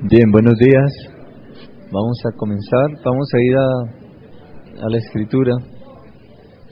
Bien, 0.00 0.30
buenos 0.30 0.54
días. 0.60 0.92
Vamos 1.90 2.22
a 2.24 2.36
comenzar. 2.36 2.86
Vamos 3.04 3.28
a 3.34 3.42
ir 3.42 3.56
a, 3.56 4.88
la 4.88 4.96
escritura. 4.96 5.56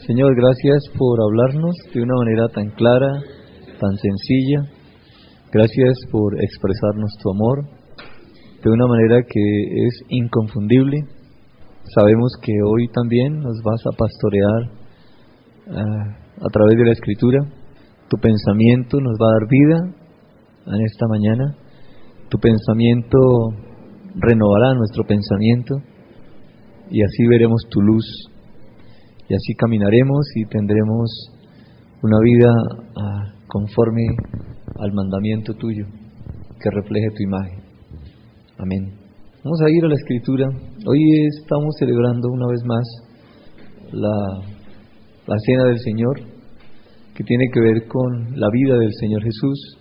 Señor, 0.07 0.37
gracias 0.37 0.85
por 0.97 1.21
hablarnos 1.21 1.75
de 1.93 2.03
una 2.03 2.15
manera 2.15 2.47
tan 2.55 2.71
clara, 2.77 3.11
tan 3.81 3.97
sencilla. 3.97 4.71
Gracias 5.51 5.99
por 6.13 6.41
expresarnos 6.41 7.11
tu 7.21 7.31
amor 7.31 7.65
de 8.63 8.71
una 8.71 8.87
manera 8.87 9.21
que 9.29 9.87
es 9.89 10.03
inconfundible. 10.09 10.99
Sabemos 11.97 12.33
que 12.41 12.53
hoy 12.65 12.87
también 12.95 13.41
nos 13.41 13.61
vas 13.65 13.83
a 13.87 13.97
pastorear 13.97 14.63
uh, 15.67 16.47
a 16.47 16.49
través 16.53 16.79
de 16.79 16.85
la 16.85 16.93
escritura. 16.93 17.41
Tu 18.09 18.19
pensamiento 18.19 19.01
nos 19.01 19.19
va 19.21 19.27
a 19.27 19.39
dar 19.41 19.49
vida 19.51 19.79
en 20.69 20.81
esta 20.87 21.09
mañana. 21.09 21.66
Tu 22.29 22.39
pensamiento 22.39 23.19
renovará 24.17 24.75
nuestro 24.75 25.05
pensamiento 25.05 25.77
y 26.91 27.03
así 27.03 27.27
veremos 27.29 27.63
tu 27.71 27.81
luz 27.81 28.05
y 29.29 29.35
así 29.35 29.55
caminaremos 29.55 30.27
y 30.35 30.45
tendremos 30.47 31.31
una 32.03 32.19
vida 32.21 32.51
uh, 32.51 33.47
conforme 33.47 34.07
al 34.79 34.93
mandamiento 34.93 35.55
tuyo 35.55 35.87
que 36.61 36.71
refleje 36.71 37.09
tu 37.17 37.23
imagen. 37.23 37.61
Amén. 38.59 38.93
Vamos 39.45 39.61
a 39.63 39.71
ir 39.71 39.85
a 39.85 39.89
la 39.89 39.95
escritura. 39.95 40.49
Hoy 40.87 41.01
estamos 41.39 41.75
celebrando 41.79 42.29
una 42.29 42.47
vez 42.49 42.63
más 42.65 42.85
la, 43.93 44.41
la 45.27 45.37
cena 45.45 45.65
del 45.67 45.79
Señor, 45.79 46.21
que 47.15 47.23
tiene 47.23 47.45
que 47.53 47.61
ver 47.61 47.87
con 47.87 48.39
la 48.39 48.49
vida 48.51 48.79
del 48.79 48.93
Señor 48.95 49.23
Jesús, 49.23 49.79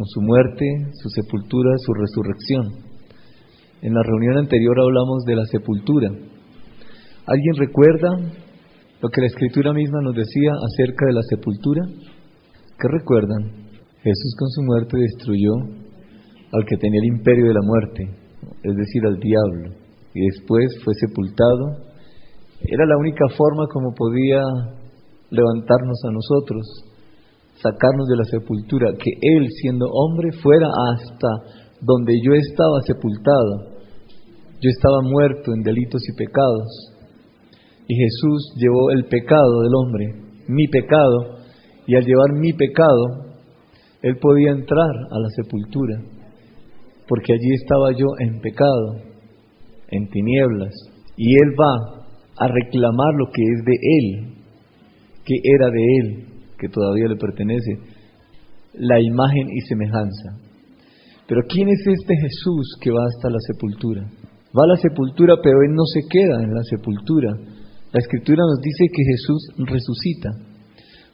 con 0.00 0.06
su 0.06 0.22
muerte, 0.22 0.64
su 0.94 1.10
sepultura, 1.10 1.76
su 1.76 1.92
resurrección. 1.92 2.72
En 3.82 3.92
la 3.92 4.00
reunión 4.02 4.38
anterior 4.38 4.80
hablamos 4.80 5.24
de 5.26 5.36
la 5.36 5.44
sepultura. 5.44 6.08
¿Alguien 7.26 7.54
recuerda 7.58 8.08
lo 9.02 9.08
que 9.10 9.20
la 9.20 9.26
escritura 9.26 9.74
misma 9.74 10.00
nos 10.00 10.14
decía 10.14 10.52
acerca 10.56 11.04
de 11.04 11.12
la 11.12 11.20
sepultura? 11.28 11.82
¿Qué 11.84 12.88
recuerdan? 12.88 13.68
Jesús 14.00 14.36
con 14.38 14.48
su 14.48 14.62
muerte 14.62 14.96
destruyó 14.96 15.52
al 16.50 16.64
que 16.64 16.78
tenía 16.78 17.00
el 17.00 17.18
imperio 17.18 17.48
de 17.48 17.54
la 17.54 17.60
muerte, 17.62 18.08
es 18.62 18.76
decir, 18.76 19.04
al 19.04 19.20
diablo, 19.20 19.76
y 20.14 20.24
después 20.32 20.80
fue 20.82 20.94
sepultado. 20.94 21.92
Era 22.62 22.86
la 22.86 22.96
única 22.96 23.28
forma 23.36 23.66
como 23.70 23.92
podía 23.92 24.40
levantarnos 25.28 26.00
a 26.08 26.10
nosotros, 26.10 26.89
sacarnos 27.62 28.08
de 28.08 28.16
la 28.16 28.24
sepultura, 28.24 28.92
que 28.98 29.10
Él, 29.20 29.46
siendo 29.60 29.86
hombre, 29.86 30.32
fuera 30.42 30.68
hasta 30.92 31.28
donde 31.80 32.14
yo 32.24 32.32
estaba 32.32 32.80
sepultado. 32.86 33.78
Yo 34.60 34.68
estaba 34.68 35.00
muerto 35.02 35.52
en 35.54 35.62
delitos 35.62 36.02
y 36.08 36.16
pecados. 36.16 36.92
Y 37.88 37.94
Jesús 37.94 38.54
llevó 38.56 38.90
el 38.90 39.04
pecado 39.06 39.62
del 39.62 39.74
hombre, 39.74 40.06
mi 40.48 40.68
pecado, 40.68 41.38
y 41.86 41.96
al 41.96 42.04
llevar 42.04 42.32
mi 42.34 42.52
pecado, 42.52 43.32
Él 44.02 44.16
podía 44.18 44.50
entrar 44.50 44.90
a 45.10 45.18
la 45.18 45.28
sepultura 45.36 46.20
porque 47.10 47.32
allí 47.32 47.52
estaba 47.54 47.90
yo 47.90 48.06
en 48.20 48.40
pecado, 48.40 49.02
en 49.88 50.08
tinieblas, 50.10 50.72
y 51.16 51.34
Él 51.34 51.56
va 51.60 52.04
a 52.38 52.46
reclamar 52.46 53.14
lo 53.18 53.26
que 53.32 53.42
es 53.42 53.64
de 53.64 53.76
Él, 53.98 54.34
que 55.24 55.34
era 55.42 55.70
de 55.70 55.84
Él, 55.98 56.26
que 56.60 56.68
todavía 56.68 57.08
le 57.08 57.16
pertenece, 57.16 57.72
la 58.74 59.00
imagen 59.00 59.48
y 59.48 59.60
semejanza. 59.62 60.36
Pero 61.26 61.40
¿quién 61.48 61.68
es 61.68 61.80
este 61.86 62.14
Jesús 62.14 62.76
que 62.80 62.90
va 62.90 63.00
hasta 63.06 63.30
la 63.30 63.38
sepultura? 63.46 64.02
Va 64.50 64.64
a 64.64 64.74
la 64.74 64.76
sepultura, 64.76 65.36
pero 65.42 65.62
Él 65.62 65.74
no 65.74 65.84
se 65.86 66.00
queda 66.10 66.42
en 66.42 66.52
la 66.52 66.62
sepultura. 66.64 67.30
La 67.92 67.98
escritura 67.98 68.42
nos 68.44 68.60
dice 68.60 68.86
que 68.92 69.02
Jesús 69.04 69.48
resucita. 69.58 70.30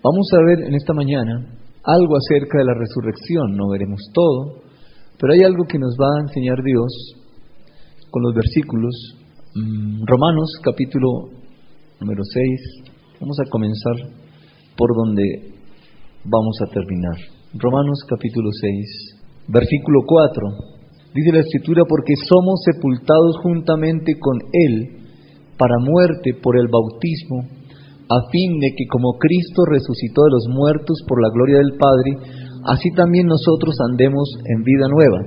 Vamos 0.02 0.28
a 0.32 0.44
ver 0.46 0.66
en 0.68 0.74
esta 0.74 0.92
mañana 0.92 1.56
algo 1.84 2.16
acerca 2.16 2.58
de 2.58 2.64
la 2.64 2.74
resurrección, 2.74 3.56
no 3.56 3.68
veremos 3.70 4.00
todo, 4.12 4.62
pero 5.18 5.32
hay 5.32 5.42
algo 5.42 5.64
que 5.64 5.78
nos 5.78 5.94
va 5.94 6.18
a 6.18 6.22
enseñar 6.22 6.62
Dios 6.62 6.90
con 8.10 8.22
los 8.22 8.34
versículos. 8.34 8.94
Mm, 9.54 10.04
Romanos 10.06 10.50
capítulo 10.62 11.30
número 12.00 12.22
6. 12.24 12.94
Vamos 13.20 13.38
a 13.40 13.50
comenzar 13.50 14.25
por 14.76 14.94
donde 14.94 15.56
vamos 16.24 16.58
a 16.62 16.66
terminar. 16.66 17.16
Romanos 17.54 18.04
capítulo 18.08 18.50
6, 18.52 19.48
versículo 19.48 20.00
4. 20.06 20.76
Dice 21.14 21.32
la 21.32 21.40
escritura, 21.40 21.84
porque 21.88 22.14
somos 22.28 22.60
sepultados 22.64 23.38
juntamente 23.42 24.18
con 24.20 24.36
Él 24.52 25.06
para 25.56 25.78
muerte 25.78 26.34
por 26.42 26.58
el 26.58 26.68
bautismo, 26.68 27.48
a 28.08 28.18
fin 28.30 28.60
de 28.60 28.70
que 28.76 28.86
como 28.90 29.16
Cristo 29.18 29.64
resucitó 29.64 30.22
de 30.24 30.30
los 30.30 30.46
muertos 30.52 31.02
por 31.08 31.22
la 31.22 31.30
gloria 31.30 31.58
del 31.58 31.78
Padre, 31.78 32.12
así 32.68 32.90
también 32.94 33.26
nosotros 33.26 33.74
andemos 33.90 34.28
en 34.44 34.62
vida 34.62 34.88
nueva. 34.88 35.20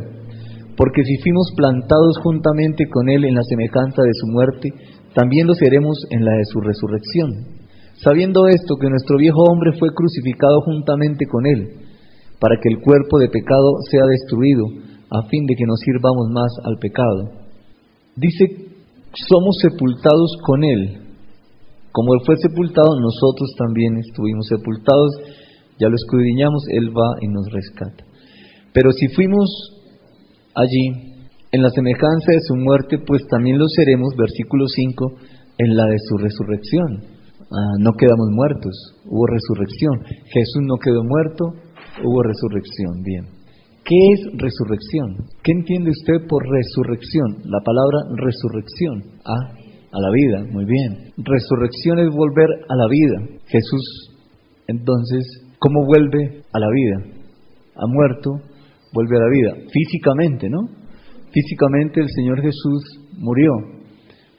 Porque 0.77 1.03
si 1.03 1.17
fuimos 1.23 1.51
plantados 1.57 2.19
juntamente 2.23 2.85
con 2.87 3.09
Él 3.09 3.25
en 3.25 3.35
la 3.35 3.43
semejanza 3.43 4.03
de 4.03 4.13
su 4.13 4.27
muerte, 4.27 4.69
también 5.13 5.47
lo 5.47 5.55
seremos 5.55 5.97
en 6.11 6.23
la 6.23 6.31
de 6.31 6.45
su 6.45 6.61
resurrección. 6.61 7.58
Sabiendo 8.03 8.47
esto, 8.47 8.75
que 8.79 8.89
nuestro 8.89 9.17
viejo 9.17 9.43
hombre 9.43 9.71
fue 9.77 9.93
crucificado 9.93 10.61
juntamente 10.61 11.25
con 11.25 11.45
Él, 11.45 11.87
para 12.39 12.55
que 12.61 12.69
el 12.69 12.79
cuerpo 12.81 13.19
de 13.19 13.29
pecado 13.29 13.77
sea 13.89 14.05
destruido, 14.05 14.65
a 15.11 15.27
fin 15.27 15.45
de 15.45 15.55
que 15.55 15.65
nos 15.65 15.79
sirvamos 15.79 16.29
más 16.31 16.51
al 16.63 16.77
pecado. 16.79 17.31
Dice, 18.15 18.45
somos 19.27 19.57
sepultados 19.61 20.37
con 20.45 20.63
Él. 20.63 21.01
Como 21.91 22.13
Él 22.13 22.21
fue 22.25 22.37
sepultado, 22.37 22.99
nosotros 22.99 23.53
también 23.57 23.97
estuvimos 23.97 24.47
sepultados 24.47 25.11
ya 25.79 25.87
lo 25.87 25.95
escudriñamos, 25.95 26.63
Él 26.69 26.89
va 26.89 27.15
y 27.21 27.27
nos 27.29 27.49
rescata. 27.51 28.03
Pero 28.73 28.91
si 28.91 29.07
fuimos 29.15 29.49
allí 30.53 31.23
en 31.51 31.63
la 31.63 31.69
semejanza 31.69 32.31
de 32.31 32.41
su 32.47 32.55
muerte, 32.55 32.99
pues 32.99 33.25
también 33.27 33.57
lo 33.57 33.67
seremos, 33.67 34.13
versículo 34.17 34.67
5, 34.67 35.13
en 35.57 35.75
la 35.75 35.85
de 35.85 35.97
su 36.07 36.17
resurrección. 36.17 37.08
Ah, 37.51 37.75
no 37.79 37.93
quedamos 37.93 38.29
muertos, 38.31 38.73
hubo 39.05 39.25
resurrección. 39.25 39.99
Jesús 40.31 40.61
no 40.63 40.75
quedó 40.77 41.03
muerto, 41.03 41.45
hubo 42.03 42.23
resurrección. 42.23 43.01
Bien. 43.03 43.25
¿Qué 43.83 43.97
es 44.13 44.19
resurrección? 44.37 45.25
¿Qué 45.41 45.51
entiende 45.51 45.89
usted 45.89 46.27
por 46.27 46.43
resurrección? 46.47 47.41
La 47.45 47.59
palabra 47.65 47.99
resurrección. 48.15 49.19
Ah, 49.25 49.53
a 49.91 49.99
la 49.99 50.11
vida, 50.13 50.45
muy 50.51 50.65
bien. 50.65 51.13
Resurrección 51.17 51.99
es 51.99 52.09
volver 52.13 52.49
a 52.69 52.75
la 52.75 52.87
vida. 52.87 53.39
Jesús 53.47 54.15
entonces 54.67 55.49
¿Cómo 55.59 55.85
vuelve 55.85 56.41
a 56.53 56.59
la 56.59 56.69
vida? 56.71 57.03
Ha 57.75 57.85
muerto, 57.87 58.31
vuelve 58.93 59.17
a 59.17 59.19
la 59.19 59.29
vida. 59.29 59.67
Físicamente, 59.73 60.49
¿no? 60.49 60.69
Físicamente 61.33 61.99
el 61.99 62.07
Señor 62.07 62.41
Jesús 62.41 62.81
murió, 63.17 63.51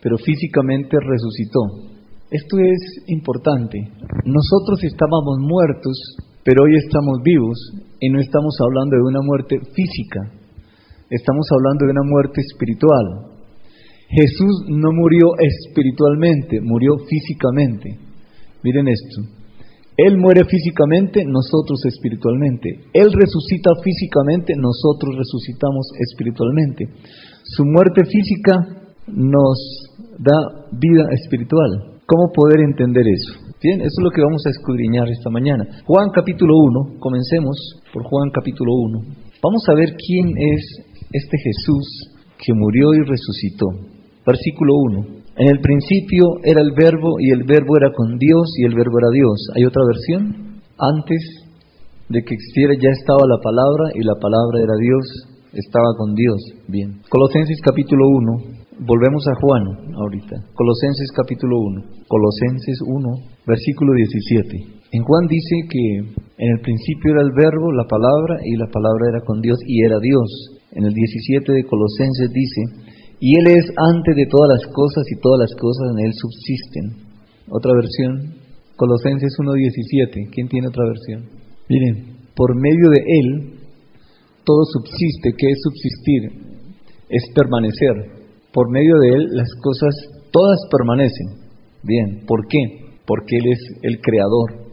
pero 0.03 0.17
físicamente 0.17 0.97
resucitó. 0.99 1.90
Esto 2.31 2.59
es 2.61 3.09
importante. 3.09 3.79
Nosotros 4.25 4.85
estábamos 4.85 5.39
muertos, 5.41 6.17
pero 6.45 6.63
hoy 6.63 6.77
estamos 6.77 7.19
vivos 7.25 7.59
y 7.99 8.09
no 8.09 8.21
estamos 8.21 8.55
hablando 8.61 8.97
de 8.97 9.03
una 9.03 9.21
muerte 9.21 9.59
física, 9.75 10.31
estamos 11.11 11.47
hablando 11.51 11.87
de 11.87 11.91
una 11.91 12.05
muerte 12.05 12.41
espiritual. 12.41 13.35
Jesús 14.11 14.63
no 14.69 14.93
murió 14.93 15.27
espiritualmente, 15.39 16.61
murió 16.61 16.99
físicamente. 16.99 17.99
Miren 18.63 18.87
esto, 18.87 19.23
él 19.97 20.17
muere 20.17 20.45
físicamente, 20.45 21.25
nosotros 21.27 21.85
espiritualmente. 21.85 22.87
Él 22.93 23.13
resucita 23.13 23.71
físicamente, 23.83 24.55
nosotros 24.57 25.17
resucitamos 25.19 25.89
espiritualmente. 25.99 26.89
Su 27.43 27.65
muerte 27.65 28.03
física 28.05 28.95
nos 29.09 29.59
da 30.17 30.69
vida 30.79 31.09
espiritual. 31.13 31.90
¿Cómo 32.11 32.33
poder 32.35 32.59
entender 32.67 33.07
eso? 33.07 33.39
Bien, 33.63 33.79
eso 33.87 33.95
es 33.95 34.03
lo 34.03 34.11
que 34.11 34.21
vamos 34.21 34.43
a 34.45 34.51
escudriñar 34.51 35.07
esta 35.09 35.31
mañana. 35.31 35.63
Juan 35.87 36.11
capítulo 36.11 36.59
1, 36.59 36.99
comencemos 36.99 37.55
por 37.95 38.03
Juan 38.03 38.31
capítulo 38.35 38.75
1. 38.75 38.99
Vamos 39.41 39.63
a 39.71 39.75
ver 39.75 39.95
quién 39.95 40.27
es 40.27 40.91
este 41.07 41.39
Jesús 41.39 42.11
que 42.37 42.53
murió 42.53 42.95
y 42.95 43.07
resucitó. 43.07 43.67
Versículo 44.27 44.75
1. 44.91 45.23
En 45.39 45.51
el 45.55 45.61
principio 45.61 46.43
era 46.43 46.61
el 46.61 46.73
verbo 46.75 47.21
y 47.21 47.31
el 47.31 47.45
verbo 47.47 47.77
era 47.77 47.93
con 47.95 48.19
Dios 48.19 48.59
y 48.59 48.67
el 48.67 48.75
verbo 48.75 48.99
era 48.99 49.15
Dios. 49.15 49.47
¿Hay 49.55 49.65
otra 49.65 49.87
versión? 49.87 50.59
Antes 50.83 51.47
de 52.09 52.25
que 52.27 52.35
existiera 52.35 52.75
ya 52.75 52.91
estaba 52.91 53.23
la 53.23 53.39
palabra 53.39 53.95
y 53.95 54.03
la 54.03 54.19
palabra 54.19 54.59
era 54.59 54.75
Dios, 54.83 55.31
estaba 55.53 55.95
con 55.97 56.17
Dios. 56.17 56.43
Bien. 56.67 57.03
Colosenses 57.09 57.61
capítulo 57.63 58.03
1, 58.51 58.60
Volvemos 58.81 59.21
a 59.29 59.37
Juan 59.37 59.93
ahorita. 59.93 60.41
Colosenses 60.57 61.13
capítulo 61.13 61.61
1. 61.61 62.09
Colosenses 62.09 62.81
1, 62.81 63.45
versículo 63.45 63.93
17. 63.93 64.57
En 64.97 65.05
Juan 65.05 65.27
dice 65.29 65.69
que 65.69 65.85
en 66.01 66.49
el 66.49 66.61
principio 66.65 67.13
era 67.13 67.21
el 67.21 67.33
verbo, 67.37 67.73
la 67.77 67.85
palabra, 67.85 68.41
y 68.41 68.57
la 68.57 68.73
palabra 68.73 69.13
era 69.13 69.21
con 69.21 69.43
Dios 69.43 69.59
y 69.69 69.85
era 69.85 70.01
Dios. 70.01 70.25
En 70.73 70.89
el 70.89 70.95
17 70.95 71.53
de 71.53 71.65
Colosenses 71.69 72.33
dice, 72.33 72.89
y 73.21 73.37
Él 73.37 73.53
es 73.53 73.69
antes 73.77 74.17
de 74.17 74.25
todas 74.25 74.49
las 74.49 74.65
cosas 74.73 75.05
y 75.13 75.21
todas 75.21 75.45
las 75.45 75.53
cosas 75.61 75.93
en 75.93 75.99
Él 76.01 76.13
subsisten. 76.17 76.85
Otra 77.53 77.75
versión, 77.77 78.33
Colosenses 78.77 79.37
1.17. 79.45 80.33
¿Quién 80.33 80.49
tiene 80.49 80.69
otra 80.69 80.89
versión? 80.89 81.29
Miren, 81.69 82.17
por 82.35 82.57
medio 82.57 82.89
de 82.89 83.05
Él 83.05 83.61
todo 84.41 84.65
subsiste. 84.73 85.37
¿Qué 85.37 85.53
es 85.53 85.61
subsistir? 85.61 86.49
Es 87.11 87.29
permanecer 87.35 88.20
por 88.53 88.71
medio 88.71 88.99
de 88.99 89.09
Él 89.09 89.27
las 89.33 89.49
cosas 89.63 89.95
todas 90.33 90.59
permanecen. 90.71 91.51
Bien, 91.83 92.25
¿por 92.27 92.47
qué? 92.49 92.99
Porque 93.07 93.37
Él 93.37 93.53
es 93.53 93.61
el 93.83 94.01
creador. 94.01 94.71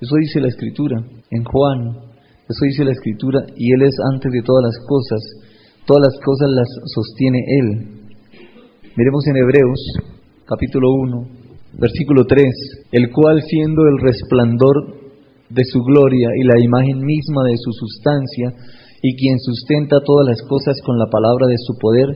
Eso 0.00 0.16
dice 0.16 0.40
la 0.40 0.48
Escritura 0.48 0.96
en 1.30 1.44
Juan, 1.44 2.10
eso 2.48 2.64
dice 2.64 2.84
la 2.84 2.92
Escritura, 2.92 3.40
y 3.56 3.72
Él 3.72 3.82
es 3.82 3.94
antes 4.12 4.32
de 4.32 4.42
todas 4.42 4.64
las 4.64 4.78
cosas, 4.86 5.20
todas 5.86 6.02
las 6.02 6.18
cosas 6.24 6.48
las 6.50 6.68
sostiene 6.94 7.38
Él. 7.38 8.00
Miremos 8.96 9.26
en 9.28 9.36
Hebreos 9.36 9.80
capítulo 10.46 10.88
1, 10.90 11.28
versículo 11.78 12.24
3, 12.26 12.44
el 12.92 13.12
cual 13.12 13.40
siendo 13.42 13.82
el 13.86 14.00
resplandor 14.02 14.98
de 15.48 15.62
su 15.64 15.80
gloria 15.82 16.30
y 16.36 16.44
la 16.44 16.58
imagen 16.58 16.98
misma 16.98 17.44
de 17.44 17.56
su 17.56 17.70
sustancia, 17.72 18.52
y 19.02 19.16
quien 19.16 19.38
sustenta 19.38 20.00
todas 20.04 20.26
las 20.26 20.42
cosas 20.42 20.76
con 20.84 20.98
la 20.98 21.06
palabra 21.06 21.46
de 21.46 21.56
su 21.56 21.78
poder, 21.78 22.08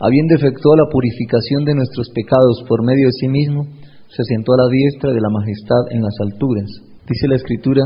habiendo 0.00 0.34
efectuado 0.34 0.84
la 0.84 0.90
purificación 0.90 1.64
de 1.64 1.74
nuestros 1.74 2.08
pecados 2.10 2.64
por 2.66 2.84
medio 2.84 3.06
de 3.06 3.18
sí 3.20 3.28
mismo, 3.28 3.68
se 4.08 4.24
sentó 4.24 4.54
a 4.54 4.64
la 4.64 4.68
diestra 4.72 5.12
de 5.12 5.20
la 5.20 5.30
majestad 5.30 5.92
en 5.92 6.02
las 6.02 6.16
alturas. 6.20 6.66
Dice 7.06 7.28
la 7.28 7.36
Escritura 7.36 7.84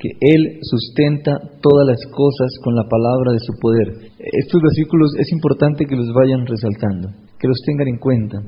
que 0.00 0.08
Él 0.18 0.58
sustenta 0.62 1.36
todas 1.60 1.86
las 1.86 2.00
cosas 2.10 2.48
con 2.64 2.74
la 2.74 2.88
palabra 2.88 3.32
de 3.32 3.44
su 3.44 3.52
poder. 3.60 3.92
Estos 4.18 4.62
versículos 4.62 5.12
es 5.20 5.30
importante 5.30 5.84
que 5.84 5.94
los 5.94 6.08
vayan 6.14 6.46
resaltando, 6.46 7.12
que 7.38 7.48
los 7.48 7.60
tengan 7.66 7.88
en 7.88 7.98
cuenta, 7.98 8.40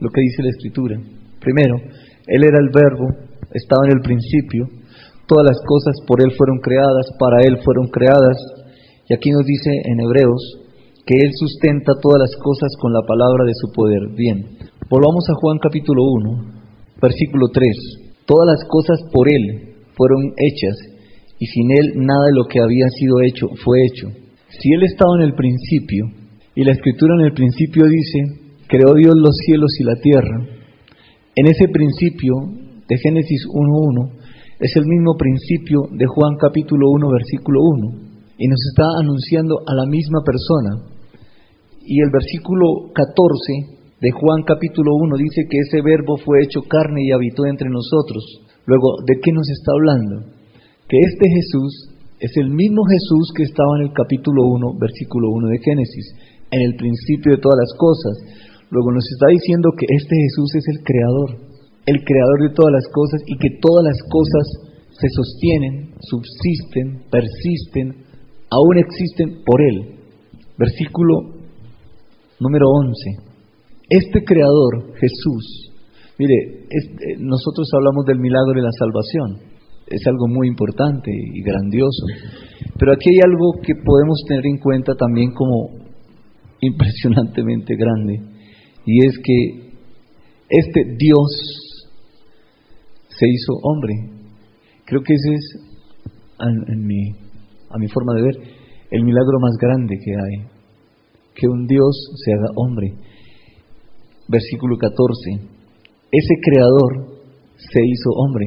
lo 0.00 0.10
que 0.10 0.20
dice 0.20 0.42
la 0.42 0.50
Escritura. 0.50 0.98
Primero, 1.38 1.78
Él 2.26 2.42
era 2.42 2.58
el 2.58 2.70
verbo, 2.74 3.06
estaba 3.54 3.86
en 3.86 3.94
el 3.94 4.02
principio, 4.02 4.66
todas 5.30 5.46
las 5.46 5.62
cosas 5.62 5.94
por 6.04 6.20
Él 6.20 6.32
fueron 6.36 6.58
creadas, 6.58 7.06
para 7.18 7.46
Él 7.46 7.62
fueron 7.62 7.86
creadas, 7.88 8.36
y 9.08 9.14
aquí 9.14 9.30
nos 9.30 9.46
dice 9.46 9.70
en 9.70 10.00
Hebreos 10.00 10.67
que 11.08 11.16
Él 11.16 11.32
sustenta 11.40 11.96
todas 12.02 12.20
las 12.20 12.36
cosas 12.36 12.68
con 12.78 12.92
la 12.92 13.00
palabra 13.00 13.48
de 13.48 13.56
su 13.56 13.72
poder. 13.72 14.12
Bien, 14.12 14.44
volvamos 14.92 15.24
a 15.32 15.40
Juan 15.40 15.56
capítulo 15.56 16.04
1, 16.04 17.00
versículo 17.00 17.48
3. 17.48 18.28
Todas 18.28 18.44
las 18.44 18.68
cosas 18.68 19.00
por 19.10 19.24
Él 19.24 19.72
fueron 19.96 20.20
hechas, 20.36 20.76
y 21.40 21.46
sin 21.46 21.70
Él 21.72 22.04
nada 22.04 22.26
de 22.26 22.36
lo 22.36 22.44
que 22.44 22.60
había 22.60 22.84
sido 22.90 23.22
hecho 23.22 23.48
fue 23.64 23.78
hecho. 23.88 24.12
Si 24.52 24.68
Él 24.74 24.84
estaba 24.84 25.16
en 25.16 25.22
el 25.22 25.32
principio, 25.32 26.12
y 26.54 26.62
la 26.64 26.72
escritura 26.72 27.14
en 27.14 27.24
el 27.24 27.32
principio 27.32 27.86
dice, 27.88 28.60
creó 28.68 28.92
Dios 28.92 29.14
los 29.16 29.34
cielos 29.46 29.72
y 29.80 29.84
la 29.84 29.96
tierra, 29.96 30.44
en 31.36 31.46
ese 31.46 31.68
principio 31.72 32.34
de 32.86 32.98
Génesis 32.98 33.48
1.1 33.48 34.12
es 34.60 34.76
el 34.76 34.84
mismo 34.84 35.16
principio 35.16 35.88
de 35.90 36.04
Juan 36.04 36.36
capítulo 36.36 36.90
1 36.90 37.08
versículo 37.08 37.60
1 37.62 38.08
y 38.36 38.48
nos 38.48 38.60
está 38.72 38.84
anunciando 39.00 39.56
a 39.66 39.74
la 39.74 39.86
misma 39.86 40.20
persona 40.26 40.97
y 41.88 42.04
el 42.04 42.12
versículo 42.12 42.92
14 42.92 43.80
de 43.96 44.10
Juan 44.12 44.44
capítulo 44.44 44.92
1 44.92 45.16
dice 45.16 45.48
que 45.48 45.56
ese 45.56 45.80
verbo 45.80 46.20
fue 46.20 46.44
hecho 46.44 46.60
carne 46.68 47.00
y 47.00 47.12
habitó 47.12 47.46
entre 47.46 47.72
nosotros. 47.72 48.44
Luego, 48.66 49.00
¿de 49.08 49.16
qué 49.24 49.32
nos 49.32 49.48
está 49.48 49.72
hablando? 49.72 50.36
Que 50.84 51.00
este 51.00 51.24
Jesús 51.32 51.96
es 52.20 52.36
el 52.36 52.52
mismo 52.52 52.84
Jesús 52.84 53.32
que 53.32 53.44
estaba 53.48 53.80
en 53.80 53.88
el 53.88 53.92
capítulo 53.96 54.44
1, 54.52 54.76
versículo 54.76 55.32
1 55.32 55.48
de 55.48 55.58
Génesis, 55.64 56.12
en 56.52 56.60
el 56.60 56.76
principio 56.76 57.32
de 57.32 57.40
todas 57.40 57.56
las 57.56 57.72
cosas. 57.80 58.20
Luego 58.68 58.92
nos 58.92 59.08
está 59.08 59.32
diciendo 59.32 59.72
que 59.72 59.88
este 59.88 60.12
Jesús 60.12 60.60
es 60.60 60.68
el 60.68 60.84
creador, 60.84 61.40
el 61.88 62.04
creador 62.04 62.38
de 62.44 62.52
todas 62.52 62.84
las 62.84 62.88
cosas 62.92 63.24
y 63.24 63.32
que 63.40 63.56
todas 63.64 63.80
las 63.88 63.96
cosas 64.12 64.44
se 64.92 65.08
sostienen, 65.08 65.96
subsisten, 66.04 67.08
persisten, 67.08 68.04
aún 68.52 68.76
existen 68.76 69.40
por 69.40 69.62
Él. 69.64 69.96
Versículo 70.58 71.37
Número 72.40 72.66
11. 72.68 72.94
Este 73.90 74.22
creador, 74.22 74.94
Jesús, 75.00 75.72
mire, 76.18 76.66
eh, 76.70 77.16
nosotros 77.18 77.68
hablamos 77.74 78.04
del 78.06 78.20
milagro 78.20 78.52
de 78.54 78.62
la 78.62 78.70
salvación, 78.78 79.50
es 79.86 80.06
algo 80.06 80.28
muy 80.28 80.46
importante 80.46 81.10
y 81.10 81.42
grandioso, 81.42 82.04
pero 82.78 82.92
aquí 82.92 83.10
hay 83.10 83.20
algo 83.24 83.54
que 83.62 83.74
podemos 83.74 84.22
tener 84.28 84.46
en 84.46 84.58
cuenta 84.58 84.94
también 84.94 85.32
como 85.32 85.70
impresionantemente 86.60 87.74
grande, 87.76 88.20
y 88.86 89.06
es 89.06 89.18
que 89.18 89.68
este 90.48 90.96
Dios 90.96 91.88
se 93.08 93.26
hizo 93.26 93.52
hombre. 93.62 93.94
Creo 94.84 95.02
que 95.02 95.14
ese 95.14 95.34
es, 95.34 95.60
en 96.38 96.88
a 97.70 97.78
mi 97.78 97.88
forma 97.88 98.14
de 98.14 98.22
ver, 98.22 98.34
el 98.90 99.04
milagro 99.04 99.40
más 99.40 99.56
grande 99.60 99.96
que 100.02 100.12
hay 100.12 100.57
que 101.38 101.46
un 101.46 101.66
Dios 101.66 101.94
se 102.16 102.32
haga 102.32 102.50
hombre. 102.56 102.92
Versículo 104.28 104.76
14. 104.76 105.30
Ese 106.10 106.34
creador 106.42 107.14
se 107.56 107.80
hizo 107.80 108.10
hombre. 108.10 108.46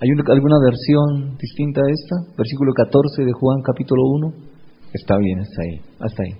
¿Hay 0.00 0.10
alguna 0.10 0.58
versión 0.62 1.38
distinta 1.38 1.80
a 1.80 1.90
esta? 1.90 2.36
Versículo 2.36 2.74
14 2.74 3.24
de 3.24 3.32
Juan 3.32 3.62
capítulo 3.62 4.02
1. 4.04 4.32
Está 4.92 5.16
bien, 5.16 5.40
está 5.40 5.62
ahí, 5.62 5.80
hasta 5.98 6.22
ahí. 6.22 6.32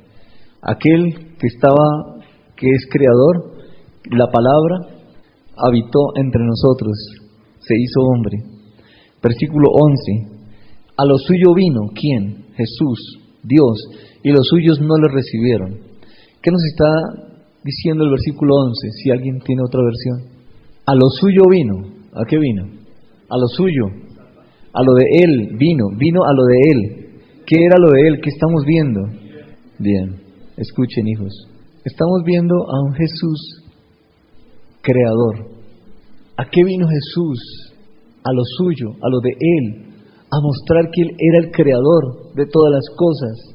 Aquel 0.60 1.36
que 1.38 1.46
estaba, 1.46 2.20
que 2.56 2.68
es 2.68 2.86
creador, 2.90 3.56
la 4.10 4.26
palabra, 4.30 5.00
habitó 5.56 6.12
entre 6.16 6.44
nosotros, 6.44 6.92
se 7.58 7.74
hizo 7.74 8.00
hombre. 8.02 8.36
Versículo 9.22 9.70
11. 9.72 10.34
A 10.96 11.06
lo 11.06 11.16
suyo 11.18 11.54
vino, 11.54 11.88
¿quién? 11.94 12.52
Jesús, 12.54 13.18
Dios, 13.42 13.80
y 14.24 14.32
los 14.32 14.46
suyos 14.48 14.80
no 14.80 14.96
le 14.96 15.12
recibieron. 15.12 15.78
¿Qué 16.42 16.50
nos 16.50 16.64
está 16.64 17.36
diciendo 17.62 18.04
el 18.04 18.10
versículo 18.10 18.56
11? 18.56 18.88
Si 19.02 19.10
alguien 19.10 19.38
tiene 19.40 19.62
otra 19.62 19.82
versión. 19.84 20.32
A 20.86 20.94
lo 20.94 21.10
suyo 21.10 21.42
vino. 21.50 21.74
¿A 22.14 22.24
qué 22.24 22.38
vino? 22.38 22.64
A 23.28 23.36
lo 23.36 23.46
suyo. 23.48 23.84
A 24.72 24.82
lo 24.82 24.94
de 24.94 25.04
él 25.22 25.56
vino. 25.58 25.88
Vino 25.98 26.24
a 26.24 26.32
lo 26.32 26.44
de 26.44 26.56
él. 26.70 27.20
¿Qué 27.46 27.66
era 27.66 27.76
lo 27.78 27.90
de 27.90 28.08
él? 28.08 28.20
¿Qué 28.22 28.30
estamos 28.30 28.64
viendo? 28.64 29.02
Bien, 29.78 30.16
escuchen 30.56 31.06
hijos. 31.06 31.46
Estamos 31.84 32.22
viendo 32.24 32.54
a 32.54 32.80
un 32.82 32.94
Jesús 32.94 33.62
creador. 34.80 35.50
¿A 36.38 36.48
qué 36.50 36.64
vino 36.64 36.88
Jesús? 36.88 37.74
A 38.24 38.32
lo 38.32 38.42
suyo, 38.56 38.88
a 39.02 39.10
lo 39.10 39.20
de 39.20 39.32
Él, 39.38 39.92
a 40.30 40.40
mostrar 40.40 40.88
que 40.90 41.02
Él 41.02 41.10
era 41.18 41.44
el 41.44 41.50
creador 41.50 42.32
de 42.34 42.46
todas 42.46 42.72
las 42.72 42.88
cosas 42.96 43.53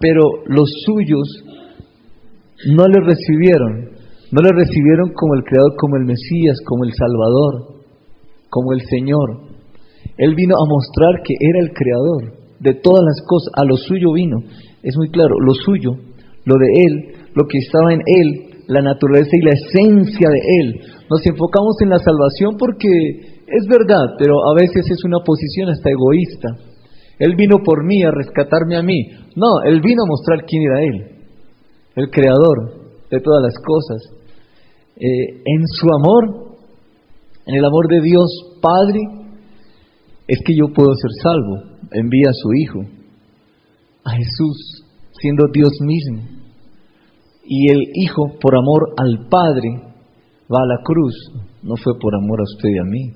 pero 0.00 0.22
los 0.46 0.68
suyos 0.84 1.26
no 2.66 2.86
le 2.86 3.00
recibieron, 3.00 3.90
no 4.32 4.42
le 4.42 4.50
recibieron 4.52 5.12
como 5.14 5.34
el 5.34 5.44
Creador, 5.44 5.74
como 5.76 5.96
el 5.96 6.04
Mesías, 6.04 6.58
como 6.64 6.84
el 6.84 6.92
Salvador, 6.92 7.82
como 8.50 8.72
el 8.72 8.82
Señor. 8.82 9.48
Él 10.16 10.34
vino 10.34 10.54
a 10.56 10.68
mostrar 10.68 11.22
que 11.22 11.34
era 11.38 11.60
el 11.60 11.72
Creador 11.72 12.38
de 12.60 12.74
todas 12.74 13.04
las 13.04 13.22
cosas, 13.26 13.52
a 13.54 13.64
lo 13.64 13.76
suyo 13.76 14.12
vino, 14.12 14.38
es 14.82 14.96
muy 14.96 15.10
claro, 15.10 15.34
lo 15.40 15.54
suyo, 15.54 15.92
lo 16.44 16.54
de 16.56 16.66
Él, 16.86 16.92
lo 17.34 17.46
que 17.46 17.58
estaba 17.58 17.92
en 17.92 18.00
Él, 18.04 18.48
la 18.66 18.82
naturaleza 18.82 19.30
y 19.32 19.44
la 19.44 19.52
esencia 19.52 20.28
de 20.28 20.40
Él. 20.60 20.80
Nos 21.10 21.24
enfocamos 21.24 21.76
en 21.80 21.90
la 21.90 21.98
salvación 21.98 22.56
porque 22.58 22.88
es 23.46 23.66
verdad, 23.68 24.16
pero 24.18 24.34
a 24.50 24.54
veces 24.54 24.90
es 24.90 25.04
una 25.04 25.18
posición 25.24 25.70
hasta 25.70 25.90
egoísta. 25.90 26.67
Él 27.18 27.34
vino 27.36 27.58
por 27.64 27.84
mí 27.84 28.02
a 28.02 28.10
rescatarme 28.10 28.76
a 28.76 28.82
mí. 28.82 29.08
No, 29.34 29.62
Él 29.64 29.80
vino 29.80 30.02
a 30.04 30.08
mostrar 30.08 30.44
quién 30.46 30.62
era 30.62 30.82
Él, 30.82 31.16
el 31.96 32.10
creador 32.10 32.90
de 33.10 33.20
todas 33.20 33.42
las 33.42 33.54
cosas. 33.64 34.02
Eh, 34.96 35.42
en 35.44 35.66
su 35.66 35.86
amor, 35.92 36.56
en 37.46 37.54
el 37.54 37.64
amor 37.64 37.88
de 37.88 38.00
Dios 38.02 38.58
Padre, 38.60 39.00
es 40.26 40.38
que 40.44 40.54
yo 40.54 40.72
puedo 40.74 40.92
ser 40.94 41.10
salvo. 41.22 41.78
Envía 41.92 42.28
a 42.28 42.34
su 42.34 42.52
Hijo, 42.52 42.80
a 44.04 44.10
Jesús, 44.10 44.84
siendo 45.20 45.46
Dios 45.52 45.72
mismo. 45.80 46.38
y 47.50 47.70
el 47.70 47.80
Hijo 47.94 48.38
por 48.42 48.54
amor 48.54 48.92
al 48.98 49.26
Padre 49.30 49.70
va 50.52 50.58
a 50.60 50.66
la 50.66 50.82
cruz. 50.84 51.14
No 51.62 51.76
fue 51.76 51.98
por 51.98 52.14
amor 52.14 52.40
a 52.40 52.44
usted 52.44 52.68
y 52.68 52.78
a 52.78 52.84
mí. 52.84 53.12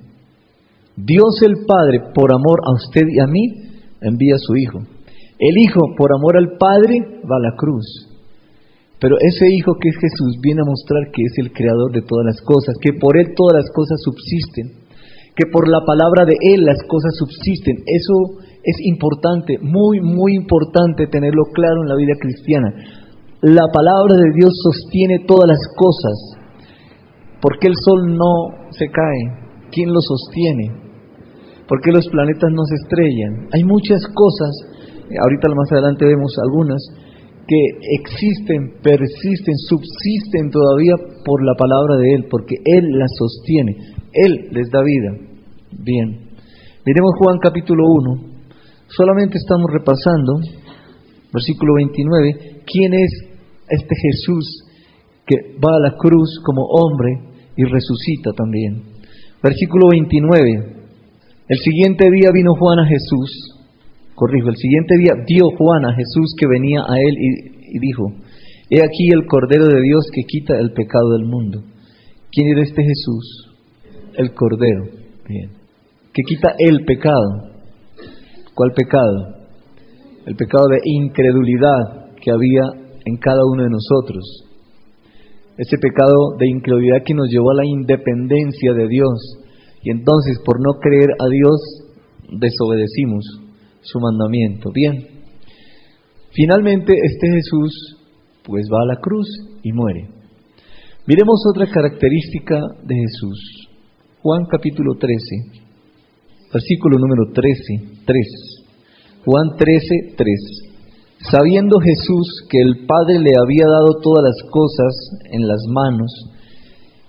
Dios 0.96 1.42
el 1.42 1.66
Padre, 1.66 2.00
por 2.14 2.32
amor 2.32 2.60
a 2.64 2.72
usted 2.72 3.06
y 3.10 3.20
a 3.20 3.26
mí, 3.26 3.71
envía 4.02 4.36
a 4.36 4.38
su 4.38 4.56
Hijo. 4.56 4.78
El 5.38 5.58
Hijo, 5.58 5.80
por 5.96 6.12
amor 6.12 6.36
al 6.36 6.56
Padre, 6.58 7.00
va 7.24 7.36
a 7.36 7.50
la 7.50 7.56
cruz. 7.56 8.08
Pero 9.00 9.16
ese 9.18 9.50
Hijo 9.50 9.74
que 9.80 9.88
es 9.88 9.96
Jesús 9.98 10.38
viene 10.40 10.62
a 10.62 10.70
mostrar 10.70 11.10
que 11.12 11.22
es 11.22 11.34
el 11.38 11.52
creador 11.52 11.90
de 11.92 12.02
todas 12.02 12.24
las 12.24 12.40
cosas, 12.42 12.76
que 12.80 12.92
por 12.92 13.18
Él 13.18 13.34
todas 13.34 13.62
las 13.62 13.70
cosas 13.74 13.98
subsisten, 14.00 14.86
que 15.34 15.50
por 15.50 15.66
la 15.66 15.80
palabra 15.84 16.24
de 16.24 16.36
Él 16.38 16.64
las 16.64 16.78
cosas 16.86 17.10
subsisten. 17.18 17.82
Eso 17.86 18.38
es 18.62 18.76
importante, 18.86 19.58
muy, 19.58 20.00
muy 20.00 20.36
importante 20.36 21.08
tenerlo 21.08 21.42
claro 21.52 21.82
en 21.82 21.88
la 21.88 21.96
vida 21.96 22.14
cristiana. 22.20 22.70
La 23.42 23.66
palabra 23.72 24.14
de 24.14 24.30
Dios 24.38 24.52
sostiene 24.62 25.26
todas 25.26 25.48
las 25.48 25.66
cosas. 25.74 26.38
¿Por 27.40 27.58
qué 27.58 27.66
el 27.66 27.74
sol 27.74 28.14
no 28.14 28.70
se 28.70 28.86
cae? 28.86 29.66
¿Quién 29.72 29.92
lo 29.92 30.00
sostiene? 30.00 30.81
¿Por 31.68 31.80
qué 31.80 31.92
los 31.92 32.08
planetas 32.08 32.50
no 32.52 32.64
se 32.64 32.74
estrellan? 32.74 33.48
Hay 33.52 33.64
muchas 33.64 34.02
cosas, 34.14 34.50
ahorita 35.22 35.48
más 35.54 35.70
adelante 35.72 36.04
vemos 36.04 36.36
algunas, 36.42 36.82
que 37.46 37.58
existen, 38.00 38.80
persisten, 38.82 39.56
subsisten 39.68 40.50
todavía 40.50 40.94
por 41.24 41.44
la 41.44 41.54
palabra 41.54 41.96
de 41.96 42.14
Él, 42.14 42.26
porque 42.30 42.56
Él 42.64 42.84
las 42.98 43.10
sostiene, 43.18 43.76
Él 44.12 44.48
les 44.52 44.70
da 44.70 44.82
vida. 44.82 45.10
Bien, 45.72 46.30
miremos 46.86 47.12
Juan 47.18 47.38
capítulo 47.38 47.84
1, 47.86 48.32
solamente 48.88 49.38
estamos 49.38 49.70
repasando, 49.72 50.38
versículo 51.32 51.74
29, 51.74 52.62
quién 52.66 52.94
es 52.94 53.10
este 53.68 53.94
Jesús 53.96 54.64
que 55.26 55.36
va 55.58 55.76
a 55.76 55.90
la 55.90 55.96
cruz 55.96 56.40
como 56.44 56.62
hombre 56.62 57.10
y 57.56 57.64
resucita 57.64 58.32
también. 58.36 58.82
Versículo 59.42 59.88
29, 59.90 60.81
el 61.52 61.58
siguiente 61.58 62.10
día 62.10 62.30
vino 62.32 62.54
Juan 62.54 62.78
a 62.78 62.86
Jesús, 62.86 63.60
corrijo, 64.14 64.48
el 64.48 64.56
siguiente 64.56 64.96
día 64.96 65.12
vio 65.28 65.50
Juan 65.58 65.84
a 65.84 65.92
Jesús 65.92 66.34
que 66.40 66.46
venía 66.48 66.80
a 66.80 66.96
él 66.96 67.14
y, 67.18 67.78
dijo, 67.78 68.10
he 68.70 68.82
aquí 68.82 69.10
el 69.12 69.26
Cordero 69.26 69.66
de 69.66 69.82
Dios 69.82 70.06
que 70.14 70.22
quita 70.22 70.58
el 70.58 70.72
pecado 70.72 71.10
del 71.10 71.26
mundo. 71.26 71.62
¿Quién 72.30 72.48
era 72.48 72.62
este 72.62 72.82
Jesús? 72.82 73.52
El 74.14 74.32
Cordero, 74.32 74.84
bien, 75.28 75.50
que 76.14 76.22
quita 76.26 76.54
el 76.58 76.86
pecado. 76.86 77.50
¿Cuál 78.54 78.72
pecado? 78.72 79.36
El 80.24 80.36
pecado 80.36 80.68
de 80.68 80.80
incredulidad 80.84 82.16
que 82.22 82.30
había 82.30 82.62
en 83.04 83.16
cada 83.18 83.40
uno 83.52 83.64
de 83.64 83.68
nosotros. 83.68 84.24
Ese 85.58 85.76
pecado 85.76 86.34
de 86.38 86.48
incredulidad 86.48 87.02
que 87.04 87.12
nos 87.12 87.28
llevó 87.28 87.50
a 87.50 87.56
la 87.56 87.66
independencia 87.66 88.72
de 88.72 88.88
Dios. 88.88 89.41
Y 89.82 89.90
entonces, 89.90 90.38
por 90.44 90.60
no 90.60 90.78
creer 90.80 91.10
a 91.18 91.28
Dios, 91.28 91.60
desobedecimos 92.38 93.24
su 93.80 93.98
mandamiento. 94.00 94.70
Bien. 94.72 95.08
Finalmente, 96.32 96.94
este 96.94 97.28
Jesús, 97.30 97.98
pues 98.44 98.66
va 98.72 98.82
a 98.82 98.94
la 98.94 99.00
cruz 99.00 99.26
y 99.62 99.72
muere. 99.72 100.08
Miremos 101.06 101.42
otra 101.52 101.66
característica 101.66 102.60
de 102.84 102.94
Jesús. 102.94 103.68
Juan 104.22 104.44
capítulo 104.46 104.94
13 104.98 105.62
versículo 106.52 106.98
número 106.98 107.32
13, 107.32 108.04
3. 108.04 108.26
Juan 109.24 109.56
13, 109.56 110.14
3. 110.16 110.28
Sabiendo 111.30 111.78
Jesús 111.80 112.44
que 112.50 112.60
el 112.60 112.84
Padre 112.86 113.18
le 113.20 113.32
había 113.40 113.64
dado 113.64 114.00
todas 114.02 114.24
las 114.24 114.50
cosas 114.50 114.92
en 115.30 115.48
las 115.48 115.62
manos 115.68 116.10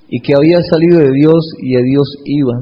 y 0.10 0.20
que 0.22 0.34
había 0.36 0.62
salido 0.62 1.00
de 1.00 1.12
Dios 1.12 1.42
y 1.62 1.76
a 1.76 1.82
Dios 1.82 2.08
iba, 2.26 2.54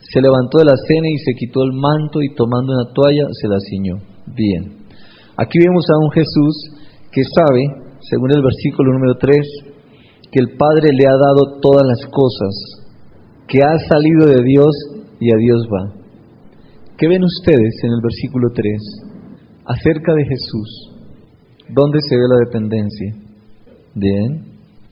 se 0.00 0.20
levantó 0.20 0.58
de 0.58 0.64
la 0.64 0.76
cena 0.86 1.08
y 1.08 1.18
se 1.18 1.34
quitó 1.34 1.62
el 1.62 1.72
manto 1.72 2.22
y 2.22 2.34
tomando 2.34 2.72
una 2.72 2.92
toalla 2.92 3.26
se 3.32 3.48
la 3.48 3.58
ciñó. 3.60 3.96
Bien. 4.26 4.86
Aquí 5.36 5.58
vemos 5.58 5.84
a 5.90 5.98
un 5.98 6.10
Jesús 6.10 6.70
que 7.12 7.22
sabe, 7.24 7.64
según 8.00 8.30
el 8.32 8.42
versículo 8.42 8.92
número 8.92 9.16
3, 9.18 9.38
que 10.30 10.40
el 10.40 10.56
Padre 10.56 10.90
le 10.92 11.06
ha 11.06 11.16
dado 11.16 11.60
todas 11.60 11.86
las 11.86 12.04
cosas, 12.10 12.54
que 13.46 13.62
ha 13.62 13.78
salido 13.88 14.26
de 14.26 14.42
Dios 14.44 14.74
y 15.20 15.32
a 15.32 15.36
Dios 15.36 15.66
va. 15.72 15.94
¿Qué 16.96 17.06
ven 17.06 17.22
ustedes 17.22 17.74
en 17.82 17.90
el 17.92 18.00
versículo 18.02 18.48
3 18.52 18.64
acerca 19.66 20.14
de 20.14 20.24
Jesús? 20.24 20.98
¿Dónde 21.68 21.98
se 22.08 22.16
ve 22.16 22.22
la 22.28 22.44
dependencia? 22.46 23.14
Bien. 23.94 24.44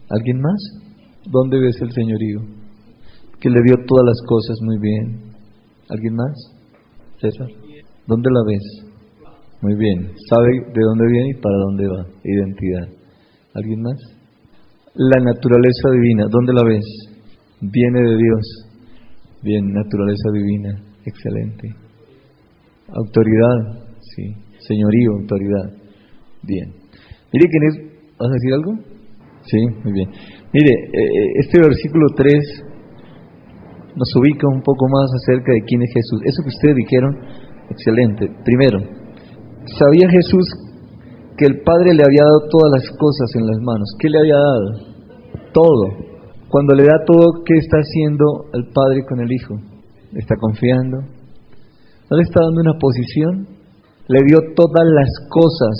¿Alguien 0.08 0.40
más? 0.40 0.85
¿Dónde 1.30 1.58
ves 1.58 1.76
el 1.80 1.92
señorío? 1.92 2.40
Que 3.40 3.50
le 3.50 3.60
dio 3.62 3.76
todas 3.86 4.06
las 4.06 4.20
cosas 4.26 4.58
muy 4.62 4.78
bien. 4.78 5.32
¿Alguien 5.88 6.14
más? 6.14 6.34
César. 7.20 7.48
¿Dónde 8.06 8.30
la 8.30 8.40
ves? 8.46 8.62
Muy 9.62 9.74
bien. 9.76 10.12
¿Sabe 10.28 10.52
de 10.72 10.82
dónde 10.82 11.06
viene 11.10 11.30
y 11.30 11.40
para 11.40 11.56
dónde 11.56 11.86
va? 11.86 12.06
Identidad. 12.24 12.88
¿Alguien 13.54 13.82
más? 13.82 13.98
La 14.94 15.22
naturaleza 15.22 15.90
divina. 15.92 16.26
¿Dónde 16.30 16.52
la 16.52 16.64
ves? 16.64 16.84
Viene 17.60 18.00
de 18.00 18.16
Dios 18.16 18.66
Bien, 19.46 19.72
naturaleza 19.72 20.28
divina, 20.32 20.82
excelente. 21.04 21.68
Autoridad, 22.88 23.86
sí. 24.00 24.34
Señorío, 24.58 25.12
autoridad. 25.20 25.70
Bien. 26.42 26.72
Mire, 27.32 27.48
¿quién 27.48 27.62
es? 27.68 28.18
¿Vas 28.18 28.28
a 28.28 28.32
decir 28.32 28.54
algo? 28.54 28.72
Sí, 29.42 29.58
muy 29.84 29.92
bien. 29.92 30.10
Mire, 30.56 30.72
eh, 30.72 30.88
eh, 30.88 31.32
este 31.44 31.60
versículo 31.60 32.06
3 32.16 32.32
nos 33.94 34.08
ubica 34.16 34.48
un 34.48 34.62
poco 34.62 34.88
más 34.88 35.12
acerca 35.20 35.52
de 35.52 35.60
quién 35.68 35.82
es 35.82 35.92
Jesús. 35.92 36.18
Eso 36.24 36.42
que 36.42 36.48
ustedes 36.48 36.76
dijeron, 36.76 37.12
excelente. 37.68 38.32
Primero, 38.42 38.78
¿sabía 39.78 40.08
Jesús 40.08 40.48
que 41.36 41.44
el 41.44 41.60
Padre 41.60 41.92
le 41.92 42.04
había 42.04 42.24
dado 42.24 42.48
todas 42.48 42.72
las 42.72 42.88
cosas 42.96 43.28
en 43.36 43.46
las 43.46 43.60
manos? 43.60 43.84
¿Qué 43.98 44.08
le 44.08 44.18
había 44.18 44.36
dado? 44.36 44.68
Todo. 45.52 45.84
Cuando 46.48 46.74
le 46.74 46.84
da 46.84 47.04
todo, 47.04 47.44
¿qué 47.44 47.58
está 47.58 47.76
haciendo 47.76 48.48
el 48.54 48.72
Padre 48.72 49.04
con 49.04 49.20
el 49.20 49.30
Hijo? 49.30 49.56
¿Le 50.12 50.20
está 50.20 50.36
confiando? 50.40 51.04
¿No 52.08 52.16
le 52.16 52.22
está 52.22 52.40
dando 52.40 52.62
una 52.62 52.78
posición? 52.80 53.46
Le 54.08 54.22
dio 54.24 54.38
todas 54.56 54.86
las 54.88 55.10
cosas, 55.28 55.76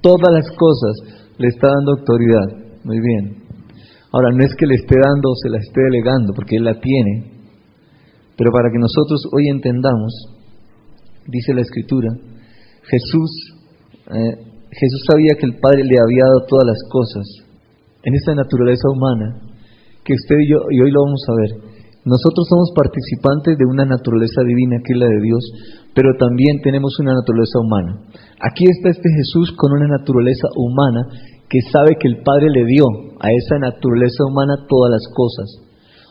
todas 0.00 0.30
las 0.30 0.46
cosas, 0.54 0.94
le 1.38 1.48
está 1.48 1.70
dando 1.74 1.98
autoridad. 1.98 2.61
Muy 2.84 2.98
bien. 3.00 3.36
Ahora, 4.12 4.30
no 4.34 4.44
es 4.44 4.54
que 4.56 4.66
le 4.66 4.74
esté 4.74 4.96
dando 4.96 5.34
se 5.42 5.48
la 5.48 5.58
esté 5.58 5.80
delegando, 5.82 6.32
porque 6.34 6.56
Él 6.56 6.64
la 6.64 6.80
tiene, 6.80 7.32
pero 8.36 8.50
para 8.50 8.70
que 8.70 8.78
nosotros 8.78 9.22
hoy 9.32 9.48
entendamos, 9.48 10.12
dice 11.26 11.54
la 11.54 11.62
Escritura, 11.62 12.10
Jesús, 12.82 13.30
eh, 14.10 14.34
Jesús 14.70 15.02
sabía 15.10 15.34
que 15.38 15.46
el 15.46 15.58
Padre 15.60 15.84
le 15.84 15.96
había 15.98 16.24
dado 16.24 16.44
todas 16.48 16.66
las 16.66 16.78
cosas 16.90 17.24
en 18.02 18.14
esta 18.14 18.34
naturaleza 18.34 18.88
humana 18.90 19.40
que 20.04 20.14
usted 20.14 20.36
y 20.40 20.50
yo, 20.50 20.58
y 20.70 20.80
hoy 20.80 20.90
lo 20.90 21.04
vamos 21.04 21.24
a 21.28 21.34
ver, 21.40 21.72
nosotros 22.04 22.48
somos 22.50 22.72
participantes 22.74 23.56
de 23.56 23.64
una 23.64 23.84
naturaleza 23.84 24.42
divina 24.42 24.82
que 24.84 24.92
es 24.92 24.98
la 24.98 25.06
de 25.06 25.22
Dios, 25.22 25.44
pero 25.94 26.10
también 26.18 26.60
tenemos 26.60 26.98
una 26.98 27.14
naturaleza 27.14 27.62
humana. 27.62 28.02
Aquí 28.42 28.66
está 28.66 28.90
este 28.90 29.08
Jesús 29.08 29.54
con 29.54 29.70
una 29.70 29.86
naturaleza 29.86 30.48
humana 30.56 31.06
que 31.52 31.60
sabe 31.68 32.00
que 32.00 32.08
el 32.08 32.24
Padre 32.24 32.48
le 32.48 32.64
dio 32.64 32.88
a 33.20 33.28
esa 33.28 33.60
naturaleza 33.60 34.24
humana 34.24 34.64
todas 34.64 34.88
las 34.88 35.04
cosas. 35.12 35.60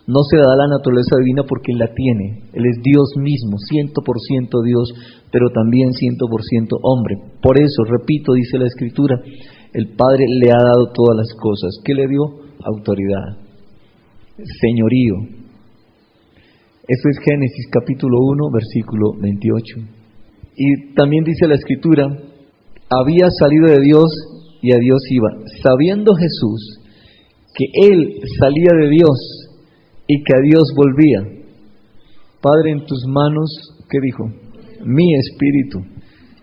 No 0.06 0.22
se 0.30 0.38
da 0.38 0.54
la 0.56 0.68
naturaleza 0.70 1.18
divina 1.18 1.42
porque 1.50 1.72
Él 1.72 1.80
la 1.80 1.90
tiene. 1.96 2.46
Él 2.54 2.70
es 2.70 2.78
Dios 2.84 3.18
mismo, 3.18 3.58
ciento 3.58 4.06
por 4.06 4.20
ciento 4.22 4.62
Dios, 4.62 4.94
pero 5.32 5.50
también 5.50 5.94
ciento 5.94 6.28
por 6.30 6.44
ciento 6.44 6.78
hombre. 6.84 7.18
Por 7.42 7.58
eso, 7.58 7.82
repito, 7.90 8.34
dice 8.34 8.60
la 8.60 8.68
Escritura, 8.68 9.20
el 9.74 9.96
Padre 9.98 10.26
le 10.30 10.52
ha 10.52 10.62
dado 10.62 10.94
todas 10.94 11.18
las 11.18 11.34
cosas. 11.34 11.74
¿Qué 11.84 11.96
le 11.96 12.08
dio? 12.08 12.22
Autoridad, 12.64 13.42
señorío. 14.62 15.16
Eso 16.88 17.10
es 17.10 17.18
Génesis 17.26 17.66
capítulo 17.72 18.20
1, 18.30 18.52
versículo 18.54 19.14
28. 19.20 19.76
Y 20.56 20.94
también 20.94 21.24
dice 21.24 21.48
la 21.48 21.56
escritura, 21.56 22.06
había 22.90 23.26
salido 23.40 23.66
de 23.66 23.80
Dios 23.80 24.06
y 24.62 24.74
a 24.74 24.78
Dios 24.78 25.02
iba, 25.10 25.30
sabiendo 25.64 26.14
Jesús 26.16 26.80
que 27.54 27.66
Él 27.88 28.20
salía 28.40 28.72
de 28.80 28.90
Dios 28.90 29.18
y 30.08 30.24
que 30.24 30.36
a 30.36 30.42
Dios 30.42 30.64
volvía. 30.76 31.22
Padre, 32.42 32.72
en 32.72 32.86
tus 32.86 33.06
manos, 33.08 33.50
¿qué 33.90 34.00
dijo? 34.02 34.26
Mi 34.86 35.16
espíritu. 35.16 35.80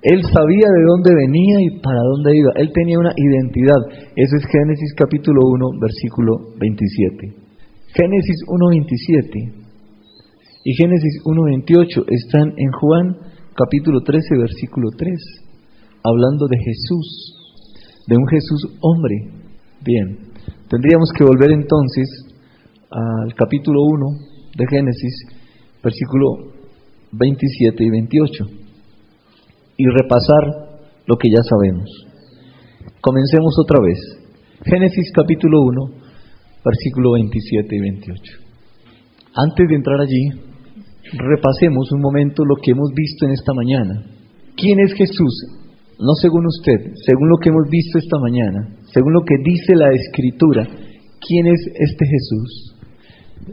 Él 0.03 0.23
sabía 0.23 0.69
de 0.71 0.85
dónde 0.87 1.15
venía 1.15 1.61
y 1.61 1.81
para 1.81 2.01
dónde 2.03 2.37
iba. 2.37 2.51
Él 2.57 2.71
tenía 2.73 2.99
una 2.99 3.13
identidad. 3.17 3.81
Eso 4.15 4.37
es 4.37 4.45
Génesis 4.47 4.95
capítulo 4.97 5.41
1, 5.43 5.67
versículo 5.81 6.55
27. 6.59 7.35
Génesis 7.95 8.37
1, 8.47 8.69
27 8.69 9.59
y 10.69 10.75
Génesis 10.75 11.23
1, 11.25 11.45
28 11.45 12.05
están 12.09 12.53
en 12.57 12.71
Juan 12.73 13.17
capítulo 13.55 14.03
13, 14.03 14.37
versículo 14.37 14.91
3, 14.97 15.15
hablando 16.05 16.47
de 16.47 16.59
Jesús. 16.59 17.38
De 18.09 18.17
un 18.17 18.27
Jesús 18.27 18.65
hombre. 18.81 19.17
Bien, 19.85 20.33
tendríamos 20.69 21.11
que 21.17 21.25
volver 21.25 21.53
entonces 21.53 22.09
al 22.91 23.35
capítulo 23.35 23.83
1 23.83 24.07
de 24.57 24.67
Génesis, 24.67 25.15
versículo 25.85 26.57
27 27.13 27.85
y 27.85 27.91
28, 27.91 28.45
y 29.77 29.87
repasar 29.87 30.43
lo 31.07 31.17
que 31.17 31.29
ya 31.29 31.43
sabemos. 31.43 31.85
Comencemos 33.03 33.55
otra 33.63 33.81
vez. 33.83 33.99
Génesis 34.65 35.13
capítulo 35.15 35.61
1, 35.61 35.91
versículo 36.65 37.13
27 37.13 37.77
y 37.77 37.81
28. 37.81 38.23
Antes 39.35 39.69
de 39.69 39.75
entrar 39.77 40.01
allí, 40.01 40.31
repasemos 41.13 41.93
un 41.93 42.01
momento 42.01 42.43
lo 42.45 42.57
que 42.57 42.73
hemos 42.73 42.91
visto 42.95 43.27
en 43.27 43.33
esta 43.33 43.53
mañana. 43.53 44.03
¿Quién 44.57 44.81
es 44.81 44.95
Jesús? 44.95 45.68
No 45.99 46.15
según 46.15 46.47
usted, 46.47 46.95
según 47.07 47.29
lo 47.29 47.39
que 47.43 47.49
hemos 47.49 47.69
visto 47.69 47.99
esta 47.99 48.19
mañana, 48.21 48.77
según 48.95 49.13
lo 49.13 49.23
que 49.23 49.35
dice 49.43 49.75
la 49.75 49.91
Escritura, 49.91 50.65
¿quién 50.65 51.47
es 51.49 51.61
este 51.75 52.07
Jesús? 52.07 52.75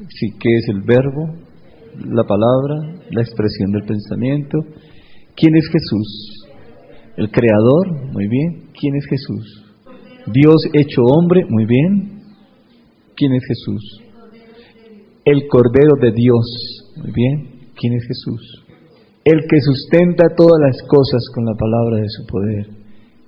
Sí, 0.10 0.28
¿qué 0.40 0.50
es 0.60 0.70
el 0.70 0.82
verbo? 0.82 1.34
La 2.06 2.24
palabra, 2.24 3.02
la 3.10 3.22
expresión 3.22 3.72
del 3.72 3.86
pensamiento. 3.86 4.60
¿Quién 5.36 5.56
es 5.56 5.68
Jesús? 5.70 6.46
El 7.18 7.32
creador, 7.32 8.12
muy 8.12 8.28
bien. 8.28 8.70
¿Quién 8.80 8.96
es 8.96 9.06
Jesús? 9.08 9.64
Dios 10.32 10.68
hecho 10.74 11.02
hombre, 11.04 11.46
muy 11.50 11.66
bien. 11.66 12.22
¿Quién 13.16 13.34
es 13.34 13.44
Jesús? 13.48 14.02
El 15.24 15.48
Cordero 15.48 15.96
de 16.00 16.12
Dios, 16.12 16.94
muy 16.98 17.12
bien. 17.12 17.70
¿Quién 17.76 17.94
es 17.94 18.06
Jesús? 18.08 18.65
El 19.26 19.42
que 19.50 19.60
sustenta 19.60 20.36
todas 20.38 20.62
las 20.62 20.78
cosas 20.88 21.26
con 21.34 21.46
la 21.46 21.56
palabra 21.58 21.98
de 21.98 22.10
su 22.10 22.28
poder. 22.28 22.68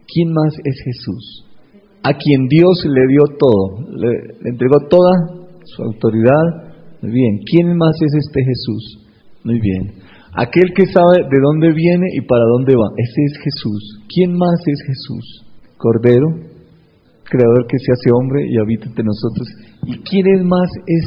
¿Quién 0.06 0.32
más 0.32 0.54
es 0.63 0.77
Jesús? 0.86 1.44
A 2.04 2.13
quien 2.13 2.48
Dios 2.48 2.86
le 2.86 3.08
dio 3.08 3.24
todo, 3.34 3.82
le, 3.98 4.48
entregó 4.48 4.88
toda 4.88 5.12
su 5.66 5.82
autoridad. 5.82 6.70
Muy 7.01 7.12
bien. 7.12 7.39
¿Quién 7.50 7.75
más 7.75 7.96
es 8.00 8.13
este 8.13 8.44
Jesús? 8.46 9.10
Muy 9.44 9.60
bien. 9.60 9.96
Aquel 10.34 10.72
que 10.75 10.86
sabe 10.86 11.25
de 11.32 11.39
dónde 11.42 11.74
viene 11.74 12.06
y 12.13 12.22
para 12.22 12.46
dónde 12.46 12.75
va. 12.75 12.94
Ese 12.96 13.24
es 13.25 13.38
Jesús. 13.42 14.06
¿Quién 14.13 14.38
más 14.38 14.60
es 14.68 14.80
Jesús? 14.86 15.46
Cordero, 15.77 16.27
creador 17.24 17.66
que 17.66 17.80
se 17.80 17.92
hace 17.92 18.12
hombre 18.13 18.46
y 18.48 18.60
habita 18.60 18.86
entre 18.86 19.04
nosotros. 19.04 19.48
¿Y 19.88 19.98
quién 20.04 20.27
es 20.27 20.46
más 20.46 20.70
es 20.86 21.06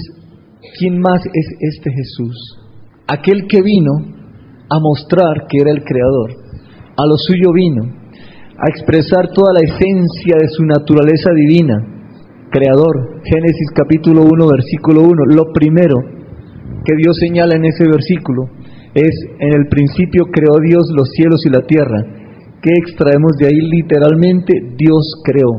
quién 0.80 0.99
más 0.99 1.23
es 1.25 1.47
este 1.61 1.92
Jesús? 1.92 2.59
Aquel 3.06 3.47
que 3.47 3.62
vino 3.62 4.18
a 4.71 4.79
mostrar 4.79 5.47
que 5.49 5.59
era 5.59 5.71
el 5.71 5.83
creador. 5.83 6.31
A 6.97 7.07
lo 7.07 7.17
suyo 7.17 7.53
vino 7.53 7.83
a 7.83 8.69
expresar 8.69 9.29
toda 9.35 9.53
la 9.53 9.67
esencia 9.67 10.37
de 10.39 10.49
su 10.49 10.65
naturaleza 10.65 11.33
divina. 11.35 11.75
Creador, 12.50 13.23
Génesis 13.25 13.71
capítulo 13.75 14.23
1, 14.23 14.49
versículo 14.49 15.03
1. 15.03 15.25
Lo 15.35 15.53
primero 15.53 15.97
que 16.85 16.97
Dios 16.97 17.17
señala 17.19 17.57
en 17.57 17.65
ese 17.65 17.85
versículo 17.87 18.50
es, 18.95 19.15
en 19.39 19.55
el 19.55 19.67
principio 19.69 20.25
creó 20.31 20.59
Dios 20.61 20.91
los 20.95 21.11
cielos 21.11 21.45
y 21.47 21.50
la 21.50 21.62
tierra. 21.62 22.03
¿Qué 22.61 22.71
extraemos 22.77 23.33
de 23.39 23.47
ahí 23.47 23.61
literalmente? 23.61 24.53
Dios 24.77 25.23
creó, 25.25 25.50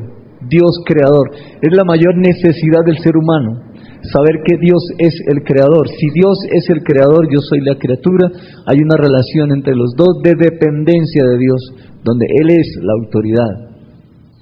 Dios 0.47 0.83
creador. 0.85 1.31
Es 1.61 1.75
la 1.75 1.83
mayor 1.83 2.15
necesidad 2.17 2.85
del 2.85 2.99
ser 2.99 3.17
humano, 3.17 3.70
saber 4.03 4.41
que 4.45 4.57
Dios 4.57 4.81
es 4.97 5.13
el 5.27 5.43
creador. 5.43 5.87
Si 5.87 6.09
Dios 6.13 6.37
es 6.51 6.69
el 6.69 6.83
creador, 6.83 7.27
yo 7.31 7.39
soy 7.39 7.61
la 7.61 7.75
criatura, 7.75 8.29
hay 8.65 8.79
una 8.79 8.97
relación 8.97 9.51
entre 9.51 9.75
los 9.75 9.93
dos 9.95 10.21
de 10.23 10.35
dependencia 10.35 11.23
de 11.25 11.37
Dios, 11.37 11.61
donde 12.03 12.25
Él 12.39 12.49
es 12.49 12.67
la 12.81 12.93
autoridad. 12.93 13.71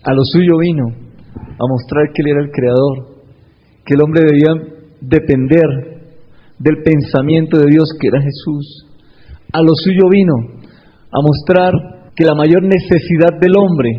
A 0.03 0.13
lo 0.13 0.23
suyo 0.23 0.57
vino 0.57 0.85
a 0.87 1.67
mostrar 1.67 2.11
que 2.13 2.21
Él 2.21 2.29
era 2.29 2.41
el 2.41 2.51
creador, 2.51 3.25
que 3.85 3.95
el 3.95 4.01
hombre 4.01 4.21
debía 4.23 4.53
depender 5.01 5.67
del 6.59 6.83
pensamiento 6.83 7.57
de 7.57 7.67
Dios 7.71 7.89
que 7.99 8.07
era 8.07 8.21
Jesús. 8.21 8.85
A 9.51 9.61
lo 9.61 9.73
suyo 9.75 10.09
vino 10.09 10.33
a 11.11 11.21
mostrar 11.21 11.73
que 12.15 12.25
la 12.25 12.35
mayor 12.35 12.63
necesidad 12.63 13.39
del 13.39 13.57
hombre 13.57 13.89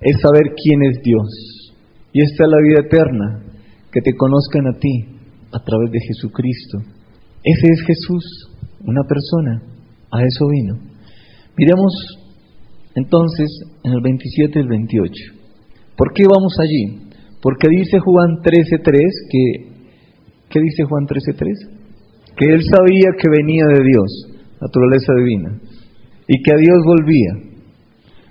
es 0.00 0.20
saber 0.20 0.54
quién 0.56 0.82
es 0.82 1.02
Dios. 1.02 1.72
Y 2.12 2.22
esta 2.22 2.44
es 2.44 2.50
la 2.50 2.58
vida 2.58 2.80
eterna, 2.80 3.51
que 3.92 4.00
te 4.00 4.14
conozcan 4.14 4.66
a 4.66 4.78
ti 4.78 5.04
a 5.52 5.62
través 5.62 5.90
de 5.90 6.00
Jesucristo. 6.00 6.78
Ese 7.44 7.66
es 7.70 7.82
Jesús, 7.86 8.24
una 8.84 9.02
persona. 9.04 9.62
A 10.10 10.24
eso 10.24 10.46
vino. 10.48 10.74
Miremos 11.56 11.92
entonces 12.94 13.48
en 13.82 13.92
el 13.92 14.00
27 14.02 14.58
y 14.58 14.62
el 14.62 14.68
28. 14.68 15.12
¿Por 15.96 16.12
qué 16.12 16.24
vamos 16.24 16.54
allí? 16.60 17.08
Porque 17.40 17.68
dice 17.68 17.98
Juan 17.98 18.42
13:3 18.42 19.10
que 19.30 19.72
¿Qué 20.52 20.60
dice 20.60 20.84
Juan 20.84 21.06
13:3? 21.06 21.48
Que 22.36 22.44
él 22.52 22.60
sabía 22.62 23.08
que 23.18 23.28
venía 23.30 23.64
de 23.72 23.82
Dios, 23.84 24.10
naturaleza 24.60 25.14
divina, 25.14 25.58
y 26.28 26.42
que 26.42 26.52
a 26.52 26.58
Dios 26.58 26.78
volvía. 26.84 27.32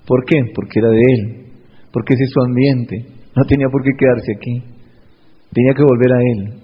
¿Por 0.05 0.23
qué? 0.25 0.37
Porque 0.53 0.79
era 0.79 0.89
de 0.89 1.01
él, 1.01 1.45
porque 1.91 2.13
ese 2.13 2.25
es 2.25 2.31
su 2.31 2.41
ambiente, 2.41 2.95
no 3.35 3.43
tenía 3.45 3.69
por 3.69 3.81
qué 3.83 3.91
quedarse 3.97 4.33
aquí, 4.35 4.70
tenía 5.53 5.73
que 5.73 5.83
volver 5.83 6.11
a 6.13 6.21
él. 6.21 6.61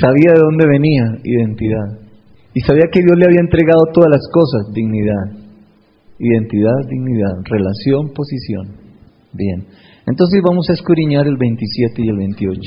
Sabía 0.00 0.32
de 0.34 0.40
dónde 0.40 0.66
venía, 0.66 1.04
identidad, 1.24 2.08
y 2.54 2.60
sabía 2.60 2.90
que 2.92 3.00
Dios 3.00 3.16
le 3.16 3.26
había 3.26 3.40
entregado 3.40 3.84
todas 3.92 4.10
las 4.10 4.28
cosas, 4.32 4.72
dignidad, 4.74 5.48
identidad, 6.18 6.76
dignidad, 6.88 7.34
relación, 7.44 8.12
posición. 8.12 8.88
Bien, 9.32 9.66
entonces 10.06 10.40
vamos 10.42 10.68
a 10.70 10.72
escudriñar 10.72 11.26
el 11.26 11.36
27 11.36 12.02
y 12.02 12.08
el 12.08 12.16
28. 12.16 12.60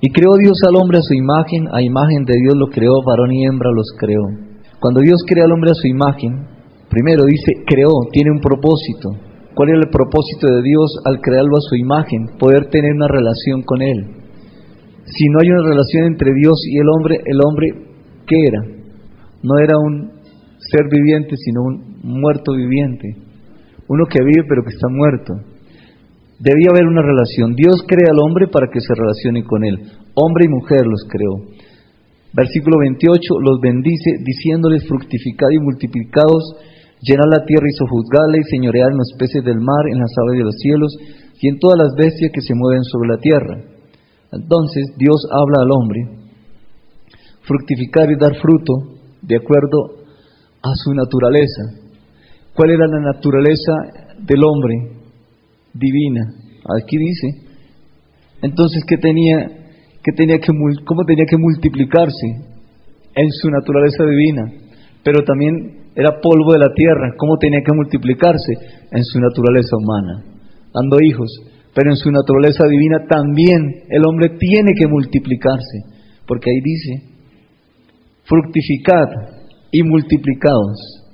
Y 0.00 0.10
creó 0.10 0.36
Dios 0.36 0.58
al 0.66 0.76
hombre 0.76 0.98
a 0.98 1.02
su 1.02 1.14
imagen, 1.14 1.68
a 1.72 1.82
imagen 1.82 2.24
de 2.24 2.36
Dios 2.36 2.56
lo 2.56 2.68
creó, 2.68 3.02
varón 3.06 3.32
y 3.32 3.44
hembra 3.44 3.70
los 3.70 3.92
creó. 3.98 4.24
Cuando 4.80 5.00
Dios 5.00 5.22
crea 5.28 5.44
al 5.44 5.52
hombre 5.52 5.70
a 5.72 5.74
su 5.74 5.86
imagen, 5.86 6.46
primero 6.88 7.24
dice, 7.24 7.52
creó, 7.66 7.92
tiene 8.12 8.32
un 8.32 8.40
propósito. 8.40 9.10
¿Cuál 9.54 9.70
era 9.70 9.78
el 9.78 9.90
propósito 9.90 10.46
de 10.46 10.62
Dios 10.62 10.90
al 11.04 11.20
crearlo 11.20 11.56
a 11.56 11.68
su 11.68 11.76
imagen? 11.76 12.38
Poder 12.38 12.70
tener 12.70 12.94
una 12.94 13.08
relación 13.08 13.62
con 13.62 13.82
Él. 13.82 14.19
Si 15.10 15.26
no 15.28 15.40
hay 15.42 15.50
una 15.50 15.68
relación 15.68 16.04
entre 16.06 16.32
Dios 16.34 16.54
y 16.70 16.78
el 16.78 16.88
hombre, 16.88 17.18
el 17.24 17.38
hombre, 17.44 17.66
¿qué 18.26 18.36
era? 18.46 18.62
No 19.42 19.58
era 19.58 19.74
un 19.78 20.12
ser 20.58 20.86
viviente, 20.90 21.34
sino 21.36 21.62
un 21.62 22.20
muerto 22.20 22.54
viviente. 22.54 23.16
Uno 23.88 24.04
que 24.06 24.22
vive 24.22 24.46
pero 24.48 24.62
que 24.62 24.70
está 24.70 24.88
muerto. 24.88 25.34
Debía 26.38 26.70
haber 26.70 26.86
una 26.86 27.02
relación. 27.02 27.54
Dios 27.54 27.82
crea 27.86 28.12
al 28.12 28.20
hombre 28.20 28.46
para 28.46 28.68
que 28.72 28.80
se 28.80 28.94
relacione 28.94 29.44
con 29.44 29.64
él. 29.64 29.76
Hombre 30.14 30.46
y 30.46 30.48
mujer 30.48 30.86
los 30.86 31.04
creó. 31.10 31.60
Versículo 32.32 32.78
28, 32.78 33.18
los 33.42 33.60
bendice 33.60 34.22
diciéndoles 34.22 34.86
fructificad 34.86 35.50
y 35.50 35.58
multiplicados, 35.58 36.54
llenad 37.02 37.26
la 37.26 37.44
tierra 37.44 37.66
y 37.66 37.74
sojuzgadla 37.74 38.38
y 38.38 38.44
señoread 38.44 38.90
en 38.92 38.98
los 38.98 39.12
peces 39.18 39.42
del 39.42 39.58
mar, 39.58 39.90
en 39.90 39.98
las 39.98 40.14
aves 40.22 40.38
de 40.38 40.44
los 40.44 40.54
cielos 40.62 40.96
y 41.40 41.48
en 41.48 41.58
todas 41.58 41.76
las 41.76 41.92
bestias 41.98 42.30
que 42.32 42.40
se 42.40 42.54
mueven 42.54 42.84
sobre 42.84 43.08
la 43.08 43.18
tierra. 43.18 43.79
Entonces 44.32 44.86
Dios 44.96 45.26
habla 45.30 45.62
al 45.62 45.70
hombre, 45.72 46.00
fructificar 47.42 48.10
y 48.10 48.16
dar 48.18 48.34
fruto 48.36 48.72
de 49.22 49.36
acuerdo 49.36 50.04
a 50.62 50.74
su 50.74 50.92
naturaleza. 50.94 51.62
¿Cuál 52.54 52.70
era 52.70 52.86
la 52.86 53.00
naturaleza 53.00 53.72
del 54.18 54.44
hombre? 54.44 55.00
divina. 55.72 56.22
Aquí 56.82 56.96
dice. 56.96 57.28
Entonces, 58.42 58.82
¿qué 58.86 58.96
tenía, 58.96 59.48
tenía 60.16 60.38
que, 60.38 60.52
¿cómo 60.84 61.04
tenía 61.04 61.24
que 61.28 61.36
multiplicarse? 61.38 62.26
En 63.14 63.30
su 63.30 63.50
naturaleza 63.50 64.04
divina. 64.04 64.52
Pero 65.02 65.22
también 65.24 65.90
era 65.94 66.20
polvo 66.20 66.52
de 66.52 66.58
la 66.58 66.72
tierra. 66.74 67.14
¿Cómo 67.16 67.36
tenía 67.38 67.60
que 67.64 67.72
multiplicarse? 67.72 68.52
En 68.92 69.04
su 69.04 69.20
naturaleza 69.20 69.76
humana, 69.76 70.24
dando 70.72 70.96
hijos. 71.02 71.28
Pero 71.74 71.90
en 71.90 71.96
su 71.96 72.10
naturaleza 72.10 72.66
divina 72.66 73.06
también 73.08 73.84
el 73.88 74.04
hombre 74.06 74.30
tiene 74.38 74.72
que 74.76 74.86
multiplicarse. 74.86 75.78
Porque 76.26 76.50
ahí 76.50 76.60
dice, 76.62 77.10
fructificad 78.24 79.08
y 79.70 79.82
multiplicados. 79.82 81.06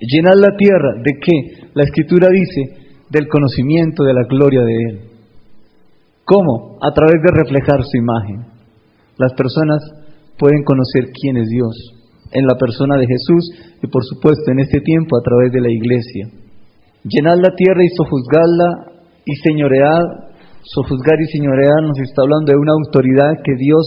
Llenad 0.00 0.36
la 0.36 0.56
tierra. 0.56 0.94
¿De 1.02 1.12
qué? 1.20 1.68
La 1.74 1.84
escritura 1.84 2.28
dice, 2.28 2.84
del 3.10 3.28
conocimiento 3.28 4.04
de 4.04 4.14
la 4.14 4.24
gloria 4.28 4.62
de 4.62 4.74
Él. 4.74 5.00
¿Cómo? 6.24 6.78
A 6.80 6.92
través 6.92 7.22
de 7.22 7.32
reflejar 7.32 7.82
su 7.84 7.96
imagen. 7.96 8.46
Las 9.18 9.32
personas 9.34 9.80
pueden 10.38 10.64
conocer 10.64 11.12
quién 11.12 11.36
es 11.36 11.48
Dios 11.48 11.94
en 12.32 12.46
la 12.46 12.56
persona 12.56 12.96
de 12.96 13.06
Jesús 13.06 13.50
y 13.82 13.86
por 13.86 14.04
supuesto 14.04 14.50
en 14.50 14.58
este 14.58 14.80
tiempo 14.80 15.16
a 15.16 15.22
través 15.22 15.52
de 15.52 15.60
la 15.60 15.70
iglesia. 15.70 16.28
Llenar 17.04 17.38
la 17.38 17.54
tierra 17.54 17.84
y 17.84 17.88
sojuzgarla 17.94 18.93
y 19.26 19.34
señorear, 19.36 20.02
sojuzgar 20.62 21.20
y 21.20 21.26
señorear 21.26 21.82
nos 21.82 21.98
está 21.98 22.22
hablando 22.22 22.52
de 22.52 22.58
una 22.58 22.72
autoridad 22.72 23.42
que 23.44 23.54
Dios 23.58 23.86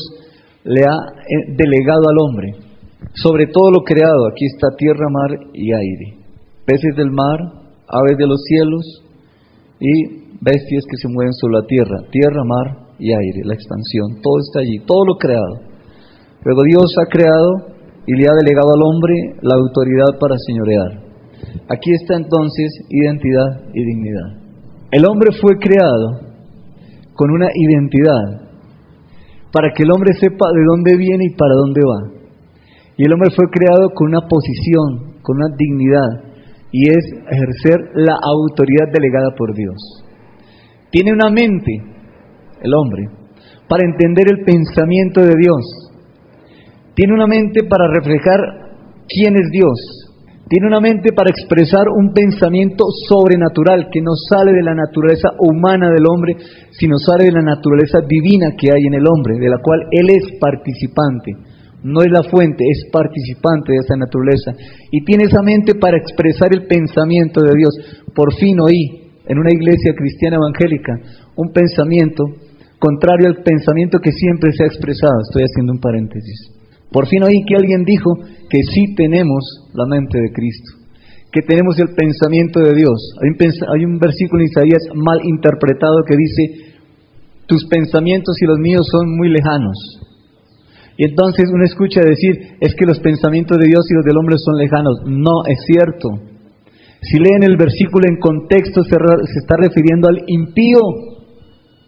le 0.63 0.81
ha 0.81 0.95
eh, 0.95 1.55
delegado 1.57 2.03
al 2.09 2.17
hombre 2.19 2.67
sobre 3.13 3.47
todo 3.47 3.71
lo 3.71 3.81
creado. 3.83 4.27
Aquí 4.31 4.45
está 4.45 4.75
tierra, 4.77 5.07
mar 5.09 5.31
y 5.53 5.73
aire. 5.73 6.17
Peces 6.65 6.95
del 6.95 7.11
mar, 7.11 7.39
aves 7.87 8.17
de 8.17 8.27
los 8.27 8.41
cielos, 8.43 9.03
y 9.79 10.27
bestias 10.41 10.83
que 10.89 10.97
se 10.97 11.07
mueven 11.07 11.33
sobre 11.33 11.61
la 11.61 11.65
tierra, 11.65 11.97
tierra, 12.11 12.43
mar 12.43 12.87
y 12.99 13.13
aire, 13.13 13.41
la 13.45 13.53
expansión, 13.53 14.21
todo 14.21 14.39
está 14.39 14.59
allí, 14.59 14.79
todo 14.85 15.05
lo 15.05 15.15
creado. 15.15 15.61
Luego 16.43 16.63
Dios 16.63 16.93
ha 16.99 17.09
creado 17.09 17.77
y 18.05 18.15
le 18.15 18.25
ha 18.25 18.33
delegado 18.33 18.73
al 18.73 18.81
hombre 18.81 19.13
la 19.41 19.55
autoridad 19.55 20.19
para 20.19 20.35
señorear. 20.37 21.05
Aquí 21.69 21.91
está 21.93 22.15
entonces 22.15 22.71
identidad 22.89 23.69
y 23.73 23.83
dignidad. 23.83 24.46
El 24.91 25.05
hombre 25.05 25.31
fue 25.41 25.57
creado 25.57 26.21
con 27.13 27.31
una 27.31 27.47
identidad 27.53 28.47
para 29.51 29.71
que 29.73 29.83
el 29.83 29.91
hombre 29.91 30.13
sepa 30.13 30.47
de 30.53 30.63
dónde 30.65 30.95
viene 30.95 31.25
y 31.25 31.35
para 31.35 31.55
dónde 31.55 31.81
va. 31.81 32.17
Y 32.95 33.05
el 33.05 33.13
hombre 33.13 33.29
fue 33.35 33.45
creado 33.49 33.89
con 33.93 34.07
una 34.07 34.27
posición, 34.27 35.19
con 35.21 35.37
una 35.37 35.55
dignidad, 35.57 36.27
y 36.71 36.89
es 36.89 37.05
ejercer 37.29 37.79
la 37.95 38.15
autoridad 38.21 38.91
delegada 38.93 39.35
por 39.37 39.53
Dios. 39.53 39.75
Tiene 40.89 41.11
una 41.11 41.29
mente, 41.29 41.71
el 42.61 42.73
hombre, 42.73 43.09
para 43.67 43.83
entender 43.83 44.27
el 44.29 44.45
pensamiento 44.45 45.21
de 45.21 45.33
Dios. 45.37 45.91
Tiene 46.95 47.13
una 47.13 47.27
mente 47.27 47.63
para 47.65 47.87
reflejar 47.87 48.39
quién 49.07 49.35
es 49.35 49.51
Dios. 49.51 49.96
Tiene 50.49 50.67
una 50.67 50.79
mente 50.79 51.11
para 51.11 51.29
expresar 51.29 51.89
un 51.89 52.13
pensamiento 52.13 52.85
sobrenatural 53.09 53.89
que 53.91 54.01
no 54.01 54.15
sale 54.15 54.53
de 54.53 54.63
la 54.63 54.73
naturaleza 54.73 55.29
humana 55.39 55.91
del 55.91 56.05
hombre, 56.07 56.37
sino 56.71 56.97
sale 56.97 57.25
de 57.25 57.33
la 57.33 57.41
naturaleza 57.41 57.99
divina 58.07 58.55
que 58.57 58.71
hay 58.71 58.85
en 58.87 58.93
el 58.93 59.05
hombre, 59.07 59.37
de 59.39 59.49
la 59.49 59.57
cual 59.61 59.81
Él 59.91 60.09
es 60.09 60.39
participante. 60.39 61.33
No 61.83 62.01
es 62.01 62.11
la 62.11 62.23
fuente, 62.23 62.63
es 62.63 62.89
participante 62.91 63.73
de 63.73 63.79
esa 63.79 63.97
naturaleza. 63.97 64.53
Y 64.89 65.03
tiene 65.03 65.25
esa 65.25 65.41
mente 65.41 65.75
para 65.75 65.97
expresar 65.97 66.53
el 66.53 66.65
pensamiento 66.65 67.41
de 67.41 67.51
Dios. 67.53 68.03
Por 68.15 68.33
fin 68.35 68.59
oí 68.61 69.11
en 69.27 69.39
una 69.39 69.51
iglesia 69.51 69.93
cristiana 69.95 70.37
evangélica 70.37 70.93
un 71.35 71.51
pensamiento 71.51 72.23
contrario 72.79 73.27
al 73.27 73.43
pensamiento 73.43 73.99
que 73.99 74.11
siempre 74.11 74.51
se 74.53 74.63
ha 74.63 74.67
expresado. 74.67 75.21
Estoy 75.27 75.43
haciendo 75.43 75.73
un 75.73 75.79
paréntesis. 75.79 76.56
Por 76.91 77.07
fin 77.07 77.23
oí 77.23 77.43
que 77.47 77.55
alguien 77.55 77.83
dijo 77.83 78.15
que 78.49 78.63
sí 78.63 78.95
tenemos 78.95 79.69
la 79.73 79.85
mente 79.85 80.19
de 80.19 80.31
Cristo, 80.31 80.71
que 81.31 81.41
tenemos 81.41 81.77
el 81.79 81.89
pensamiento 81.95 82.59
de 82.59 82.73
Dios. 82.73 83.13
Hay 83.21 83.85
un, 83.85 83.99
versículo 83.99 84.41
en 84.41 84.49
Isaías 84.49 84.83
mal 84.95 85.19
interpretado 85.23 86.03
que 86.07 86.15
dice, 86.15 86.75
tus 87.45 87.65
pensamientos 87.67 88.41
y 88.41 88.45
los 88.45 88.59
míos 88.59 88.87
son 88.89 89.15
muy 89.15 89.29
lejanos. 89.29 90.01
Y 90.97 91.05
entonces 91.05 91.49
uno 91.53 91.63
escucha 91.63 92.01
decir, 92.01 92.57
es 92.59 92.73
que 92.75 92.85
los 92.85 92.99
pensamientos 92.99 93.57
de 93.59 93.67
Dios 93.67 93.85
y 93.89 93.93
los 93.93 94.05
del 94.05 94.17
hombre 94.17 94.35
son 94.37 94.57
lejanos. 94.57 95.01
No, 95.05 95.45
es 95.45 95.59
cierto. 95.67 96.09
Si 97.01 97.19
leen 97.19 97.43
el 97.43 97.57
versículo 97.57 98.07
en 98.09 98.17
contexto, 98.19 98.83
se, 98.83 98.95
está 99.39 99.57
refiriendo 99.57 100.07
al 100.07 100.23
impío, 100.25 100.79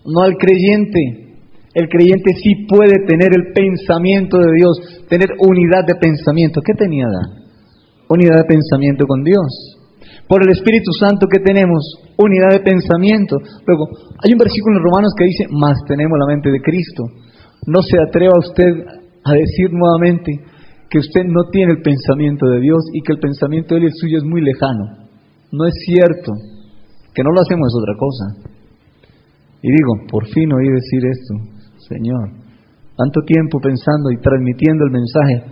no 0.06 0.22
al 0.22 0.38
creyente. 0.38 1.29
El 1.73 1.88
creyente 1.88 2.34
sí 2.41 2.65
puede 2.67 3.05
tener 3.05 3.29
el 3.34 3.53
pensamiento 3.53 4.39
de 4.39 4.51
Dios, 4.55 5.05
tener 5.08 5.29
unidad 5.39 5.86
de 5.86 5.95
pensamiento. 5.95 6.62
¿Qué 6.65 6.73
tenía 6.73 7.05
Adán? 7.05 7.45
Unidad 8.10 8.38
de 8.38 8.45
pensamiento 8.45 9.05
con 9.05 9.23
Dios. 9.23 9.77
Por 10.27 10.43
el 10.43 10.49
Espíritu 10.49 10.91
Santo 10.93 11.27
que 11.27 11.39
tenemos, 11.39 11.84
unidad 12.17 12.53
de 12.53 12.62
pensamiento. 12.62 13.38
Luego, 13.65 13.86
hay 14.23 14.34
un 14.34 14.39
versículo 14.39 14.77
en 14.77 14.84
Romanos 14.84 15.13
que 15.17 15.25
dice, 15.25 15.45
más 15.49 15.77
tenemos 15.88 16.17
la 16.17 16.34
mente 16.34 16.49
de 16.49 16.62
Cristo. 16.62 17.03
No 17.67 17.82
se 17.82 17.97
atreva 18.01 18.34
usted 18.38 18.69
a 19.23 19.34
decir 19.34 19.69
nuevamente 19.71 20.32
que 20.89 20.99
usted 20.99 21.25
no 21.25 21.49
tiene 21.51 21.73
el 21.73 21.82
pensamiento 21.82 22.47
de 22.47 22.62
Dios 22.62 22.82
y 22.93 23.01
que 23.01 23.13
el 23.13 23.19
pensamiento 23.19 23.75
de 23.75 23.82
Él 23.82 23.84
y 23.84 23.88
el 23.88 23.93
suyo 23.93 24.17
es 24.17 24.23
muy 24.23 24.41
lejano. 24.41 25.05
No 25.51 25.65
es 25.65 25.75
cierto. 25.86 26.34
Que 27.13 27.23
no 27.23 27.32
lo 27.32 27.41
hacemos 27.41 27.67
es 27.67 27.75
otra 27.77 27.95
cosa. 27.97 28.49
Y 29.62 29.69
digo, 29.69 29.93
por 30.10 30.25
fin 30.27 30.51
oí 30.53 30.69
decir 30.69 31.05
esto, 31.05 31.59
Señor. 31.89 32.30
Tanto 32.95 33.21
tiempo 33.25 33.60
pensando 33.60 34.12
y 34.12 34.21
transmitiendo 34.21 34.86
el 34.86 34.91
mensaje. 34.91 35.43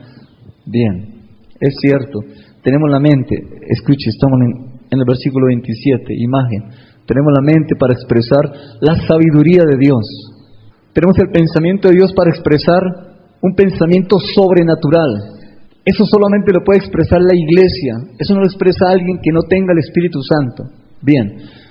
Bien, 0.65 1.25
es 1.59 1.75
cierto. 1.81 2.19
Tenemos 2.61 2.89
la 2.89 2.99
mente, 2.99 3.35
escuche, 3.67 4.09
estamos 4.09 4.39
en, 4.41 4.99
el 4.99 5.05
versículo 5.05 5.47
27, 5.47 6.13
imagen. 6.15 6.63
Tenemos 7.05 7.33
la 7.35 7.41
mente 7.41 7.75
para 7.75 7.93
expresar 7.93 8.45
la 8.81 8.95
sabiduría 9.07 9.63
de 9.65 9.77
Dios. 9.77 10.05
Tenemos 10.93 11.17
el 11.19 11.29
pensamiento 11.31 11.87
de 11.87 11.95
Dios 11.95 12.13
para 12.13 12.29
expresar 12.29 12.81
un 13.41 13.55
pensamiento 13.55 14.17
sobrenatural, 14.35 15.37
eso 15.87 16.03
solamente 16.03 16.51
lo 16.51 16.65
puede 16.65 16.79
expresar 16.79 17.21
la 17.21 17.33
iglesia, 17.33 17.95
eso 18.19 18.33
no 18.33 18.41
lo 18.41 18.47
expresa 18.47 18.91
alguien 18.91 19.19
que 19.23 19.31
no 19.31 19.43
tenga 19.43 19.71
el 19.71 19.79
Espíritu 19.79 20.19
Santo. 20.21 20.65
Bien, 21.01 21.23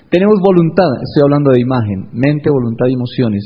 tenemos 0.09 0.39
voluntad, 0.41 0.89
estoy 1.05 1.21
hablando 1.21 1.51
de 1.51 1.61
imagen, 1.61 2.09
mente, 2.13 2.49
voluntad 2.49 2.87
y 2.89 2.93
emociones. 2.93 3.45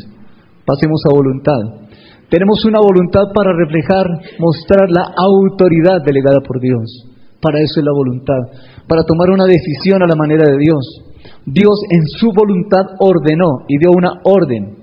Pasemos 0.66 1.02
a 1.06 1.16
voluntad. 1.16 1.90
Tenemos 2.30 2.64
una 2.66 2.80
voluntad 2.80 3.34
para 3.34 3.52
reflejar, 3.54 4.08
mostrar 4.40 4.90
la 4.90 5.12
autoridad 5.18 6.02
delegada 6.06 6.40
por 6.42 6.60
Dios. 6.62 7.08
Para 7.42 7.60
eso 7.60 7.80
es 7.80 7.86
la 7.86 7.92
voluntad, 7.92 8.40
para 8.88 9.04
tomar 9.04 9.32
una 9.32 9.46
decisión 9.46 10.04
a 10.04 10.08
la 10.08 10.16
manera 10.16 10.46
de 10.46 10.58
Dios. 10.58 11.02
Dios 11.46 11.82
en 11.90 12.06
su 12.08 12.32
voluntad 12.32 12.86
ordenó 13.00 13.66
y 13.68 13.78
dio 13.80 13.92
una 13.92 14.14
orden 14.24 14.82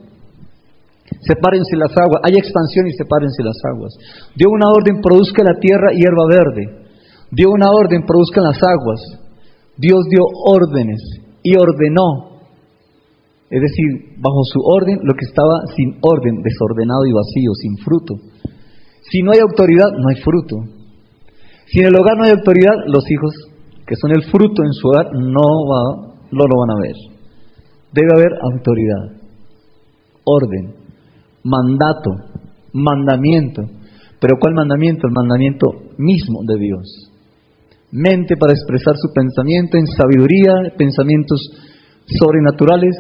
sepárense 1.21 1.77
las 1.77 1.91
aguas, 1.97 2.21
hay 2.23 2.35
expansión 2.37 2.87
y 2.87 2.93
sepárense 2.93 3.43
las 3.43 3.57
aguas. 3.65 3.95
Dio 4.35 4.51
una 4.51 4.69
orden, 4.69 5.01
produzca 5.01 5.43
la 5.43 5.59
tierra 5.59 5.93
hierba 5.93 6.27
verde. 6.29 6.87
Dio 7.31 7.51
una 7.51 7.71
orden, 7.71 8.05
produzcan 8.07 8.45
las 8.45 8.61
aguas. 8.63 9.01
Dios 9.77 10.05
dio 10.11 10.23
órdenes 10.47 11.01
y 11.43 11.57
ordenó. 11.57 12.28
Es 13.51 13.63
decir, 13.63 14.19
bajo 14.19 14.43
su 14.45 14.61
orden, 14.61 15.01
lo 15.03 15.15
que 15.15 15.25
estaba 15.25 15.65
sin 15.75 15.97
orden, 16.03 16.43
desordenado 16.43 17.07
y 17.07 17.13
vacío, 17.13 17.53
sin 17.55 17.77
fruto. 17.79 18.15
Si 19.11 19.23
no 19.23 19.33
hay 19.33 19.39
autoridad, 19.39 19.89
no 19.97 20.09
hay 20.09 20.21
fruto. 20.21 20.57
Si 21.67 21.81
en 21.81 21.87
el 21.87 21.97
hogar 21.97 22.17
no 22.19 22.25
hay 22.25 22.33
autoridad, 22.33 22.77
los 22.87 23.11
hijos 23.11 23.33
que 23.87 23.97
son 23.97 24.11
el 24.13 24.23
fruto 24.25 24.63
en 24.63 24.73
su 24.73 24.89
hogar 24.89 25.07
no, 25.15 25.47
va, 25.65 26.13
no 26.31 26.45
lo 26.45 26.59
van 26.61 26.77
a 26.77 26.81
ver. 26.83 26.97
Debe 27.93 28.09
haber 28.15 28.33
autoridad, 28.53 29.17
orden, 30.25 30.75
mandato, 31.43 32.11
mandamiento. 32.73 33.63
Pero 34.21 34.37
¿cuál 34.39 34.55
mandamiento? 34.55 35.07
El 35.07 35.15
mandamiento 35.15 35.67
mismo 35.97 36.41
de 36.47 36.59
Dios. 36.59 37.13
Mente 37.91 38.37
para 38.37 38.53
expresar 38.53 38.97
su 38.97 39.09
pensamiento 39.15 39.79
en 39.79 39.87
sabiduría, 39.87 40.53
pensamientos 40.77 41.41
sobrenaturales, 42.19 42.95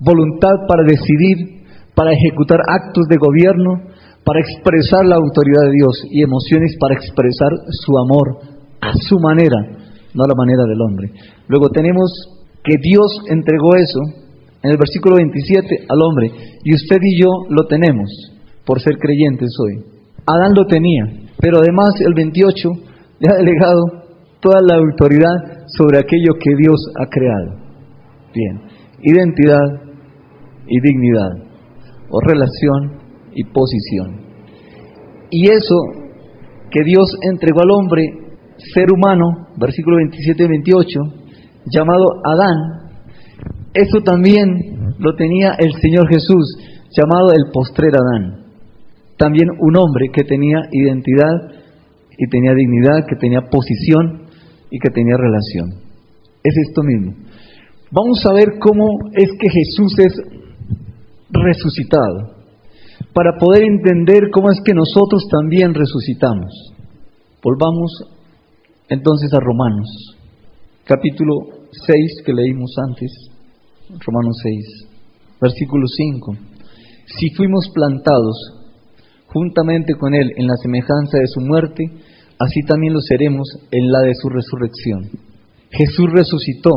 voluntad 0.00 0.66
para 0.66 0.82
decidir, 0.84 1.64
para 1.94 2.12
ejecutar 2.12 2.58
actos 2.66 3.06
de 3.08 3.16
gobierno, 3.16 3.82
para 4.24 4.40
expresar 4.40 5.06
la 5.06 5.16
autoridad 5.16 5.62
de 5.64 5.72
Dios 5.72 6.04
y 6.10 6.22
emociones 6.22 6.76
para 6.78 6.94
expresar 6.94 7.48
su 7.70 7.96
amor 7.98 8.38
a 8.80 8.92
su 9.08 9.18
manera, 9.18 9.56
no 10.14 10.24
a 10.24 10.28
la 10.28 10.34
manera 10.36 10.64
del 10.64 10.80
hombre. 10.82 11.10
Luego 11.48 11.70
tenemos 11.70 12.12
que 12.62 12.76
Dios 12.80 13.22
entregó 13.30 13.74
eso 13.74 14.00
en 14.62 14.70
el 14.70 14.76
versículo 14.76 15.16
27 15.16 15.86
al 15.88 16.02
hombre, 16.02 16.30
y 16.62 16.74
usted 16.74 16.98
y 17.00 17.22
yo 17.22 17.30
lo 17.48 17.66
tenemos 17.66 18.10
por 18.66 18.80
ser 18.80 18.98
creyentes 18.98 19.50
hoy. 19.64 19.82
Adán 20.26 20.52
lo 20.54 20.66
tenía, 20.66 21.04
pero 21.40 21.58
además 21.58 21.94
el 22.04 22.12
28 22.12 22.68
le 23.20 23.32
ha 23.32 23.36
delegado 23.38 23.80
toda 24.40 24.60
la 24.60 24.76
autoridad 24.76 25.64
sobre 25.78 25.98
aquello 25.98 26.34
que 26.38 26.54
Dios 26.56 26.76
ha 27.00 27.06
creado. 27.08 27.56
Bien, 28.34 28.60
identidad 29.02 29.87
y 30.68 30.80
dignidad, 30.80 31.30
o 32.10 32.20
relación 32.20 32.98
y 33.34 33.44
posición. 33.44 34.20
Y 35.30 35.50
eso 35.50 35.76
que 36.70 36.84
Dios 36.84 37.16
entregó 37.22 37.60
al 37.62 37.70
hombre, 37.70 38.02
ser 38.74 38.92
humano, 38.92 39.48
versículo 39.56 39.96
27 39.96 40.44
y 40.44 40.48
28, 40.48 41.00
llamado 41.66 42.06
Adán, 42.24 42.90
eso 43.74 44.00
también 44.04 44.94
lo 44.98 45.14
tenía 45.14 45.52
el 45.58 45.72
Señor 45.80 46.08
Jesús, 46.08 46.58
llamado 46.96 47.30
el 47.32 47.52
postrer 47.52 47.92
Adán. 47.94 48.46
También 49.16 49.48
un 49.60 49.76
hombre 49.76 50.08
que 50.12 50.24
tenía 50.24 50.62
identidad 50.72 51.34
y 52.16 52.28
tenía 52.28 52.54
dignidad, 52.54 53.06
que 53.08 53.16
tenía 53.16 53.42
posición 53.42 54.26
y 54.70 54.78
que 54.78 54.90
tenía 54.90 55.16
relación. 55.16 55.70
Es 56.42 56.54
esto 56.68 56.82
mismo. 56.82 57.12
Vamos 57.90 58.24
a 58.26 58.32
ver 58.32 58.58
cómo 58.58 58.86
es 59.12 59.30
que 59.38 59.48
Jesús 59.48 59.98
es 59.98 60.37
resucitado, 61.30 62.36
para 63.14 63.38
poder 63.38 63.64
entender 63.64 64.30
cómo 64.32 64.50
es 64.50 64.60
que 64.64 64.74
nosotros 64.74 65.26
también 65.30 65.74
resucitamos. 65.74 66.72
Volvamos 67.42 67.92
entonces 68.88 69.32
a 69.32 69.40
Romanos, 69.40 70.16
capítulo 70.84 71.34
6 71.72 72.22
que 72.24 72.32
leímos 72.32 72.74
antes. 72.88 73.10
Romanos 74.04 74.36
6, 74.42 74.88
versículo 75.40 75.86
5. 75.86 76.36
Si 77.06 77.30
fuimos 77.34 77.70
plantados 77.72 78.36
juntamente 79.26 79.94
con 79.94 80.14
Él 80.14 80.32
en 80.36 80.46
la 80.46 80.56
semejanza 80.56 81.18
de 81.18 81.26
su 81.26 81.40
muerte, 81.40 81.84
así 82.38 82.60
también 82.66 82.92
lo 82.92 83.00
seremos 83.00 83.48
en 83.70 83.90
la 83.90 84.00
de 84.00 84.14
su 84.14 84.28
resurrección. 84.28 85.28
Jesús 85.70 86.06
resucitó. 86.12 86.72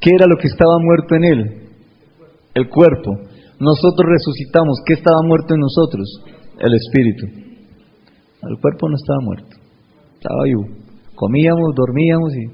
¿Qué 0.00 0.10
era 0.14 0.26
lo 0.26 0.36
que 0.36 0.46
estaba 0.46 0.78
muerto 0.78 1.16
en 1.16 1.24
él? 1.24 1.67
El 2.58 2.68
cuerpo. 2.68 3.14
Nosotros 3.60 4.02
resucitamos. 4.02 4.82
¿Qué 4.84 4.94
estaba 4.94 5.22
muerto 5.22 5.54
en 5.54 5.60
nosotros? 5.60 6.06
El 6.58 6.74
espíritu. 6.74 7.26
El 8.42 8.58
cuerpo 8.60 8.88
no 8.88 8.96
estaba 8.96 9.20
muerto. 9.22 9.54
Estaba 10.14 10.42
vivo. 10.42 10.66
Comíamos, 11.14 11.74
dormíamos 11.76 12.34
y 12.34 12.44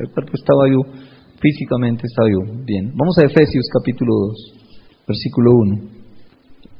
el 0.00 0.12
cuerpo 0.12 0.32
estaba 0.34 0.64
vivo. 0.68 0.84
Físicamente 1.40 2.02
estaba 2.04 2.28
vivo. 2.28 2.44
Bien. 2.64 2.92
Vamos 2.94 3.16
a 3.16 3.24
Efesios 3.24 3.64
capítulo 3.72 4.12
2, 4.12 5.08
versículo 5.08 5.52
1. 5.56 5.76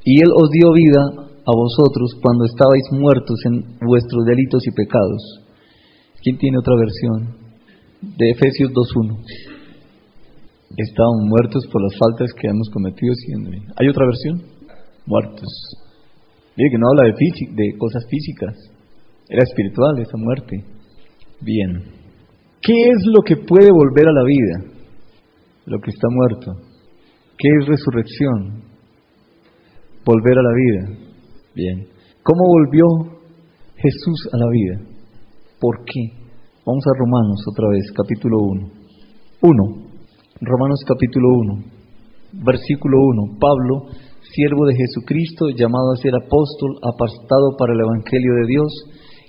Y 0.04 0.20
Él 0.20 0.28
os 0.36 0.50
dio 0.50 0.72
vida 0.72 1.00
a 1.00 1.52
vosotros 1.56 2.20
cuando 2.20 2.44
estabais 2.44 2.84
muertos 2.92 3.40
en 3.46 3.78
vuestros 3.80 4.26
delitos 4.26 4.66
y 4.66 4.72
pecados. 4.72 5.40
¿Quién 6.22 6.36
tiene 6.36 6.58
otra 6.58 6.76
versión? 6.76 7.36
De 8.02 8.30
Efesios 8.30 8.72
2.1 8.72 9.53
estaban 10.82 11.28
muertos 11.28 11.66
por 11.70 11.82
las 11.82 11.96
faltas 11.98 12.32
que 12.34 12.48
hemos 12.48 12.68
cometido 12.70 13.14
siendo. 13.14 13.50
¿Hay 13.76 13.88
otra 13.88 14.06
versión? 14.06 14.42
Muertos. 15.06 15.48
Mire 16.56 16.70
que 16.70 16.78
no 16.78 16.88
habla 16.88 17.04
de, 17.04 17.12
de 17.12 17.78
cosas 17.78 18.04
físicas, 18.08 18.54
era 19.28 19.42
espiritual 19.42 19.98
esa 19.98 20.16
muerte. 20.16 20.64
Bien. 21.40 21.84
¿Qué 22.60 22.88
es 22.88 23.04
lo 23.06 23.22
que 23.22 23.36
puede 23.36 23.70
volver 23.70 24.08
a 24.08 24.12
la 24.12 24.24
vida? 24.24 24.74
Lo 25.66 25.78
que 25.80 25.90
está 25.90 26.08
muerto. 26.10 26.52
¿Qué 27.36 27.48
es 27.60 27.66
resurrección? 27.66 28.62
Volver 30.04 30.38
a 30.38 30.42
la 30.42 30.52
vida. 30.54 30.98
Bien. 31.54 31.88
¿Cómo 32.22 32.44
volvió 32.46 32.86
Jesús 33.76 34.28
a 34.32 34.36
la 34.38 34.48
vida? 34.50 34.94
¿Por 35.60 35.84
qué? 35.84 36.24
Vamos 36.64 36.84
a 36.86 36.98
Romanos 36.98 37.44
otra 37.52 37.68
vez, 37.68 37.84
capítulo 37.92 38.38
1. 38.38 38.70
1. 39.42 39.83
Romanos 40.44 40.80
capítulo 40.86 41.28
1, 41.40 42.44
versículo 42.44 42.98
1. 43.00 43.38
Pablo, 43.40 43.88
siervo 44.20 44.66
de 44.66 44.76
Jesucristo, 44.76 45.48
llamado 45.48 45.92
a 45.92 46.02
ser 46.02 46.12
apóstol, 46.14 46.76
apartado 46.84 47.56
para 47.56 47.72
el 47.72 47.80
Evangelio 47.80 48.34
de 48.42 48.46
Dios, 48.46 48.68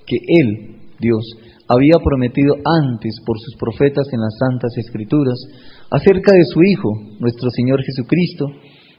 que 0.06 0.17
Él, 0.19 0.75
Dios, 0.99 1.23
había 1.69 2.04
prometido 2.04 2.56
antes 2.67 3.15
por 3.25 3.39
sus 3.39 3.56
profetas 3.56 4.12
en 4.12 4.19
las 4.19 4.36
Santas 4.38 4.75
Escrituras, 4.75 5.39
acerca 5.89 6.34
de 6.34 6.43
su 6.51 6.62
Hijo, 6.63 6.91
nuestro 7.19 7.49
Señor 7.51 7.80
Jesucristo, 7.82 8.47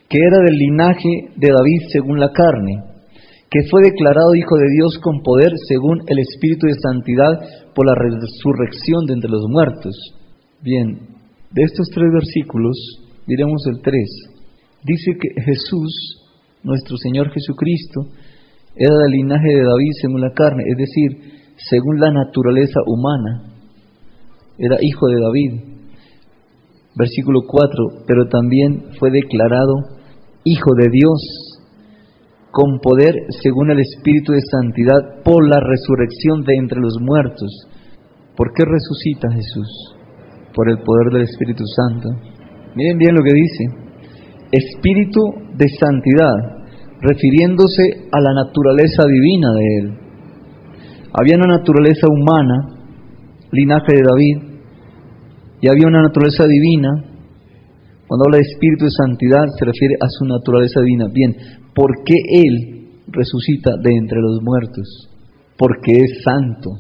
que 0.09 0.19
era 0.19 0.39
del 0.41 0.57
linaje 0.57 1.37
de 1.37 1.49
David 1.53 1.81
según 1.93 2.19
la 2.19 2.33
carne, 2.33 2.81
que 3.51 3.69
fue 3.69 3.83
declarado 3.83 4.35
Hijo 4.35 4.57
de 4.57 4.71
Dios 4.73 4.99
con 5.03 5.21
poder 5.21 5.53
según 5.69 6.01
el 6.07 6.19
Espíritu 6.19 6.67
de 6.67 6.81
Santidad 6.81 7.73
por 7.75 7.85
la 7.85 7.95
resurrección 7.95 9.05
de 9.05 9.15
entre 9.15 9.31
los 9.31 9.45
muertos. 9.49 9.95
Bien, 10.63 11.16
de 11.53 11.63
estos 11.63 11.89
tres 11.95 12.13
versículos, 12.13 12.77
diremos 13.27 13.67
el 13.67 13.81
3, 13.81 13.95
dice 14.85 15.13
que 15.21 15.43
Jesús, 15.43 16.23
nuestro 16.63 16.97
Señor 16.97 17.31
Jesucristo, 17.31 18.09
era 18.75 18.95
del 18.99 19.13
linaje 19.13 19.49
de 19.49 19.63
David 19.63 19.91
según 20.01 20.21
la 20.21 20.33
carne, 20.33 20.65
es 20.67 20.77
decir, 20.77 21.37
según 21.57 21.99
la 21.99 22.11
naturaleza 22.13 22.81
humana, 22.87 23.57
era 24.59 24.77
hijo 24.81 25.07
de 25.09 25.21
David. 25.21 25.53
Versículo 26.95 27.43
4, 27.47 28.05
pero 28.07 28.29
también 28.29 28.85
fue 28.99 29.11
declarado 29.11 29.75
hijo 30.45 30.75
de 30.77 30.89
Dios 30.91 31.57
con 32.51 32.79
poder 32.81 33.15
según 33.43 33.71
el 33.71 33.81
Espíritu 33.81 34.33
de 34.33 34.41
Santidad 34.41 35.23
por 35.23 35.47
la 35.47 35.61
resurrección 35.61 36.43
de 36.43 36.57
entre 36.57 36.81
los 36.81 36.97
muertos. 37.01 37.51
¿Por 38.35 38.53
qué 38.55 38.65
resucita 38.65 39.31
Jesús? 39.31 39.96
Por 40.57 40.71
el 40.71 40.79
poder 40.79 41.13
del 41.13 41.29
Espíritu 41.29 41.65
Santo. 41.67 42.09
Miren 42.75 42.97
bien 42.97 43.15
lo 43.15 43.23
que 43.23 43.35
dice. 43.35 43.65
Espíritu 44.51 45.21
de 45.55 45.69
santidad, 45.69 46.33
refiriéndose 47.03 48.09
a 48.11 48.21
la 48.23 48.33
naturaleza 48.33 49.05
divina 49.07 49.53
de 49.53 49.65
Él. 49.79 49.99
Había 51.13 51.37
una 51.37 51.59
naturaleza 51.59 52.07
humana, 52.09 52.55
linaje 53.53 53.97
de 53.97 54.03
David, 54.03 54.37
y 55.61 55.69
había 55.69 55.89
una 55.89 56.03
naturaleza 56.03 56.47
divina. 56.47 56.89
Cuando 58.07 58.25
habla 58.25 58.39
de 58.39 58.49
espíritu 58.49 58.87
de 58.87 58.93
santidad 58.93 59.45
se 59.59 59.65
refiere 59.65 59.97
a 60.01 60.09
su 60.09 60.25
naturaleza 60.25 60.81
divina. 60.81 61.09
Bien, 61.13 61.37
¿por 61.75 61.91
qué 62.03 62.15
Él 62.17 63.03
resucita 63.09 63.73
de 63.83 63.95
entre 63.95 64.21
los 64.23 64.41
muertos? 64.43 65.11
Porque 65.59 65.93
es 65.93 66.23
santo, 66.25 66.71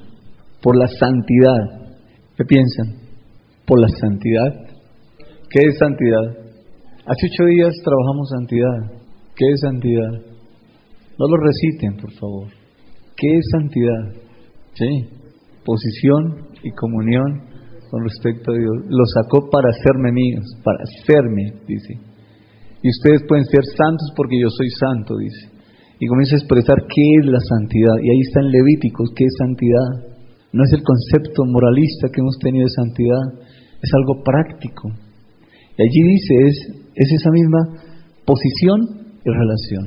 por 0.62 0.78
la 0.78 0.86
santidad. 0.88 1.92
¿Qué 2.36 2.44
piensan? 2.44 3.05
Por 3.66 3.80
la 3.80 3.88
santidad. 3.88 4.52
¿Qué 5.50 5.66
es 5.66 5.78
santidad? 5.78 6.46
Hace 7.06 7.26
ocho 7.32 7.46
días 7.46 7.74
trabajamos 7.84 8.28
santidad. 8.30 9.00
¿Qué 9.36 9.46
es 9.52 9.60
santidad? 9.60 10.12
No 11.18 11.26
lo 11.28 11.36
reciten, 11.36 11.96
por 11.96 12.12
favor. 12.12 12.48
¿Qué 13.16 13.36
es 13.36 13.44
santidad? 13.50 14.22
Sí, 14.74 15.08
posición 15.64 16.48
y 16.62 16.70
comunión 16.72 17.42
con 17.90 18.02
respecto 18.04 18.52
a 18.52 18.54
Dios. 18.54 18.74
Lo 18.88 19.04
sacó 19.06 19.48
para 19.50 19.70
hacerme 19.70 20.12
míos, 20.12 20.44
para 20.62 20.78
hacerme, 20.82 21.62
dice. 21.66 21.94
Y 22.82 22.88
ustedes 22.90 23.22
pueden 23.26 23.44
ser 23.46 23.64
santos 23.76 24.12
porque 24.16 24.38
yo 24.40 24.48
soy 24.50 24.68
santo, 24.70 25.16
dice. 25.16 25.56
Y 25.98 26.06
comienza 26.06 26.36
a 26.36 26.38
expresar 26.38 26.76
qué 26.86 27.06
es 27.20 27.26
la 27.26 27.40
santidad. 27.40 27.96
Y 28.02 28.10
ahí 28.10 28.20
está 28.20 28.40
en 28.40 28.50
Levíticos, 28.52 29.10
qué 29.16 29.24
es 29.24 29.34
santidad. 29.38 30.16
No 30.52 30.64
es 30.64 30.72
el 30.72 30.82
concepto 30.82 31.44
moralista 31.46 32.08
que 32.12 32.20
hemos 32.20 32.36
tenido 32.38 32.64
de 32.64 32.70
santidad, 32.70 33.24
es 33.86 33.94
algo 33.94 34.22
práctico. 34.22 34.90
Y 35.78 35.82
allí 35.82 36.02
dice, 36.02 36.34
es, 36.48 36.56
es 36.94 37.12
esa 37.12 37.30
misma 37.30 37.58
posición 38.24 38.80
y 39.24 39.30
relación. 39.30 39.84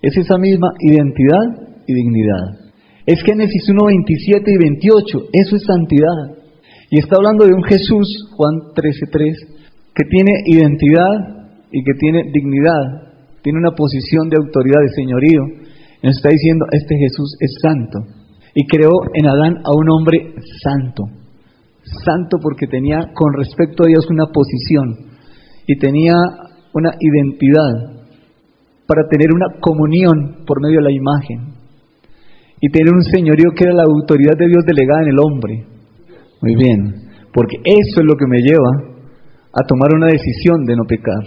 Es 0.00 0.16
esa 0.16 0.38
misma 0.38 0.68
identidad 0.80 1.44
y 1.86 1.94
dignidad. 1.94 2.64
Es 3.06 3.20
Génesis 3.22 3.68
1, 3.68 3.84
27 3.84 4.50
y 4.50 4.56
28, 4.56 5.18
eso 5.32 5.56
es 5.56 5.62
santidad. 5.64 6.40
Y 6.90 6.98
está 6.98 7.16
hablando 7.16 7.44
de 7.44 7.52
un 7.52 7.64
Jesús, 7.64 8.06
Juan 8.36 8.72
13, 8.74 9.06
3, 9.10 9.36
que 9.94 10.04
tiene 10.08 10.32
identidad 10.46 11.12
y 11.70 11.82
que 11.84 11.92
tiene 11.98 12.22
dignidad, 12.32 13.12
tiene 13.42 13.58
una 13.58 13.74
posición 13.74 14.28
de 14.28 14.38
autoridad, 14.38 14.80
de 14.80 14.94
señorío. 14.94 15.42
Nos 16.02 16.16
está 16.16 16.30
diciendo, 16.30 16.64
este 16.72 16.96
Jesús 16.96 17.36
es 17.40 17.50
santo. 17.60 17.98
Y 18.54 18.66
creó 18.66 18.92
en 19.14 19.26
Adán 19.26 19.56
a 19.64 19.72
un 19.74 19.90
hombre 19.90 20.34
santo 20.62 21.23
santo 22.04 22.38
porque 22.42 22.66
tenía 22.66 23.12
con 23.14 23.32
respecto 23.34 23.84
a 23.84 23.88
Dios 23.88 24.08
una 24.10 24.26
posición 24.26 24.96
y 25.66 25.78
tenía 25.78 26.14
una 26.72 26.90
identidad 26.98 27.94
para 28.86 29.08
tener 29.08 29.28
una 29.32 29.60
comunión 29.60 30.44
por 30.46 30.60
medio 30.60 30.78
de 30.78 30.84
la 30.84 30.92
imagen 30.92 31.54
y 32.60 32.68
tener 32.70 32.92
un 32.92 33.02
señorío 33.02 33.50
que 33.56 33.64
era 33.64 33.74
la 33.74 33.84
autoridad 33.84 34.36
de 34.38 34.48
Dios 34.48 34.64
delegada 34.66 35.02
en 35.02 35.08
el 35.08 35.18
hombre. 35.18 35.66
Muy 36.40 36.54
bien, 36.56 37.10
porque 37.32 37.56
eso 37.64 38.00
es 38.00 38.06
lo 38.06 38.16
que 38.16 38.26
me 38.26 38.40
lleva 38.40 38.94
a 39.52 39.62
tomar 39.66 39.94
una 39.94 40.06
decisión 40.06 40.64
de 40.64 40.76
no 40.76 40.84
pecar. 40.84 41.22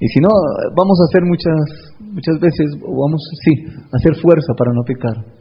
Y 0.00 0.06
si 0.08 0.20
no, 0.20 0.28
vamos 0.76 0.98
a 1.00 1.04
hacer 1.10 1.22
muchas, 1.24 1.96
muchas 2.00 2.38
veces, 2.40 2.70
vamos, 2.80 3.20
sí, 3.44 3.64
a 3.92 3.96
hacer 3.96 4.14
fuerza 4.22 4.54
para 4.56 4.72
no 4.72 4.82
pecar. 4.86 5.37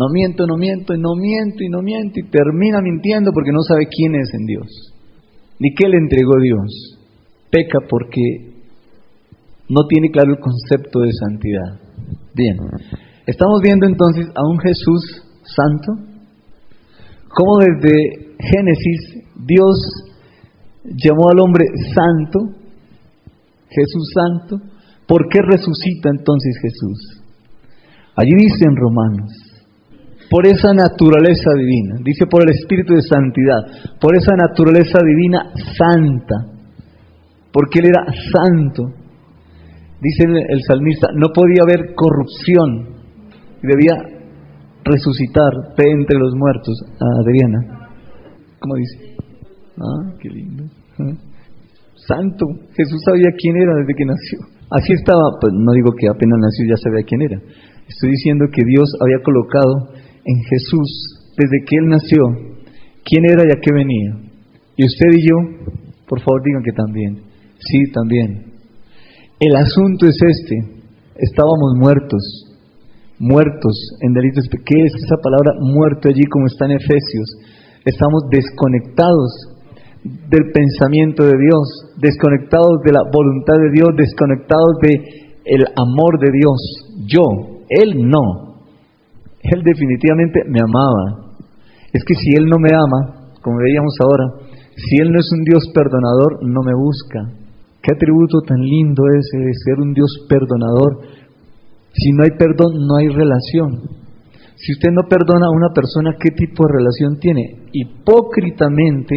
No 0.00 0.08
miento, 0.08 0.46
no 0.46 0.56
miento, 0.56 0.94
y 0.94 0.98
no 0.98 1.14
miento, 1.14 1.62
y 1.62 1.68
no 1.68 1.82
miento, 1.82 2.20
y 2.20 2.30
termina 2.30 2.80
mintiendo 2.80 3.32
porque 3.34 3.52
no 3.52 3.60
sabe 3.60 3.86
quién 3.86 4.14
es 4.14 4.32
en 4.32 4.46
Dios, 4.46 4.94
ni 5.58 5.74
qué 5.74 5.90
le 5.90 5.98
entregó 5.98 6.40
Dios. 6.40 6.96
Peca 7.50 7.80
porque 7.86 8.22
no 9.68 9.86
tiene 9.86 10.10
claro 10.10 10.30
el 10.30 10.40
concepto 10.40 11.00
de 11.00 11.12
santidad. 11.12 11.80
Bien, 12.34 12.56
estamos 13.26 13.60
viendo 13.62 13.86
entonces 13.86 14.26
a 14.34 14.40
un 14.48 14.58
Jesús 14.60 15.22
santo, 15.44 15.92
como 17.28 17.58
desde 17.58 18.36
Génesis 18.40 19.28
Dios 19.44 19.76
llamó 20.96 21.28
al 21.30 21.40
hombre 21.40 21.66
santo, 21.94 22.56
Jesús 23.68 24.12
santo, 24.14 24.64
¿por 25.06 25.28
qué 25.28 25.42
resucita 25.42 26.08
entonces 26.08 26.56
Jesús? 26.62 27.22
Allí 28.16 28.32
dice 28.34 28.64
en 28.64 28.76
Romanos, 28.76 29.49
por 30.30 30.46
esa 30.46 30.72
naturaleza 30.72 31.50
divina, 31.58 31.96
dice 32.04 32.26
por 32.30 32.44
el 32.44 32.50
Espíritu 32.54 32.94
de 32.94 33.02
Santidad, 33.02 33.98
por 34.00 34.16
esa 34.16 34.36
naturaleza 34.36 35.00
divina 35.04 35.50
santa, 35.76 36.36
porque 37.52 37.80
Él 37.80 37.86
era 37.86 38.06
santo. 38.32 38.94
Dice 40.00 40.24
el 40.24 40.62
salmista, 40.62 41.08
no 41.14 41.28
podía 41.34 41.62
haber 41.62 41.94
corrupción, 41.94 42.94
debía 43.60 43.92
resucitar 44.84 45.74
de 45.76 45.90
entre 45.90 46.18
los 46.18 46.32
muertos. 46.36 46.74
Adriana, 47.20 47.90
¿cómo 48.60 48.76
dice? 48.76 49.16
Ah, 49.76 50.14
qué 50.20 50.28
lindo. 50.30 50.64
Santo, 52.06 52.46
Jesús 52.76 53.02
sabía 53.04 53.28
quién 53.36 53.56
era 53.56 53.74
desde 53.74 53.94
que 53.94 54.06
nació. 54.06 54.38
Así 54.70 54.92
estaba, 54.92 55.36
pues 55.40 55.52
no 55.52 55.72
digo 55.72 55.90
que 55.98 56.08
apenas 56.08 56.38
nació 56.38 56.66
ya 56.70 56.76
sabía 56.76 57.04
quién 57.04 57.22
era. 57.22 57.38
Estoy 57.88 58.10
diciendo 58.10 58.46
que 58.52 58.62
Dios 58.64 58.88
había 59.02 59.18
colocado 59.22 59.99
en 60.24 60.36
Jesús 60.44 61.20
desde 61.36 61.64
que 61.66 61.76
Él 61.76 61.86
nació, 61.88 62.22
quién 63.04 63.24
era 63.24 63.44
y 63.44 63.52
a 63.52 63.60
qué 63.60 63.72
venía. 63.72 64.30
Y 64.76 64.84
usted 64.84 65.08
y 65.12 65.28
yo 65.28 65.36
Por 66.08 66.20
favor, 66.20 66.42
digan 66.42 66.62
que 66.62 66.72
también. 66.72 67.22
Sí, 67.58 67.92
también. 67.92 68.50
El 69.38 69.54
asunto 69.56 70.06
es 70.06 70.16
este. 70.20 70.56
Estábamos 71.16 71.76
muertos, 71.76 72.22
muertos 73.18 73.96
en 74.00 74.12
delitos. 74.12 74.44
¿Qué 74.64 74.84
es 74.84 74.94
esa 74.94 75.16
palabra 75.22 75.52
muerto 75.60 76.08
allí 76.08 76.24
como 76.24 76.46
está 76.46 76.64
en 76.66 76.72
Efesios? 76.72 77.36
Estamos 77.84 78.24
desconectados 78.30 79.60
del 80.02 80.50
pensamiento 80.52 81.24
de 81.24 81.36
Dios, 81.38 81.94
desconectados 82.00 82.80
de 82.84 82.92
la 82.92 83.02
voluntad 83.12 83.54
de 83.54 83.70
Dios, 83.70 83.88
desconectados 83.96 84.78
de 84.82 85.30
el 85.44 85.64
amor 85.76 86.18
de 86.18 86.30
Dios. 86.32 87.06
Yo, 87.06 87.22
él 87.68 88.08
no. 88.08 88.49
Él 89.42 89.62
definitivamente 89.62 90.40
me 90.48 90.60
amaba. 90.60 91.32
Es 91.92 92.04
que 92.04 92.14
si 92.14 92.30
él 92.36 92.46
no 92.46 92.58
me 92.58 92.70
ama, 92.74 93.32
como 93.42 93.58
veíamos 93.58 93.94
ahora, 94.02 94.24
si 94.76 94.96
él 95.00 95.12
no 95.12 95.18
es 95.18 95.30
un 95.32 95.44
Dios 95.44 95.64
perdonador, 95.74 96.44
no 96.44 96.62
me 96.62 96.74
busca. 96.74 97.40
Qué 97.82 97.92
atributo 97.94 98.40
tan 98.46 98.60
lindo 98.60 99.02
ese 99.08 99.38
de 99.38 99.52
ser 99.64 99.80
un 99.80 99.92
Dios 99.94 100.26
perdonador. 100.28 101.00
Si 101.92 102.12
no 102.12 102.24
hay 102.24 102.30
perdón, 102.38 102.86
no 102.86 102.96
hay 102.96 103.08
relación. 103.08 104.00
Si 104.56 104.72
usted 104.72 104.90
no 104.92 105.08
perdona 105.08 105.46
a 105.46 105.56
una 105.56 105.72
persona, 105.74 106.16
¿qué 106.20 106.30
tipo 106.30 106.66
de 106.66 106.74
relación 106.76 107.18
tiene? 107.18 107.64
Hipócritamente 107.72 109.16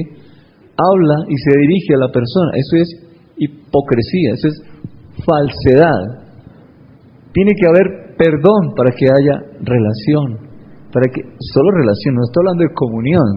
habla 0.78 1.26
y 1.28 1.36
se 1.38 1.60
dirige 1.60 1.96
a 1.96 1.98
la 1.98 2.12
persona. 2.12 2.52
Eso 2.56 2.78
es 2.78 2.90
hipocresía, 3.38 4.34
eso 4.34 4.48
es 4.48 4.64
falsedad. 5.26 6.24
Tiene 7.34 7.52
que 7.60 7.68
haber 7.68 8.03
perdón 8.18 8.74
para 8.76 8.92
que 8.92 9.06
haya 9.06 9.40
relación. 9.62 10.52
Para 10.92 11.10
que 11.12 11.22
solo 11.54 11.72
relación, 11.72 12.16
no 12.16 12.22
estoy 12.24 12.42
hablando 12.42 12.64
de 12.64 12.74
comunión, 12.74 13.30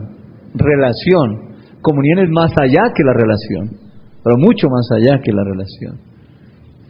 relación. 0.54 1.80
Comunión 1.80 2.18
es 2.20 2.30
más 2.30 2.52
allá 2.58 2.92
que 2.94 3.02
la 3.02 3.12
relación 3.12 3.86
pero 4.26 4.38
mucho 4.38 4.66
más 4.66 4.90
allá 4.90 5.22
que 5.22 5.30
la 5.30 5.44
relación. 5.44 6.02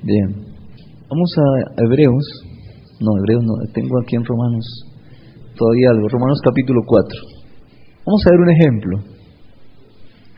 Bien, 0.03 0.57
vamos 1.05 1.31
a 1.37 1.85
Hebreos, 1.85 2.25
no, 2.99 3.12
Hebreos 3.18 3.44
no, 3.44 3.61
tengo 3.75 4.01
aquí 4.01 4.16
en 4.16 4.25
Romanos 4.25 4.64
todavía 5.55 5.90
algo, 5.90 6.09
Romanos 6.09 6.40
capítulo 6.42 6.81
4. 6.87 7.20
Vamos 8.07 8.22
a 8.25 8.31
ver 8.31 8.40
un 8.40 8.49
ejemplo, 8.49 8.96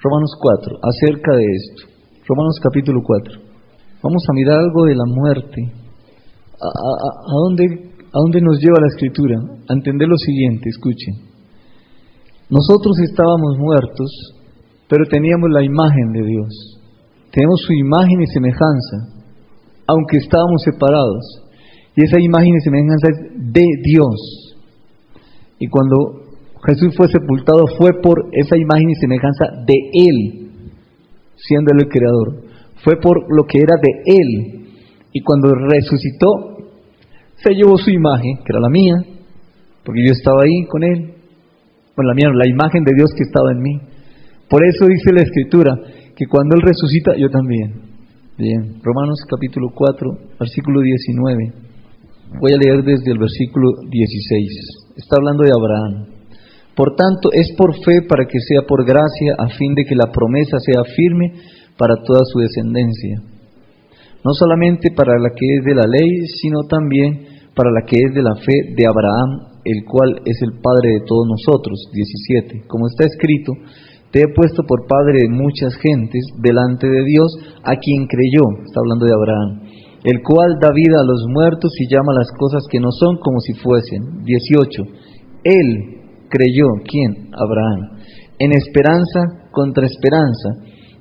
Romanos 0.02 0.32
4, 0.42 0.76
acerca 0.82 1.36
de 1.36 1.44
esto, 1.46 1.86
Romanos 2.26 2.58
capítulo 2.60 2.98
4. 3.06 3.42
Vamos 4.02 4.24
a 4.28 4.34
mirar 4.34 4.58
algo 4.58 4.86
de 4.86 4.96
la 4.96 5.04
muerte. 5.06 5.72
¿A, 6.60 7.34
dónde, 7.46 7.64
¿A 8.12 8.18
dónde 8.18 8.40
nos 8.40 8.58
lleva 8.58 8.80
la 8.80 8.88
escritura? 8.88 9.36
A 9.68 9.72
entender 9.74 10.08
lo 10.08 10.16
siguiente, 10.16 10.68
escuchen. 10.68 11.28
Nosotros 12.50 12.98
estábamos 13.00 13.58
muertos, 13.58 14.10
pero 14.88 15.04
teníamos 15.10 15.50
la 15.50 15.62
imagen 15.62 16.12
de 16.12 16.22
Dios. 16.22 16.80
Tenemos 17.30 17.60
su 17.60 17.72
imagen 17.74 18.22
y 18.22 18.26
semejanza, 18.26 18.96
aunque 19.86 20.16
estábamos 20.16 20.62
separados. 20.62 21.44
Y 21.94 22.04
esa 22.04 22.18
imagen 22.18 22.54
y 22.56 22.60
semejanza 22.60 23.08
es 23.10 23.52
de 23.52 23.66
Dios. 23.84 24.56
Y 25.58 25.68
cuando 25.68 26.28
Jesús 26.66 26.94
fue 26.96 27.08
sepultado 27.08 27.66
fue 27.76 27.90
por 28.02 28.30
esa 28.32 28.56
imagen 28.56 28.90
y 28.90 28.94
semejanza 28.94 29.44
de 29.66 29.74
Él, 29.92 30.50
siendo 31.36 31.72
Él 31.72 31.80
el 31.84 31.88
creador. 31.88 32.44
Fue 32.82 32.96
por 33.00 33.26
lo 33.34 33.44
que 33.44 33.58
era 33.58 33.76
de 33.76 34.02
Él. 34.06 34.57
Y 35.18 35.20
cuando 35.22 35.50
resucitó, 35.52 36.62
se 37.42 37.52
llevó 37.52 37.76
su 37.76 37.90
imagen, 37.90 38.36
que 38.36 38.52
era 38.54 38.60
la 38.60 38.68
mía, 38.68 38.94
porque 39.84 40.06
yo 40.06 40.12
estaba 40.12 40.44
ahí 40.44 40.64
con 40.70 40.84
Él. 40.84 41.12
Bueno, 41.96 42.10
la 42.10 42.14
mía, 42.14 42.28
la 42.32 42.46
imagen 42.46 42.84
de 42.84 42.94
Dios 42.94 43.10
que 43.16 43.24
estaba 43.24 43.50
en 43.50 43.58
mí. 43.58 43.80
Por 44.48 44.64
eso 44.64 44.86
dice 44.86 45.12
la 45.12 45.22
Escritura, 45.22 45.74
que 46.14 46.26
cuando 46.26 46.54
Él 46.54 46.62
resucita, 46.62 47.16
yo 47.18 47.30
también. 47.30 47.82
Bien, 48.38 48.78
Romanos 48.80 49.18
capítulo 49.28 49.70
4, 49.74 50.38
versículo 50.38 50.82
19. 50.82 51.52
Voy 52.40 52.52
a 52.52 52.56
leer 52.56 52.84
desde 52.84 53.10
el 53.10 53.18
versículo 53.18 53.72
16. 53.90 54.94
Está 54.98 55.16
hablando 55.16 55.42
de 55.42 55.50
Abraham. 55.50 56.14
Por 56.76 56.94
tanto, 56.94 57.30
es 57.32 57.56
por 57.58 57.74
fe 57.74 58.06
para 58.08 58.24
que 58.26 58.38
sea 58.38 58.62
por 58.62 58.86
gracia, 58.86 59.34
a 59.36 59.48
fin 59.48 59.74
de 59.74 59.82
que 59.82 59.96
la 59.96 60.12
promesa 60.12 60.58
sea 60.60 60.84
firme 60.94 61.32
para 61.76 61.96
toda 62.06 62.20
su 62.22 62.38
descendencia. 62.38 63.27
No 64.24 64.32
solamente 64.32 64.90
para 64.94 65.18
la 65.18 65.30
que 65.30 65.46
es 65.58 65.64
de 65.64 65.74
la 65.74 65.86
ley, 65.86 66.26
sino 66.40 66.62
también 66.68 67.26
para 67.54 67.70
la 67.70 67.82
que 67.86 67.96
es 67.96 68.14
de 68.14 68.22
la 68.22 68.34
fe 68.36 68.74
de 68.76 68.86
Abraham, 68.86 69.60
el 69.64 69.84
cual 69.84 70.22
es 70.24 70.40
el 70.42 70.60
Padre 70.60 70.94
de 70.94 71.00
todos 71.06 71.26
nosotros. 71.26 71.90
17. 71.92 72.66
Como 72.68 72.86
está 72.86 73.04
escrito, 73.04 73.52
te 74.10 74.20
he 74.22 74.34
puesto 74.34 74.62
por 74.64 74.86
padre 74.86 75.20
de 75.22 75.28
muchas 75.28 75.74
gentes 75.76 76.24
delante 76.40 76.88
de 76.88 77.04
Dios, 77.04 77.28
a 77.62 77.76
quien 77.76 78.06
creyó, 78.06 78.64
está 78.64 78.80
hablando 78.80 79.04
de 79.04 79.12
Abraham, 79.12 79.68
el 80.04 80.22
cual 80.22 80.56
da 80.60 80.72
vida 80.72 81.00
a 81.00 81.04
los 81.04 81.26
muertos 81.28 81.70
y 81.78 81.92
llama 81.92 82.14
las 82.14 82.30
cosas 82.38 82.64
que 82.70 82.80
no 82.80 82.90
son 82.90 83.18
como 83.18 83.40
si 83.40 83.52
fuesen. 83.60 84.24
18. 84.24 84.82
Él 85.44 85.98
creyó, 86.30 86.68
¿quién? 86.88 87.28
Abraham, 87.36 88.00
en 88.38 88.52
esperanza 88.52 89.50
contra 89.52 89.84
esperanza, 89.84 90.56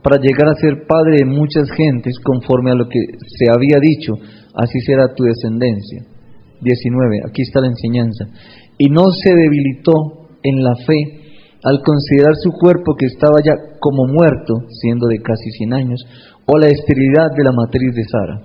para 0.08 0.24
llegar 0.24 0.48
a 0.48 0.56
ser 0.56 0.88
padre 0.88 1.18
de 1.20 1.26
muchas 1.26 1.70
gentes 1.76 2.16
conforme 2.24 2.72
a 2.72 2.76
lo 2.76 2.88
que 2.88 3.00
se 3.28 3.52
había 3.52 3.76
dicho, 3.76 4.14
así 4.56 4.80
será 4.80 5.14
tu 5.14 5.26
descendencia. 5.26 6.06
19. 6.62 7.28
Aquí 7.28 7.42
está 7.42 7.60
la 7.60 7.68
enseñanza. 7.68 8.24
Y 8.78 8.88
no 8.88 9.12
se 9.12 9.36
debilitó 9.36 10.32
en 10.44 10.64
la 10.64 10.76
fe 10.88 11.28
al 11.62 11.84
considerar 11.84 12.36
su 12.42 12.52
cuerpo 12.54 12.96
que 12.96 13.08
estaba 13.08 13.36
ya 13.44 13.52
como 13.82 14.08
muerto, 14.08 14.54
siendo 14.80 15.08
de 15.08 15.20
casi 15.20 15.52
100 15.52 15.74
años, 15.74 16.00
o 16.46 16.58
la 16.58 16.68
esterilidad 16.68 17.36
de 17.36 17.44
la 17.44 17.52
matriz 17.52 17.94
de 17.94 18.06
Sara. 18.06 18.40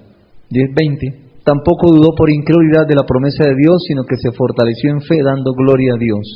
10.20. 0.50 1.44
Tampoco 1.44 1.92
dudó 1.94 2.10
por 2.16 2.28
incredulidad 2.28 2.88
de 2.88 2.96
la 2.96 3.06
promesa 3.06 3.44
de 3.46 3.54
Dios, 3.54 3.84
sino 3.86 4.02
que 4.02 4.16
se 4.16 4.32
fortaleció 4.32 4.90
en 4.90 5.00
fe 5.00 5.22
dando 5.22 5.52
gloria 5.52 5.94
a 5.94 5.98
Dios, 5.98 6.26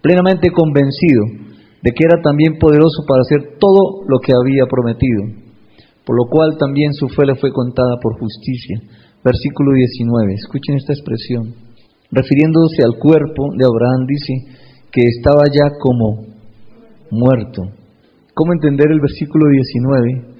plenamente 0.00 0.52
convencido 0.52 1.47
de 1.82 1.92
que 1.92 2.04
era 2.04 2.20
también 2.22 2.58
poderoso 2.58 3.04
para 3.06 3.22
hacer 3.22 3.58
todo 3.58 4.02
lo 4.08 4.18
que 4.18 4.32
había 4.32 4.66
prometido, 4.66 5.24
por 6.04 6.16
lo 6.16 6.28
cual 6.30 6.56
también 6.58 6.92
su 6.94 7.08
fe 7.08 7.26
le 7.26 7.36
fue 7.36 7.52
contada 7.52 7.96
por 8.02 8.18
justicia. 8.18 8.80
Versículo 9.24 9.72
19. 9.74 10.34
Escuchen 10.34 10.76
esta 10.76 10.92
expresión. 10.92 11.54
Refiriéndose 12.10 12.82
al 12.82 12.98
cuerpo 12.98 13.52
de 13.56 13.64
Abraham, 13.64 14.06
dice, 14.06 14.32
que 14.90 15.02
estaba 15.02 15.42
ya 15.52 15.76
como 15.78 16.24
muerto. 17.10 17.62
¿Cómo 18.34 18.52
entender 18.52 18.90
el 18.90 19.00
versículo 19.00 19.50
19 19.50 20.38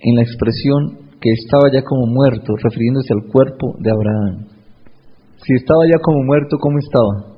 en 0.00 0.14
la 0.14 0.22
expresión 0.22 1.08
que 1.20 1.30
estaba 1.30 1.72
ya 1.72 1.82
como 1.82 2.06
muerto, 2.06 2.54
refiriéndose 2.62 3.12
al 3.12 3.30
cuerpo 3.32 3.74
de 3.80 3.90
Abraham? 3.90 4.46
Si 5.44 5.54
estaba 5.54 5.86
ya 5.86 5.98
como 6.00 6.22
muerto, 6.24 6.58
¿cómo 6.60 6.78
estaba? 6.78 7.37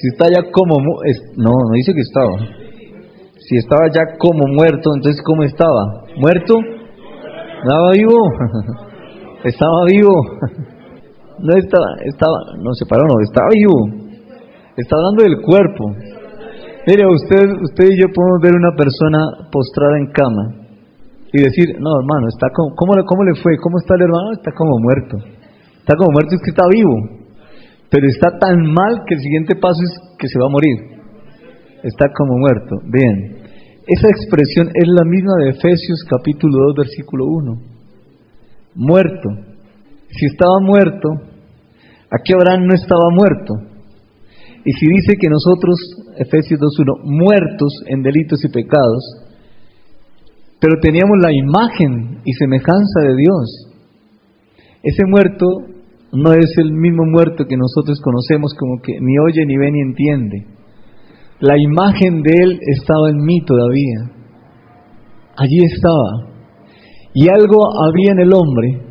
Si 0.00 0.08
está 0.08 0.28
ya 0.32 0.50
como... 0.50 0.80
No, 1.36 1.50
no 1.52 1.72
dice 1.74 1.92
que 1.92 2.00
estaba. 2.00 2.32
Si 3.36 3.56
estaba 3.56 3.88
ya 3.92 4.16
como 4.16 4.46
muerto, 4.48 4.94
entonces 4.94 5.20
¿cómo 5.22 5.42
estaba? 5.42 6.04
¿Muerto? 6.16 6.56
¿Estaba 7.62 7.90
vivo? 7.92 8.16
¿Estaba 9.44 9.84
vivo? 9.86 10.14
No 11.42 11.56
estaba, 11.56 11.86
estaba, 12.04 12.36
no 12.60 12.74
se 12.74 12.84
paró, 12.84 13.08
no, 13.08 13.16
estaba 13.24 13.48
vivo. 13.48 13.72
Está 14.76 14.92
hablando 14.94 15.24
del 15.24 15.40
cuerpo. 15.40 15.88
Mire, 16.86 17.06
usted, 17.08 17.48
usted 17.64 17.96
y 17.96 17.98
yo 17.98 18.12
podemos 18.12 18.40
ver 18.42 18.52
una 18.54 18.76
persona 18.76 19.48
postrada 19.50 19.96
en 19.96 20.12
cama 20.12 20.68
y 21.32 21.40
decir, 21.40 21.80
no, 21.80 21.96
hermano, 21.96 22.28
está 22.28 22.48
como, 22.52 22.76
¿cómo, 22.76 22.92
¿cómo 23.06 23.24
le 23.24 23.40
fue? 23.40 23.56
¿Cómo 23.56 23.78
está 23.78 23.94
el 23.94 24.02
hermano? 24.02 24.32
Está 24.32 24.52
como 24.52 24.78
muerto. 24.80 25.16
Está 25.80 25.96
como 25.96 26.12
muerto, 26.12 26.34
es 26.36 26.42
que 26.44 26.50
está 26.50 26.68
vivo. 26.68 26.92
Pero 27.90 28.06
está 28.06 28.38
tan 28.38 28.62
mal 28.72 29.02
que 29.06 29.14
el 29.16 29.20
siguiente 29.20 29.56
paso 29.56 29.82
es 29.82 30.16
que 30.18 30.28
se 30.28 30.38
va 30.38 30.46
a 30.46 30.50
morir. 30.50 30.78
Está 31.82 32.06
como 32.16 32.38
muerto. 32.38 32.76
Bien. 32.84 33.42
Esa 33.86 34.08
expresión 34.08 34.68
es 34.74 34.86
la 34.86 35.04
misma 35.04 35.34
de 35.42 35.50
Efesios 35.50 36.04
capítulo 36.08 36.66
2, 36.68 36.76
versículo 36.76 37.26
1. 37.26 37.60
Muerto. 38.76 39.28
Si 40.10 40.26
estaba 40.26 40.60
muerto, 40.60 41.08
aquí 42.10 42.32
Abraham 42.32 42.66
no 42.66 42.74
estaba 42.74 43.10
muerto. 43.10 43.54
Y 44.64 44.72
si 44.72 44.86
dice 44.86 45.16
que 45.18 45.28
nosotros, 45.28 45.76
Efesios 46.18 46.60
2.1, 46.60 47.00
muertos 47.04 47.82
en 47.86 48.02
delitos 48.02 48.44
y 48.44 48.48
pecados, 48.48 49.02
pero 50.60 50.78
teníamos 50.80 51.16
la 51.22 51.32
imagen 51.32 52.20
y 52.24 52.32
semejanza 52.34 53.00
de 53.00 53.16
Dios, 53.16 53.66
ese 54.82 55.04
muerto 55.06 55.46
no 56.12 56.32
es 56.32 56.52
el 56.58 56.72
mismo 56.72 57.04
muerto 57.04 57.44
que 57.46 57.56
nosotros 57.56 58.00
conocemos 58.00 58.54
como 58.58 58.80
que 58.82 59.00
ni 59.00 59.18
oye, 59.18 59.46
ni 59.46 59.56
ve, 59.56 59.70
ni 59.70 59.80
entiende. 59.80 60.46
La 61.38 61.56
imagen 61.56 62.22
de 62.22 62.32
Él 62.42 62.60
estaba 62.60 63.10
en 63.10 63.18
mí 63.18 63.40
todavía. 63.44 64.10
Allí 65.36 65.58
estaba. 65.64 66.30
Y 67.14 67.28
algo 67.28 67.58
había 67.88 68.12
en 68.12 68.20
el 68.20 68.32
hombre, 68.34 68.82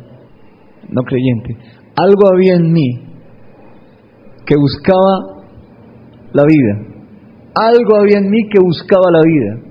no 0.88 1.02
creyente, 1.02 1.56
algo 1.96 2.32
había 2.32 2.56
en 2.56 2.72
mí 2.72 3.02
que 4.46 4.56
buscaba 4.56 5.44
la 6.32 6.44
vida. 6.44 6.86
Algo 7.54 7.96
había 7.96 8.18
en 8.18 8.30
mí 8.30 8.48
que 8.48 8.60
buscaba 8.60 9.10
la 9.10 9.22
vida. 9.22 9.70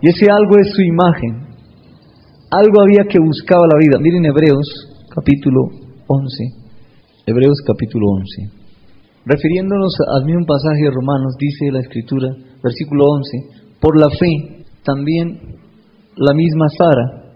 Y 0.00 0.08
ese 0.08 0.30
algo 0.30 0.58
es 0.58 0.72
su 0.74 0.82
imagen. 0.82 1.46
Algo 2.50 2.82
había 2.82 3.04
que 3.08 3.18
buscaba 3.18 3.66
la 3.66 3.78
vida. 3.78 3.98
Miren 4.00 4.24
Hebreos 4.24 4.66
capítulo 5.14 5.85
11. 6.06 6.44
Hebreos 7.26 7.58
capítulo 7.66 8.06
11. 8.12 8.66
Refiriéndonos 9.24 9.96
al 10.06 10.24
mismo 10.24 10.46
pasaje 10.46 10.84
de 10.84 10.90
Romanos, 10.90 11.34
dice 11.38 11.72
la 11.72 11.80
escritura, 11.80 12.28
versículo 12.62 13.06
11, 13.06 13.80
por 13.80 13.98
la 13.98 14.08
fe 14.10 14.64
también 14.84 15.58
la 16.16 16.32
misma 16.32 16.66
Sara, 16.78 17.34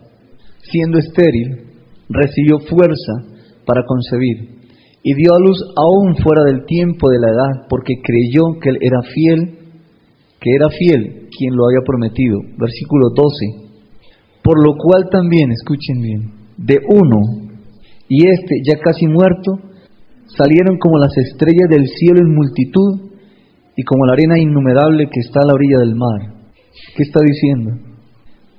siendo 0.62 0.98
estéril, 0.98 1.66
recibió 2.08 2.60
fuerza 2.60 3.12
para 3.66 3.82
concebir 3.84 4.60
y 5.02 5.14
dio 5.14 5.34
a 5.34 5.40
luz 5.40 5.58
aún 5.76 6.14
fuera 6.22 6.44
del 6.44 6.64
tiempo 6.66 7.10
de 7.10 7.18
la 7.18 7.30
edad, 7.30 7.66
porque 7.68 7.94
creyó 8.02 8.60
que 8.62 8.70
él 8.70 8.78
era 8.80 9.02
fiel, 9.02 9.58
que 10.40 10.54
era 10.54 10.68
fiel 10.68 11.28
quien 11.36 11.56
lo 11.56 11.66
había 11.66 11.80
prometido. 11.84 12.38
Versículo 12.56 13.08
12. 13.16 13.70
Por 14.44 14.64
lo 14.64 14.74
cual 14.76 15.08
también, 15.10 15.50
escuchen 15.50 16.00
bien, 16.00 16.32
de 16.56 16.78
uno 16.88 17.49
y 18.10 18.26
este 18.26 18.56
ya 18.66 18.76
casi 18.80 19.06
muerto, 19.06 19.52
salieron 20.36 20.78
como 20.78 20.98
las 20.98 21.16
estrellas 21.16 21.70
del 21.70 21.86
cielo 21.86 22.18
en 22.18 22.34
multitud 22.34 23.12
y 23.76 23.84
como 23.84 24.04
la 24.04 24.14
arena 24.14 24.36
innumerable 24.36 25.06
que 25.06 25.20
está 25.20 25.40
a 25.42 25.46
la 25.46 25.54
orilla 25.54 25.78
del 25.78 25.94
mar. 25.94 26.34
¿Qué 26.96 27.04
está 27.04 27.20
diciendo? 27.20 27.70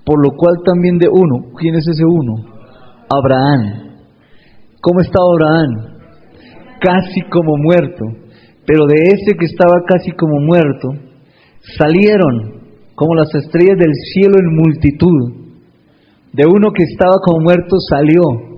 Por 0.05 0.25
lo 0.25 0.37
cual 0.37 0.55
también 0.65 0.97
de 0.97 1.09
uno, 1.09 1.51
¿quién 1.59 1.75
es 1.75 1.85
ese 1.85 2.03
uno? 2.05 2.47
Abraham. 3.11 3.99
¿Cómo 4.81 5.01
estaba 5.01 5.27
Abraham? 5.33 5.99
Casi 6.79 7.21
como 7.29 7.57
muerto. 7.57 8.05
Pero 8.65 8.85
de 8.85 8.95
ese 9.03 9.35
que 9.37 9.45
estaba 9.47 9.83
casi 9.85 10.11
como 10.11 10.39
muerto, 10.39 10.87
salieron 11.77 12.61
como 12.95 13.15
las 13.15 13.35
estrellas 13.35 13.77
del 13.77 13.93
cielo 14.13 14.35
en 14.39 14.55
multitud. 14.55 15.41
De 16.31 16.45
uno 16.45 16.71
que 16.71 16.83
estaba 16.83 17.17
como 17.21 17.43
muerto 17.43 17.75
salió. 17.89 18.50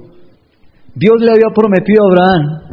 Dios 0.96 1.16
le 1.20 1.32
había 1.32 1.50
prometido 1.54 2.04
a 2.04 2.10
Abraham 2.10 2.64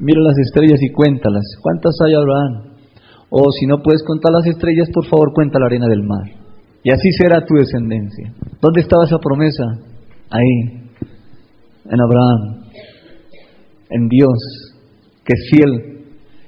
mira 0.00 0.20
las 0.22 0.38
estrellas 0.38 0.80
y 0.82 0.90
cuéntalas. 0.90 1.44
¿Cuántas 1.62 1.94
hay, 2.04 2.14
Abraham? 2.14 2.72
O 3.28 3.52
si 3.52 3.66
no 3.66 3.82
puedes 3.82 4.02
contar 4.02 4.32
las 4.32 4.46
estrellas, 4.46 4.88
por 4.92 5.06
favor 5.06 5.32
cuenta 5.32 5.60
la 5.60 5.66
arena 5.66 5.86
del 5.86 6.02
mar. 6.02 6.24
Y 6.82 6.90
así 6.90 7.12
será 7.12 7.44
tu 7.44 7.54
descendencia. 7.54 8.32
¿Dónde 8.60 8.80
estaba 8.80 9.04
esa 9.04 9.18
promesa? 9.18 9.64
Ahí, 10.30 10.88
en 11.84 12.00
Abraham, 12.00 12.64
en 13.90 14.08
Dios, 14.08 14.38
que 15.24 15.34
es 15.34 15.50
fiel, 15.50 16.04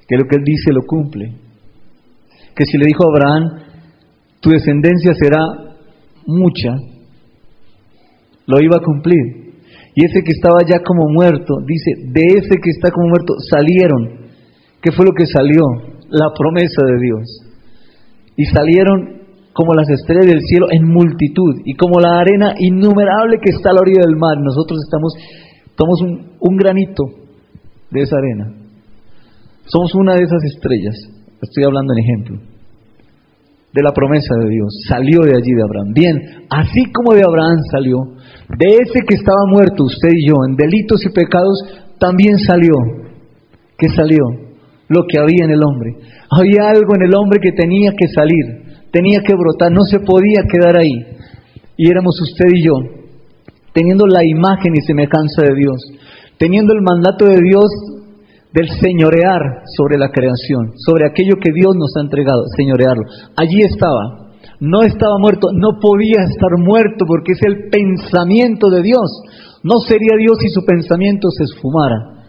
que 0.09 0.17
lo 0.17 0.25
que 0.25 0.37
él 0.37 0.45
dice 0.45 0.73
lo 0.73 0.83
cumple. 0.87 1.37
Que 2.57 2.65
si 2.65 2.79
le 2.79 2.87
dijo 2.87 3.05
a 3.05 3.11
Abraham, 3.11 3.63
tu 4.41 4.51
descendencia 4.51 5.13
será 5.15 5.45
mucha, 6.27 6.75
lo 8.47 8.61
iba 8.61 8.77
a 8.77 8.85
cumplir. 8.85 9.52
Y 9.95 10.07
ese 10.07 10.23
que 10.25 10.33
estaba 10.33 10.61
ya 10.67 10.81
como 10.85 11.09
muerto, 11.09 11.57
dice, 11.67 11.93
de 12.13 12.39
ese 12.39 12.57
que 12.63 12.71
está 12.71 12.91
como 12.91 13.09
muerto 13.09 13.35
salieron. 13.51 14.31
¿Qué 14.81 14.91
fue 14.93 15.05
lo 15.05 15.13
que 15.13 15.27
salió? 15.27 15.63
La 16.09 16.33
promesa 16.37 16.83
de 16.87 16.99
Dios. 16.99 17.23
Y 18.37 18.45
salieron 18.47 19.23
como 19.53 19.75
las 19.75 19.89
estrellas 19.91 20.27
del 20.27 20.41
cielo 20.41 20.67
en 20.71 20.89
multitud 20.89 21.61
y 21.65 21.75
como 21.75 22.01
la 22.01 22.21
arena 22.21 22.55
innumerable 22.59 23.37
que 23.37 23.53
está 23.55 23.71
a 23.71 23.75
la 23.75 23.81
orilla 23.81 24.01
del 24.07 24.17
mar. 24.17 24.39
Nosotros 24.41 24.81
estamos, 24.83 25.13
somos 25.77 26.01
un, 26.41 26.57
granito 26.57 27.05
de 27.91 28.01
esa 28.01 28.17
arena. 28.17 28.55
Somos 29.67 29.95
una 29.95 30.15
de 30.15 30.23
esas 30.25 30.43
estrellas. 30.45 30.97
Estoy 31.41 31.65
hablando 31.65 31.93
en 31.93 31.99
ejemplo. 31.99 32.39
De 33.75 33.83
la 33.83 33.93
promesa 33.93 34.35
de 34.41 34.49
Dios. 34.49 34.69
Salió 34.89 35.21
de 35.21 35.37
allí 35.37 35.53
de 35.53 35.63
Abraham. 35.63 35.93
Bien, 35.95 36.47
así 36.49 36.91
como 36.93 37.15
de 37.15 37.23
Abraham 37.25 37.59
salió, 37.71 37.99
de 38.49 38.69
ese 38.69 39.01
que 39.07 39.15
estaba 39.15 39.47
muerto, 39.49 39.85
usted 39.85 40.11
y 40.13 40.29
yo, 40.29 40.35
en 40.49 40.57
delitos 40.57 41.05
y 41.07 41.13
pecados, 41.13 41.59
también 41.99 42.39
salió. 42.39 42.75
¿Qué 43.79 43.89
salió? 43.89 44.25
Lo 44.89 45.07
que 45.09 45.19
había 45.19 45.45
en 45.45 45.53
el 45.53 45.63
hombre. 45.63 45.97
Había 46.31 46.71
algo 46.71 46.95
en 46.97 47.03
el 47.03 47.15
hombre 47.15 47.41
que 47.43 47.53
tenía 47.53 47.93
que 47.93 48.09
salir, 48.09 48.89
tenía 48.91 49.21
que 49.27 49.35
brotar, 49.35 49.71
no 49.73 49.83
se 49.85 50.01
podía 50.01 50.43
quedar 50.51 50.77
ahí. 50.77 50.93
Y 51.77 51.91
éramos 51.91 52.21
usted 52.21 52.47
y 52.55 52.65
yo, 52.67 52.75
teniendo 53.73 54.07
la 54.07 54.25
imagen 54.25 54.75
y 54.75 54.83
semejanza 54.83 55.43
de 55.43 55.55
Dios, 55.55 55.77
teniendo 56.39 56.75
el 56.75 56.83
mandato 56.83 57.27
de 57.27 57.39
Dios 57.43 57.67
del 58.53 58.69
señorear 58.81 59.41
sobre 59.77 59.99
la 59.99 60.11
creación, 60.11 60.73
sobre 60.77 61.07
aquello 61.07 61.37
que 61.43 61.53
Dios 61.53 61.75
nos 61.75 61.97
ha 61.97 62.03
entregado, 62.03 62.45
señorearlo. 62.57 63.03
Allí 63.37 63.61
estaba, 63.63 64.22
no 64.63 64.83
estaba 64.83 65.19
muerto, 65.19 65.49
no 65.53 65.81
podía 65.81 66.23
estar 66.23 66.57
muerto 66.57 67.05
porque 67.05 67.33
es 67.33 67.43
el 67.43 67.69
pensamiento 67.69 68.71
de 68.71 68.83
Dios. 68.83 69.11
No 69.65 69.81
sería 69.81 70.15
Dios 70.17 70.39
si 70.39 70.51
su 70.51 70.65
pensamiento 70.65 71.29
se 71.37 71.45
esfumara. 71.51 72.23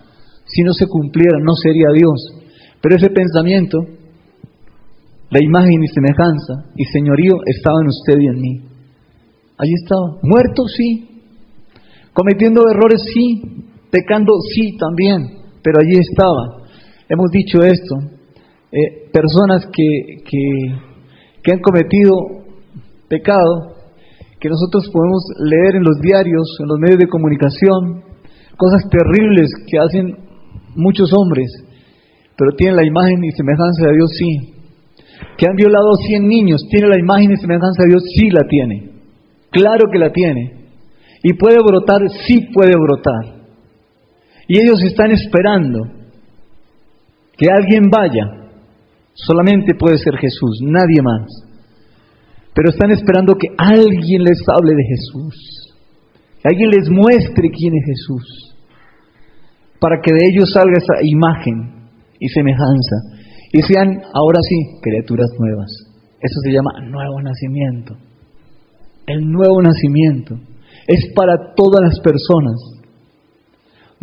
Si 0.45 0.63
no 0.63 0.73
se 0.73 0.87
cumpliera, 0.87 1.37
no 1.43 1.53
sería 1.53 1.89
Dios. 1.93 2.33
Pero 2.81 2.95
ese 2.95 3.11
pensamiento, 3.11 3.85
la 5.29 5.43
imagen 5.43 5.83
y 5.83 5.87
semejanza 5.89 6.71
y 6.75 6.85
señorío 6.85 7.35
estaba 7.45 7.81
en 7.81 7.87
usted 7.87 8.19
y 8.19 8.25
en 8.25 8.41
mí. 8.41 8.61
Allí 9.59 9.73
estaba. 9.75 10.17
Muerto, 10.23 10.63
sí. 10.75 11.21
Cometiendo 12.13 12.67
errores, 12.67 13.03
sí. 13.13 13.43
Pecando, 13.91 14.33
sí, 14.55 14.75
también. 14.79 15.37
Pero 15.61 15.81
allí 15.81 15.99
estaba. 15.99 16.65
Hemos 17.07 17.29
dicho 17.29 17.59
esto. 17.61 17.95
Eh, 18.71 19.11
personas 19.13 19.67
que, 19.71 20.23
que 20.25 20.92
que 21.43 21.51
han 21.51 21.59
cometido 21.59 22.13
pecado, 23.09 23.75
que 24.39 24.49
nosotros 24.49 24.89
podemos 24.91 25.23
leer 25.39 25.75
en 25.75 25.83
los 25.83 25.99
diarios, 26.01 26.57
en 26.59 26.67
los 26.67 26.79
medios 26.79 26.99
de 26.99 27.07
comunicación, 27.07 28.03
cosas 28.57 28.89
terribles 28.89 29.51
que 29.67 29.79
hacen 29.79 30.17
muchos 30.75 31.11
hombres, 31.13 31.47
pero 32.37 32.55
tienen 32.55 32.77
la 32.77 32.85
imagen 32.85 33.23
y 33.23 33.31
semejanza 33.31 33.87
de 33.87 33.93
Dios, 33.93 34.11
sí. 34.17 34.53
Que 35.37 35.47
han 35.47 35.55
violado 35.55 35.93
100 35.95 36.27
niños, 36.27 36.65
¿tiene 36.69 36.87
la 36.87 36.99
imagen 36.99 37.31
y 37.31 37.37
semejanza 37.37 37.83
de 37.83 37.89
Dios? 37.89 38.03
Sí 38.15 38.29
la 38.29 38.47
tiene. 38.47 38.89
Claro 39.51 39.89
que 39.91 39.99
la 39.99 40.11
tiene. 40.11 40.63
Y 41.23 41.33
puede 41.33 41.57
brotar, 41.65 42.01
sí 42.27 42.49
puede 42.53 42.73
brotar. 42.75 43.43
Y 44.47 44.59
ellos 44.59 44.83
están 44.83 45.11
esperando 45.11 45.83
que 47.37 47.49
alguien 47.49 47.89
vaya 47.89 48.42
Solamente 49.13 49.75
puede 49.75 49.97
ser 49.97 50.17
Jesús, 50.17 50.59
nadie 50.61 51.01
más. 51.01 51.29
Pero 52.53 52.69
están 52.69 52.91
esperando 52.91 53.35
que 53.35 53.47
alguien 53.57 54.23
les 54.23 54.41
hable 54.47 54.75
de 54.75 54.83
Jesús, 54.83 55.73
que 56.41 56.49
alguien 56.49 56.69
les 56.69 56.89
muestre 56.89 57.49
quién 57.49 57.73
es 57.75 57.85
Jesús, 57.85 58.55
para 59.79 59.97
que 60.01 60.13
de 60.13 60.27
ellos 60.31 60.51
salga 60.51 60.77
esa 60.77 61.01
imagen 61.03 61.89
y 62.19 62.29
semejanza 62.29 62.95
y 63.51 63.61
sean 63.61 64.01
ahora 64.13 64.39
sí 64.41 64.79
criaturas 64.81 65.29
nuevas. 65.39 65.69
Eso 66.19 66.39
se 66.43 66.51
llama 66.51 66.71
nuevo 66.89 67.21
nacimiento. 67.21 67.97
El 69.05 69.29
nuevo 69.29 69.61
nacimiento 69.61 70.39
es 70.87 71.13
para 71.15 71.53
todas 71.55 71.81
las 71.81 71.99
personas. 71.99 72.55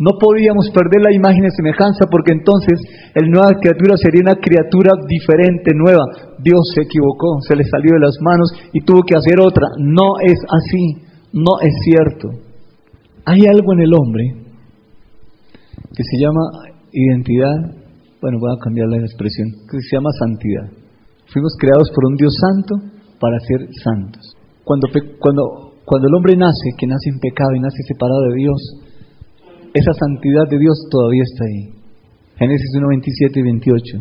No 0.01 0.17
podíamos 0.17 0.65
perder 0.73 0.97
la 1.05 1.13
imagen 1.13 1.45
y 1.45 1.53
semejanza 1.53 2.09
porque 2.09 2.33
entonces 2.33 2.81
el 3.13 3.29
nueva 3.29 3.53
criatura 3.61 3.93
sería 4.01 4.25
una 4.25 4.41
criatura 4.41 4.97
diferente, 5.05 5.77
nueva. 5.77 6.01
Dios 6.41 6.73
se 6.73 6.81
equivocó, 6.81 7.37
se 7.45 7.55
le 7.55 7.63
salió 7.69 7.93
de 7.93 8.09
las 8.09 8.17
manos 8.19 8.49
y 8.73 8.81
tuvo 8.81 9.03
que 9.05 9.13
hacer 9.13 9.37
otra. 9.39 9.67
No 9.77 10.17
es 10.17 10.41
así, 10.49 11.05
no 11.33 11.61
es 11.61 11.69
cierto. 11.85 12.33
Hay 13.25 13.45
algo 13.45 13.73
en 13.73 13.81
el 13.81 13.93
hombre 13.93 14.23
que 15.93 16.01
se 16.01 16.17
llama 16.17 16.49
identidad, 16.91 17.53
bueno, 18.21 18.39
voy 18.41 18.57
a 18.57 18.63
cambiar 18.63 18.89
la 18.89 18.97
expresión, 19.05 19.53
que 19.69 19.77
se 19.85 19.97
llama 19.97 20.09
santidad. 20.17 20.65
Fuimos 21.29 21.53
creados 21.59 21.91
por 21.93 22.09
un 22.09 22.15
Dios 22.15 22.33
santo 22.41 22.73
para 23.19 23.37
ser 23.37 23.69
santos. 23.83 24.33
Cuando, 24.63 24.87
cuando, 25.19 25.77
cuando 25.85 26.07
el 26.07 26.15
hombre 26.15 26.35
nace, 26.37 26.73
que 26.75 26.87
nace 26.87 27.13
en 27.13 27.19
pecado 27.19 27.53
y 27.53 27.59
nace 27.59 27.77
separado 27.87 28.21
de 28.33 28.35
Dios, 28.41 28.89
esa 29.73 29.93
santidad 29.93 30.47
de 30.49 30.59
Dios 30.59 30.75
todavía 30.89 31.23
está 31.23 31.45
ahí. 31.45 31.81
Génesis 32.37 32.71
1, 32.75 32.87
27 32.87 33.39
y 33.39 33.43
28. 33.43 33.97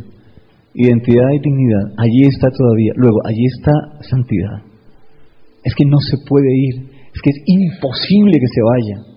Identidad 0.75 1.31
y 1.35 1.39
dignidad, 1.41 1.95
allí 1.99 2.23
está 2.27 2.49
todavía. 2.51 2.93
Luego, 2.97 3.19
allí 3.25 3.45
está 3.47 3.73
santidad. 4.09 4.63
Es 5.63 5.75
que 5.75 5.85
no 5.85 5.99
se 5.99 6.17
puede 6.27 6.49
ir, 6.51 6.91
es 7.13 7.21
que 7.23 7.31
es 7.31 7.43
imposible 7.47 8.39
que 8.39 8.47
se 8.47 8.63
vaya. 8.63 9.11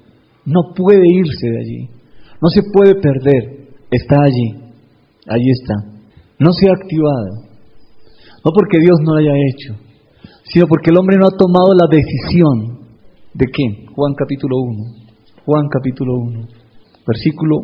No 0.45 0.74
puede 0.76 1.08
irse 1.08 1.49
de 1.49 1.58
allí. 1.58 1.89
No 2.41 2.49
se 2.49 2.62
puede 2.74 2.95
perder. 2.95 3.70
Está 3.89 4.22
allí. 4.24 4.49
Allí 5.28 5.49
está. 5.51 5.76
No 6.39 6.51
se 6.51 6.68
ha 6.68 6.74
activado. 6.74 7.47
No 8.43 8.51
porque 8.54 8.80
Dios 8.80 8.99
no 9.01 9.14
lo 9.14 9.20
haya 9.20 9.32
hecho, 9.32 9.80
sino 10.51 10.68
porque 10.68 10.89
el 10.91 10.97
hombre 10.97 11.16
no 11.18 11.28
ha 11.28 11.38
tomado 11.38 11.74
la 11.74 11.88
decisión. 11.89 12.80
¿De 13.34 13.45
qué? 13.45 13.86
Juan 13.95 14.14
capítulo 14.16 14.58
1 14.58 15.03
Juan 15.46 15.68
capítulo 15.70 16.18
1, 16.18 16.48
versículo 17.06 17.60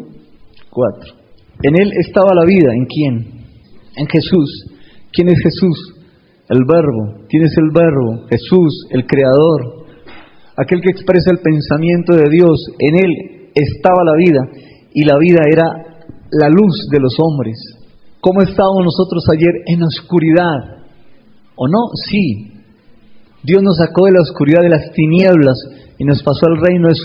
4. 0.70 1.14
En 1.64 1.82
él 1.82 1.92
estaba 1.98 2.34
la 2.34 2.46
vida, 2.46 2.74
¿en 2.74 2.86
quién? 2.86 3.16
En 3.96 4.08
Jesús. 4.08 4.66
¿Quién 5.12 5.30
es 5.30 5.40
Jesús? 5.42 6.00
el 6.50 6.66
verbo. 6.66 7.26
¿Quién 7.30 7.44
es 7.44 7.56
el 7.58 7.70
verbo? 7.72 8.26
Jesús, 8.28 8.88
el 8.90 9.06
creador, 9.06 9.86
aquel 10.58 10.82
que 10.82 10.90
expresa 10.90 11.32
el 11.32 11.40
pensamiento 11.40 12.16
de 12.16 12.30
Dios. 12.30 12.58
En 12.80 12.96
él 12.96 13.52
estaba 13.54 14.04
la 14.04 14.16
vida 14.18 14.42
y 14.94 15.06
la 15.06 15.18
vida 15.18 15.42
era 15.50 15.66
la 16.32 16.50
luz 16.50 16.88
de 16.92 17.00
los 17.00 17.16
hombres. 17.20 17.58
¿Cómo 18.20 18.42
estábamos 18.42 18.84
nosotros 18.84 19.24
ayer 19.32 19.54
en 19.68 19.84
oscuridad? 19.84 20.84
¿O 21.56 21.68
no? 21.68 21.94
Sí. 22.10 22.52
Dios 23.44 23.64
nos 23.64 23.78
sacó 23.78 24.06
de 24.06 24.12
la 24.12 24.22
oscuridad 24.22 24.62
de 24.62 24.70
las 24.70 24.92
tinieblas 24.92 25.56
y 25.98 26.04
nos 26.04 26.22
pasó 26.24 26.48
al 26.48 26.60
reino 26.60 26.90
de, 26.90 26.96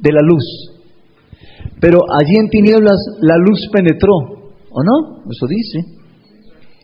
de 0.00 0.12
la 0.12 0.20
luz. 0.22 0.44
Pero 1.80 2.00
allí 2.12 2.36
en 2.36 2.48
tinieblas 2.48 2.98
la 3.20 3.36
luz 3.36 3.68
penetró, 3.72 4.14
¿o 4.70 4.82
no? 4.82 5.30
Eso 5.30 5.46
dice. 5.46 6.00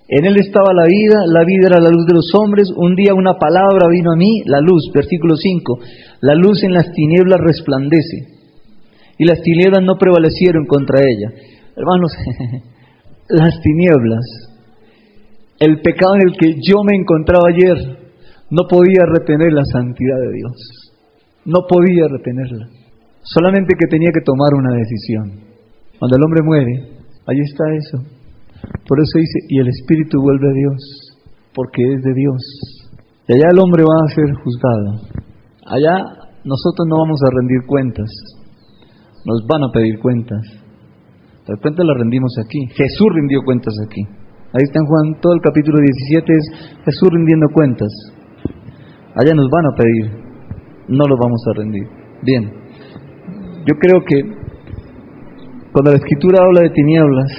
En 0.08 0.24
él 0.24 0.36
estaba 0.38 0.72
la 0.72 0.84
vida, 0.84 1.26
la 1.26 1.44
vida 1.44 1.66
era 1.66 1.80
la 1.80 1.90
luz 1.90 2.06
de 2.06 2.14
los 2.14 2.32
hombres. 2.34 2.70
Un 2.76 2.94
día 2.94 3.12
una 3.12 3.34
palabra 3.34 3.88
vino 3.88 4.12
a 4.12 4.16
mí, 4.16 4.42
la 4.46 4.60
luz, 4.60 4.90
versículo 4.94 5.36
5. 5.36 5.78
La 6.20 6.34
luz 6.34 6.62
en 6.62 6.72
las 6.72 6.92
tinieblas 6.92 7.40
resplandece. 7.40 8.36
Y 9.18 9.24
las 9.24 9.40
tinieblas 9.42 9.82
no 9.82 9.96
prevalecieron 9.98 10.66
contra 10.66 11.00
ella. 11.00 11.32
Hermanos, 11.76 12.12
las 13.28 13.60
tinieblas, 13.60 14.24
el 15.58 15.80
pecado 15.80 16.14
en 16.16 16.28
el 16.28 16.36
que 16.36 16.54
yo 16.62 16.84
me 16.84 16.94
encontraba 16.94 17.48
ayer, 17.48 17.76
no 18.50 18.62
podía 18.68 19.04
retener 19.06 19.52
la 19.52 19.64
santidad 19.64 20.20
de 20.20 20.32
Dios. 20.32 20.52
No 21.44 21.66
podía 21.68 22.06
retenerla. 22.08 22.68
Solamente 23.26 23.74
que 23.78 23.88
tenía 23.90 24.10
que 24.14 24.24
tomar 24.24 24.54
una 24.54 24.74
decisión. 24.74 25.46
Cuando 25.98 26.16
el 26.16 26.22
hombre 26.22 26.42
muere, 26.44 26.74
ahí 27.26 27.40
está 27.40 27.64
eso. 27.74 27.98
Por 28.86 29.00
eso 29.00 29.18
dice, 29.18 29.38
y 29.48 29.58
el 29.58 29.68
espíritu 29.68 30.20
vuelve 30.20 30.48
a 30.48 30.52
Dios, 30.52 30.78
porque 31.54 31.82
es 31.82 32.02
de 32.02 32.14
Dios. 32.14 32.40
Y 33.28 33.34
allá 33.34 33.50
el 33.50 33.58
hombre 33.58 33.82
va 33.82 34.04
a 34.04 34.14
ser 34.14 34.32
juzgado. 34.34 35.26
Allá 35.66 35.96
nosotros 36.44 36.86
no 36.86 36.98
vamos 36.98 37.20
a 37.26 37.34
rendir 37.34 37.66
cuentas. 37.66 38.10
Nos 39.24 39.44
van 39.48 39.64
a 39.64 39.72
pedir 39.72 39.98
cuentas. 39.98 40.40
Las 41.48 41.60
cuentas 41.60 41.84
las 41.84 41.98
rendimos 41.98 42.32
aquí. 42.38 42.60
Jesús 42.74 43.08
rindió 43.12 43.42
cuentas 43.44 43.74
aquí. 43.84 44.02
Ahí 44.52 44.62
está 44.62 44.78
en 44.78 44.86
Juan, 44.86 45.20
todo 45.20 45.34
el 45.34 45.40
capítulo 45.40 45.78
17 45.78 46.32
es 46.32 46.44
Jesús 46.84 47.08
rindiendo 47.10 47.48
cuentas. 47.52 47.90
Allá 49.16 49.34
nos 49.34 49.50
van 49.50 49.66
a 49.66 49.74
pedir, 49.74 50.06
no 50.88 51.04
los 51.04 51.18
vamos 51.18 51.42
a 51.50 51.58
rendir. 51.58 51.84
Bien, 52.22 52.50
yo 53.66 53.74
creo 53.80 54.00
que 54.06 54.22
cuando 55.72 55.90
la 55.90 55.96
escritura 55.96 56.44
habla 56.44 56.62
de 56.62 56.70
tinieblas, 56.70 57.32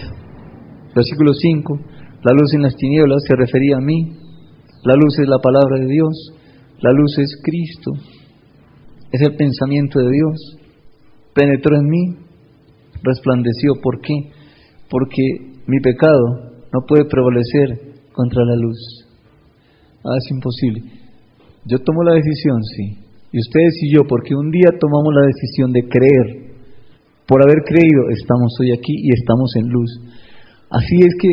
versículo 0.94 1.34
5, 1.34 1.80
la 2.24 2.34
luz 2.34 2.54
en 2.54 2.64
las 2.64 2.76
tinieblas 2.76 3.24
se 3.26 3.36
refería 3.36 3.78
a 3.78 3.82
mí, 3.82 4.14
la 4.84 4.96
luz 4.96 5.18
es 5.20 5.28
la 5.28 5.40
palabra 5.40 5.80
de 5.80 5.88
Dios, 5.88 6.34
la 6.82 6.92
luz 6.92 7.18
es 7.18 7.42
Cristo, 7.42 7.92
es 9.12 9.22
el 9.22 9.36
pensamiento 9.36 10.00
de 10.00 10.12
Dios, 10.12 10.58
penetró 11.34 11.78
en 11.78 11.86
mí, 11.86 12.16
resplandeció. 13.04 13.74
¿Por 13.82 14.02
qué? 14.02 14.32
Porque 14.90 15.22
mi 15.66 15.80
pecado 15.80 16.52
no 16.74 16.82
puede 16.88 17.06
prevalecer 17.06 18.02
contra 18.12 18.44
la 18.44 18.56
luz. 18.56 18.78
Ah, 20.04 20.18
es 20.18 20.30
imposible. 20.32 20.84
Yo 21.66 21.80
tomo 21.80 22.04
la 22.04 22.14
decisión, 22.14 22.62
sí. 22.64 23.07
Y 23.38 23.40
ustedes 23.40 23.78
y 23.84 23.94
yo, 23.94 24.02
porque 24.10 24.34
un 24.34 24.50
día 24.50 24.74
tomamos 24.82 25.14
la 25.14 25.28
decisión 25.28 25.72
de 25.72 25.86
creer. 25.88 26.58
Por 27.28 27.38
haber 27.46 27.62
creído, 27.70 28.10
estamos 28.10 28.50
hoy 28.60 28.72
aquí 28.72 28.98
y 28.98 29.14
estamos 29.14 29.54
en 29.58 29.70
luz. 29.70 29.92
Así 30.72 30.98
es 30.98 31.14
que 31.22 31.30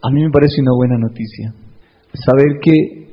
a 0.00 0.08
mí 0.10 0.24
me 0.24 0.30
parece 0.30 0.62
una 0.62 0.72
buena 0.72 0.96
noticia. 0.96 1.52
Saber 2.14 2.56
que 2.62 3.04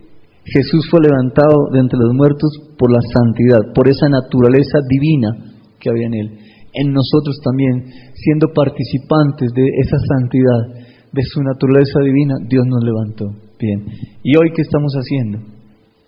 Jesús 0.45 0.88
fue 0.89 1.01
levantado 1.03 1.67
de 1.73 1.80
entre 1.80 1.99
los 1.99 2.13
muertos 2.15 2.47
por 2.80 2.93
la 2.93 3.01
santidad, 3.11 3.73
por 3.76 3.89
esa 3.89 4.07
naturaleza 4.07 4.80
divina 4.88 5.36
que 5.78 5.89
había 5.89 6.07
en 6.07 6.13
él. 6.13 6.30
En 6.71 6.93
nosotros 6.93 7.41
también, 7.43 7.91
siendo 8.15 8.53
participantes 8.55 9.51
de 9.51 9.67
esa 9.84 9.97
santidad, 10.15 11.11
de 11.11 11.23
su 11.23 11.43
naturaleza 11.43 11.99
divina, 11.99 12.36
Dios 12.47 12.63
nos 12.67 12.86
levantó. 12.86 13.36
Bien. 13.59 13.84
¿Y 14.23 14.38
hoy 14.38 14.53
qué 14.55 14.61
estamos 14.61 14.93
haciendo? 14.93 15.39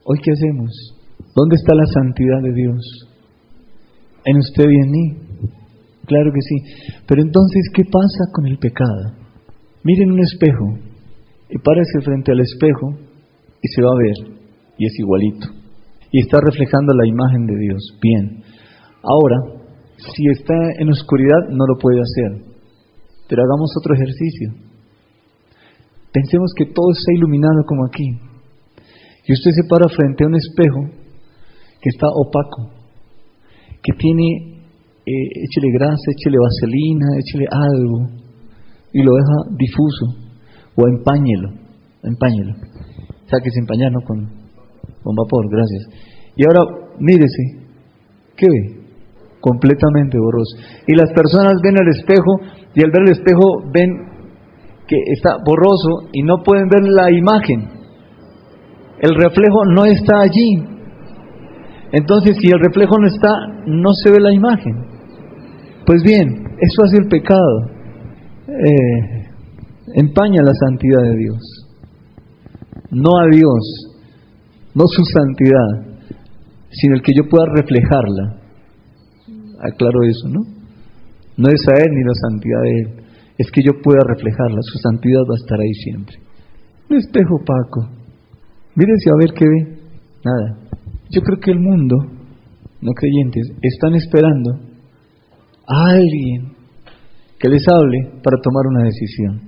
¿Hoy 0.05 0.20
qué 0.24 0.32
hacemos? 0.32 0.97
¿Dónde 1.36 1.55
está 1.55 1.76
la 1.76 1.86
santidad 1.86 2.41
de 2.41 2.53
Dios? 2.53 3.07
En 4.26 4.38
usted 4.38 4.65
y 4.70 4.76
en 4.76 4.91
mí. 4.91 5.05
Claro 6.05 6.32
que 6.34 6.41
sí. 6.41 6.55
Pero 7.07 7.22
entonces, 7.22 7.70
¿qué 7.74 7.84
pasa 7.84 8.32
con 8.34 8.47
el 8.47 8.57
pecado? 8.57 9.13
Miren 9.84 10.11
un 10.11 10.20
espejo 10.20 10.80
y 11.49 11.57
párese 11.59 12.01
frente 12.03 12.32
al 12.32 12.39
espejo 12.39 12.97
y 13.61 13.68
se 13.68 13.82
va 13.82 13.91
a 13.91 13.97
ver 13.97 14.38
y 14.78 14.86
es 14.86 14.99
igualito. 14.99 15.47
Y 16.11 16.22
está 16.22 16.39
reflejando 16.41 16.93
la 16.93 17.07
imagen 17.07 17.45
de 17.45 17.57
Dios. 17.57 17.97
Bien. 18.01 18.43
Ahora, 19.03 19.38
si 19.97 20.28
está 20.30 20.55
en 20.80 20.89
oscuridad, 20.89 21.49
no 21.49 21.65
lo 21.68 21.78
puede 21.80 21.99
hacer. 21.99 22.45
Pero 23.28 23.43
hagamos 23.43 23.74
otro 23.80 23.93
ejercicio. 23.93 24.53
Pensemos 26.13 26.51
que 26.55 26.65
todo 26.65 26.91
está 26.91 27.13
iluminado 27.13 27.63
como 27.68 27.86
aquí 27.86 28.28
y 29.28 29.34
usted 29.34 29.51
se 29.51 29.68
para 29.68 29.89
frente 29.89 30.24
a 30.24 30.28
un 30.28 30.36
espejo 30.36 31.07
que 31.88 31.96
está 31.96 32.08
opaco, 32.12 32.70
que 33.82 33.94
tiene, 33.98 34.60
eh, 35.06 35.28
échele 35.48 35.72
grasa, 35.72 36.12
échele 36.12 36.38
vaselina, 36.38 37.08
échele 37.18 37.48
algo, 37.50 38.12
y 38.92 39.04
lo 39.04 39.14
deja 39.16 39.56
difuso, 39.58 40.06
o 40.76 40.88
empáñelo, 40.88 41.50
empáñelo. 42.04 42.56
Sáquese 43.32 43.60
empañar, 43.60 43.92
¿no? 43.92 44.02
Con, 44.02 44.20
con 45.02 45.16
vapor, 45.16 45.48
gracias. 45.50 45.88
Y 46.36 46.44
ahora, 46.46 46.92
mírese, 47.00 47.44
¿qué 48.36 48.48
ve? 48.50 48.84
Completamente 49.40 50.18
borroso. 50.20 50.58
Y 50.88 50.94
las 50.94 51.12
personas 51.14 51.54
ven 51.64 51.76
el 51.78 51.88
espejo, 51.88 52.40
y 52.76 52.84
al 52.84 52.92
ver 52.92 53.04
el 53.06 53.12
espejo 53.12 53.64
ven 53.74 53.90
que 54.88 54.98
está 55.14 55.38
borroso 55.46 56.10
y 56.14 56.24
no 56.24 56.44
pueden 56.44 56.68
ver 56.70 56.84
la 56.84 57.12
imagen 57.12 57.78
el 59.00 59.14
reflejo 59.16 59.66
no 59.66 59.86
está 59.86 60.22
allí. 60.22 60.77
Entonces, 61.92 62.38
si 62.42 62.48
el 62.48 62.60
reflejo 62.60 62.98
no 63.00 63.08
está, 63.08 63.32
no 63.66 63.92
se 64.04 64.12
ve 64.12 64.20
la 64.20 64.34
imagen. 64.34 64.76
Pues 65.86 66.04
bien, 66.04 66.28
eso 66.60 66.84
hace 66.84 66.98
el 66.98 67.08
pecado. 67.08 67.70
Eh, 68.48 69.28
empaña 69.96 70.42
la 70.44 70.54
santidad 70.54 71.02
de 71.04 71.16
Dios. 71.16 71.40
No 72.92 73.18
a 73.20 73.28
Dios, 73.30 73.96
no 74.74 74.84
su 74.88 75.04
santidad, 75.04 76.00
sino 76.72 76.96
el 76.96 77.02
que 77.02 77.14
yo 77.16 77.30
pueda 77.30 77.46
reflejarla. 77.56 78.42
Aclaro 79.62 80.04
eso, 80.04 80.28
¿no? 80.30 80.42
No 81.38 81.50
es 81.50 81.62
a 81.68 81.84
Él 81.84 81.92
ni 81.92 82.04
la 82.04 82.14
santidad 82.14 82.62
de 82.64 82.80
Él, 82.80 83.06
es 83.38 83.52
que 83.52 83.62
yo 83.62 83.82
pueda 83.82 84.02
reflejarla. 84.08 84.58
Su 84.62 84.78
santidad 84.80 85.22
va 85.22 85.36
a 85.36 85.42
estar 85.42 85.60
ahí 85.60 85.74
siempre. 85.74 86.18
Un 86.90 86.98
espejo 86.98 87.36
opaco 87.36 87.98
Mírense 88.78 89.10
a 89.10 89.16
ver 89.18 89.34
qué 89.34 89.46
ve. 89.46 89.78
Nada. 90.24 90.66
Yo 91.10 91.22
creo 91.22 91.39
que 91.39 91.51
el 91.51 91.60
mundo, 91.60 91.95
no 92.82 92.91
creyentes, 92.93 93.47
están 93.62 93.95
esperando 93.95 94.60
a 95.68 95.89
alguien 95.91 96.53
que 97.39 97.49
les 97.49 97.64
hable 97.68 98.20
para 98.24 98.38
tomar 98.41 98.68
una 98.68 98.84
decisión. 98.84 99.41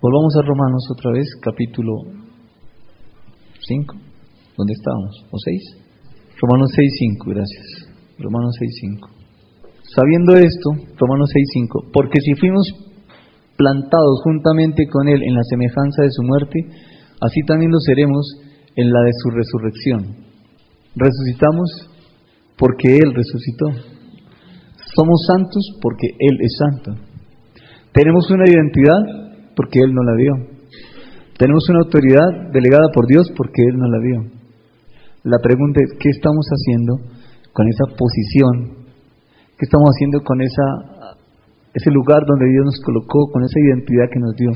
Volvamos 0.00 0.36
a 0.36 0.46
Romanos 0.46 0.86
otra 0.92 1.12
vez, 1.12 1.26
capítulo 1.40 1.92
5. 3.66 3.96
¿Dónde 4.56 4.72
estábamos? 4.72 5.24
¿O 5.30 5.38
6? 5.38 5.62
Romanos 6.40 6.70
6, 6.76 6.92
5, 6.98 7.30
gracias. 7.30 7.66
Romanos 8.18 8.54
6, 8.58 8.70
5. 8.80 9.08
Sabiendo 9.94 10.34
esto, 10.36 10.70
Romanos 10.96 11.30
6, 11.32 11.48
5, 11.54 11.90
porque 11.92 12.20
si 12.20 12.34
fuimos 12.34 12.66
plantados 13.56 14.20
juntamente 14.22 14.86
con 14.86 15.08
Él 15.08 15.22
en 15.22 15.34
la 15.34 15.42
semejanza 15.48 16.02
de 16.02 16.10
su 16.10 16.22
muerte, 16.22 16.60
así 17.20 17.40
también 17.46 17.72
lo 17.72 17.78
seremos 17.80 18.26
en 18.76 18.92
la 18.92 19.00
de 19.00 19.10
su 19.22 19.30
resurrección. 19.30 20.23
Resucitamos 20.96 21.90
porque 22.56 22.96
Él 22.98 23.12
resucitó. 23.14 23.66
Somos 24.94 25.26
santos 25.26 25.78
porque 25.82 26.08
Él 26.18 26.38
es 26.40 26.56
santo. 26.56 26.94
Tenemos 27.92 28.30
una 28.30 28.44
identidad 28.46 29.50
porque 29.56 29.80
Él 29.80 29.92
nos 29.92 30.04
la 30.04 30.16
dio. 30.16 30.32
Tenemos 31.36 31.68
una 31.68 31.80
autoridad 31.80 32.52
delegada 32.52 32.88
por 32.94 33.06
Dios 33.06 33.30
porque 33.36 33.62
Él 33.62 33.76
nos 33.76 33.90
la 33.90 33.98
dio. 33.98 34.34
La 35.24 35.38
pregunta 35.38 35.80
es, 35.82 35.98
¿qué 35.98 36.10
estamos 36.10 36.46
haciendo 36.46 36.94
con 37.52 37.66
esa 37.66 37.86
posición? 37.96 38.86
¿Qué 39.58 39.66
estamos 39.66 39.90
haciendo 39.90 40.22
con 40.22 40.42
esa, 40.42 41.16
ese 41.74 41.90
lugar 41.90 42.22
donde 42.26 42.46
Dios 42.50 42.64
nos 42.66 42.80
colocó, 42.84 43.30
con 43.32 43.42
esa 43.42 43.58
identidad 43.58 44.06
que 44.12 44.20
nos 44.20 44.34
dio? 44.36 44.50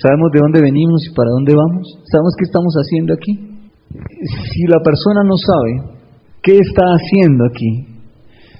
¿Sabemos 0.00 0.30
de 0.32 0.40
dónde 0.40 0.62
venimos 0.62 1.04
y 1.04 1.14
para 1.14 1.30
dónde 1.30 1.54
vamos? 1.54 2.00
¿Sabemos 2.10 2.32
qué 2.38 2.44
estamos 2.44 2.74
haciendo 2.74 3.12
aquí? 3.12 3.53
Si 3.94 4.66
la 4.66 4.80
persona 4.82 5.22
no 5.22 5.36
sabe 5.36 6.02
qué 6.42 6.58
está 6.58 6.82
haciendo 6.98 7.44
aquí, 7.46 7.94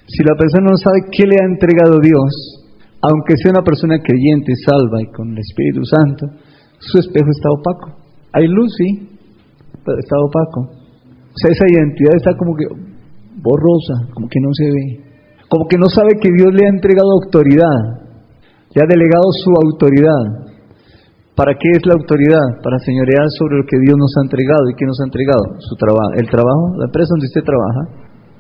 si 0.06 0.22
la 0.22 0.36
persona 0.36 0.70
no 0.70 0.76
sabe 0.76 1.10
qué 1.10 1.26
le 1.26 1.36
ha 1.40 1.46
entregado 1.46 1.98
Dios, 2.00 2.64
aunque 3.02 3.36
sea 3.36 3.52
una 3.52 3.64
persona 3.64 3.98
creyente, 3.98 4.52
salva 4.64 5.02
y 5.02 5.06
con 5.12 5.32
el 5.32 5.38
Espíritu 5.38 5.84
Santo, 5.84 6.26
su 6.78 6.98
espejo 6.98 7.28
está 7.30 7.50
opaco. 7.50 8.04
Hay 8.32 8.46
luz, 8.46 8.72
sí, 8.76 9.08
está 9.80 10.16
opaco. 10.24 10.60
O 10.70 11.36
sea, 11.36 11.50
esa 11.50 11.66
identidad 11.68 12.14
está 12.16 12.36
como 12.36 12.54
que 12.54 12.64
borrosa, 13.42 14.08
como 14.14 14.28
que 14.28 14.40
no 14.40 14.48
se 14.52 14.64
ve. 14.64 15.04
Como 15.48 15.66
que 15.68 15.76
no 15.76 15.86
sabe 15.88 16.16
que 16.20 16.30
Dios 16.32 16.52
le 16.54 16.66
ha 16.66 16.70
entregado 16.70 17.10
autoridad, 17.12 18.06
le 18.74 18.82
ha 18.82 18.86
delegado 18.88 19.28
su 19.32 19.50
autoridad. 19.50 20.43
¿Para 21.34 21.54
qué 21.58 21.66
es 21.74 21.82
la 21.84 21.94
autoridad? 21.94 22.62
Para 22.62 22.78
señorear 22.78 23.26
sobre 23.34 23.58
lo 23.58 23.66
que 23.66 23.78
Dios 23.82 23.98
nos 23.98 24.14
ha 24.16 24.22
entregado. 24.22 24.70
¿Y 24.70 24.74
qué 24.78 24.86
nos 24.86 25.00
ha 25.00 25.04
entregado? 25.10 25.42
Su 25.58 25.74
trabajo. 25.74 26.14
El 26.14 26.30
trabajo, 26.30 26.78
la 26.78 26.86
empresa 26.86 27.10
donde 27.10 27.26
usted 27.26 27.42
trabaja, 27.42 27.82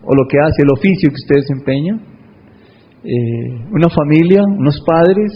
o 0.06 0.14
lo 0.14 0.22
que 0.30 0.38
hace, 0.38 0.62
el 0.62 0.70
oficio 0.70 1.10
que 1.10 1.18
usted 1.18 1.42
desempeña. 1.42 1.98
Eh, 3.02 3.66
una 3.74 3.90
familia, 3.90 4.44
unos 4.46 4.78
padres, 4.86 5.32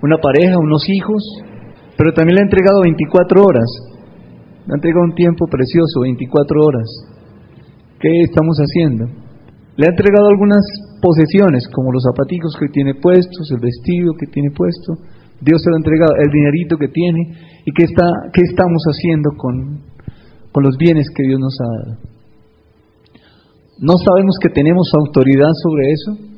una 0.00 0.18
pareja, 0.18 0.58
unos 0.58 0.88
hijos. 0.88 1.22
Pero 1.98 2.14
también 2.14 2.36
le 2.36 2.42
ha 2.42 2.46
entregado 2.46 2.82
24 2.82 3.42
horas. 3.42 3.66
Le 4.66 4.72
ha 4.72 4.78
entregado 4.78 5.02
un 5.02 5.14
tiempo 5.18 5.46
precioso, 5.50 6.06
24 6.06 6.62
horas. 6.62 6.86
¿Qué 7.98 8.22
estamos 8.22 8.56
haciendo? 8.62 9.06
Le 9.74 9.86
ha 9.86 9.90
entregado 9.90 10.28
algunas 10.28 10.62
posesiones, 11.02 11.66
como 11.74 11.90
los 11.90 12.04
zapaticos 12.04 12.54
que 12.60 12.68
tiene 12.68 12.94
puestos, 12.94 13.50
el 13.50 13.58
vestido 13.58 14.14
que 14.14 14.30
tiene 14.30 14.50
puesto 14.54 14.94
Dios 15.40 15.62
se 15.62 15.70
lo 15.70 15.76
ha 15.76 15.78
entregado, 15.78 16.12
el 16.16 16.30
dinerito 16.30 16.76
que 16.76 16.88
tiene 16.88 17.20
y 17.64 17.72
qué, 17.72 17.84
está, 17.84 18.04
qué 18.32 18.42
estamos 18.42 18.82
haciendo 18.84 19.30
con, 19.36 19.80
con 20.52 20.62
los 20.62 20.76
bienes 20.76 21.08
que 21.14 21.22
Dios 21.22 21.40
nos 21.40 21.56
ha 21.60 21.84
dado. 21.84 22.10
¿No 23.80 23.94
sabemos 24.04 24.36
que 24.42 24.50
tenemos 24.50 24.90
autoridad 24.94 25.50
sobre 25.62 25.90
eso? 25.90 26.30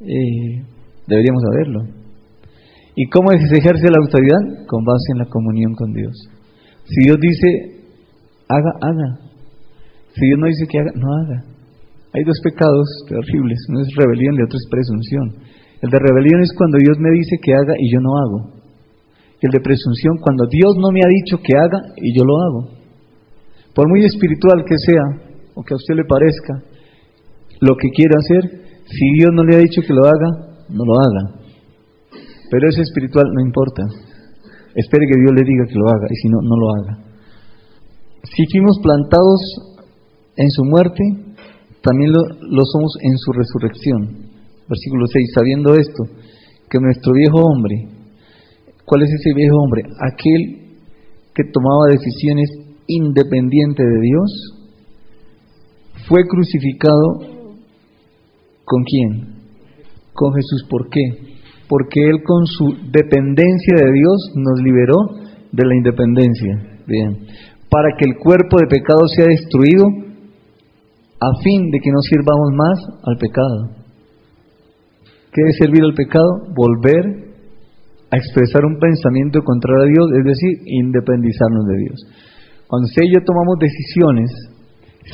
Eh, 0.00 0.64
deberíamos 1.06 1.42
saberlo. 1.42 1.80
¿Y 2.96 3.06
cómo 3.10 3.30
se 3.30 3.58
ejerce 3.58 3.86
la 3.88 4.02
autoridad? 4.02 4.66
Con 4.66 4.84
base 4.84 5.12
en 5.12 5.18
la 5.18 5.26
comunión 5.26 5.74
con 5.74 5.92
Dios. 5.92 6.12
Si 6.84 7.04
Dios 7.04 7.18
dice, 7.20 7.78
haga, 8.48 8.72
haga. 8.80 9.20
Si 10.14 10.26
Dios 10.26 10.38
no 10.40 10.46
dice 10.46 10.66
que 10.68 10.80
haga, 10.80 10.90
no 10.96 11.06
haga. 11.14 11.44
Hay 12.12 12.24
dos 12.24 12.40
pecados 12.42 12.88
terribles. 13.08 13.58
Uno 13.68 13.82
es 13.82 13.88
rebelión 13.94 14.34
y 14.34 14.42
otro 14.42 14.56
es 14.56 14.66
presunción. 14.68 15.47
El 15.80 15.90
de 15.90 15.98
rebelión 15.98 16.42
es 16.42 16.52
cuando 16.56 16.78
Dios 16.78 16.98
me 16.98 17.10
dice 17.10 17.38
que 17.42 17.54
haga 17.54 17.74
y 17.78 17.92
yo 17.92 18.00
no 18.00 18.10
hago. 18.18 18.58
Y 19.40 19.46
el 19.46 19.52
de 19.52 19.60
presunción 19.60 20.18
cuando 20.18 20.46
Dios 20.50 20.74
no 20.76 20.90
me 20.90 21.00
ha 21.04 21.08
dicho 21.08 21.38
que 21.38 21.54
haga 21.56 21.94
y 21.96 22.16
yo 22.16 22.24
lo 22.24 22.34
hago. 22.38 22.78
Por 23.74 23.88
muy 23.88 24.04
espiritual 24.04 24.64
que 24.66 24.74
sea, 24.76 25.04
o 25.54 25.62
que 25.62 25.74
a 25.74 25.76
usted 25.76 25.94
le 25.94 26.04
parezca, 26.04 26.62
lo 27.60 27.76
que 27.76 27.90
quiera 27.90 28.18
hacer, 28.18 28.42
si 28.86 29.12
Dios 29.14 29.30
no 29.32 29.44
le 29.44 29.54
ha 29.54 29.58
dicho 29.58 29.82
que 29.86 29.94
lo 29.94 30.06
haga, 30.06 30.58
no 30.68 30.84
lo 30.84 30.98
haga. 30.98 31.38
Pero 32.50 32.68
es 32.68 32.78
espiritual, 32.78 33.26
no 33.32 33.40
importa. 33.46 33.82
Espere 34.74 35.06
que 35.06 35.20
Dios 35.20 35.32
le 35.34 35.44
diga 35.44 35.64
que 35.66 35.78
lo 35.78 35.88
haga 35.88 36.06
y 36.10 36.16
si 36.16 36.28
no, 36.28 36.38
no 36.42 36.56
lo 36.56 36.68
haga. 36.74 36.98
Si 38.24 38.44
fuimos 38.50 38.78
plantados 38.82 39.40
en 40.36 40.50
su 40.50 40.64
muerte, 40.64 41.02
también 41.82 42.12
lo, 42.12 42.22
lo 42.22 42.64
somos 42.64 42.96
en 43.02 43.16
su 43.18 43.32
resurrección. 43.32 44.27
Versículo 44.68 45.06
6, 45.06 45.30
sabiendo 45.34 45.74
esto, 45.74 46.04
que 46.68 46.78
nuestro 46.78 47.14
viejo 47.14 47.38
hombre, 47.38 47.88
¿cuál 48.84 49.02
es 49.02 49.10
ese 49.10 49.34
viejo 49.34 49.56
hombre? 49.56 49.82
Aquel 50.00 50.76
que 51.34 51.44
tomaba 51.52 51.88
decisiones 51.90 52.50
independiente 52.86 53.82
de 53.82 54.00
Dios, 54.00 54.58
fue 56.08 56.26
crucificado 56.26 57.38
con 58.64 58.82
quién? 58.84 59.36
Con 60.12 60.32
Jesús. 60.34 60.66
¿Por 60.68 60.88
qué? 60.88 61.00
Porque 61.68 62.08
Él 62.08 62.22
con 62.24 62.46
su 62.46 62.64
dependencia 62.90 63.76
de 63.76 63.92
Dios 63.92 64.32
nos 64.36 64.60
liberó 64.62 64.96
de 65.52 65.66
la 65.66 65.74
independencia. 65.74 66.82
Bien. 66.86 67.26
Para 67.70 67.90
que 67.98 68.08
el 68.08 68.16
cuerpo 68.18 68.56
de 68.58 68.66
pecado 68.66 69.06
sea 69.14 69.26
destruido 69.26 69.84
a 71.20 71.42
fin 71.42 71.70
de 71.70 71.78
que 71.80 71.90
no 71.90 72.00
sirvamos 72.00 72.52
más 72.54 72.78
al 73.04 73.16
pecado. 73.18 73.77
¿Qué 75.38 75.50
es 75.50 75.56
servir 75.62 75.84
al 75.84 75.94
pecado? 75.94 76.50
Volver 76.50 77.30
a 78.10 78.16
expresar 78.16 78.64
un 78.66 78.74
pensamiento 78.80 79.38
contrario 79.46 79.86
a 79.86 79.86
Dios, 79.86 80.06
es 80.18 80.24
decir, 80.26 80.66
independizarnos 80.66 81.64
de 81.70 81.76
Dios. 81.78 81.98
Cuando 82.66 82.86
usted 82.86 83.04
y 83.06 83.14
yo 83.14 83.22
tomamos 83.22 83.54
decisiones 83.62 84.34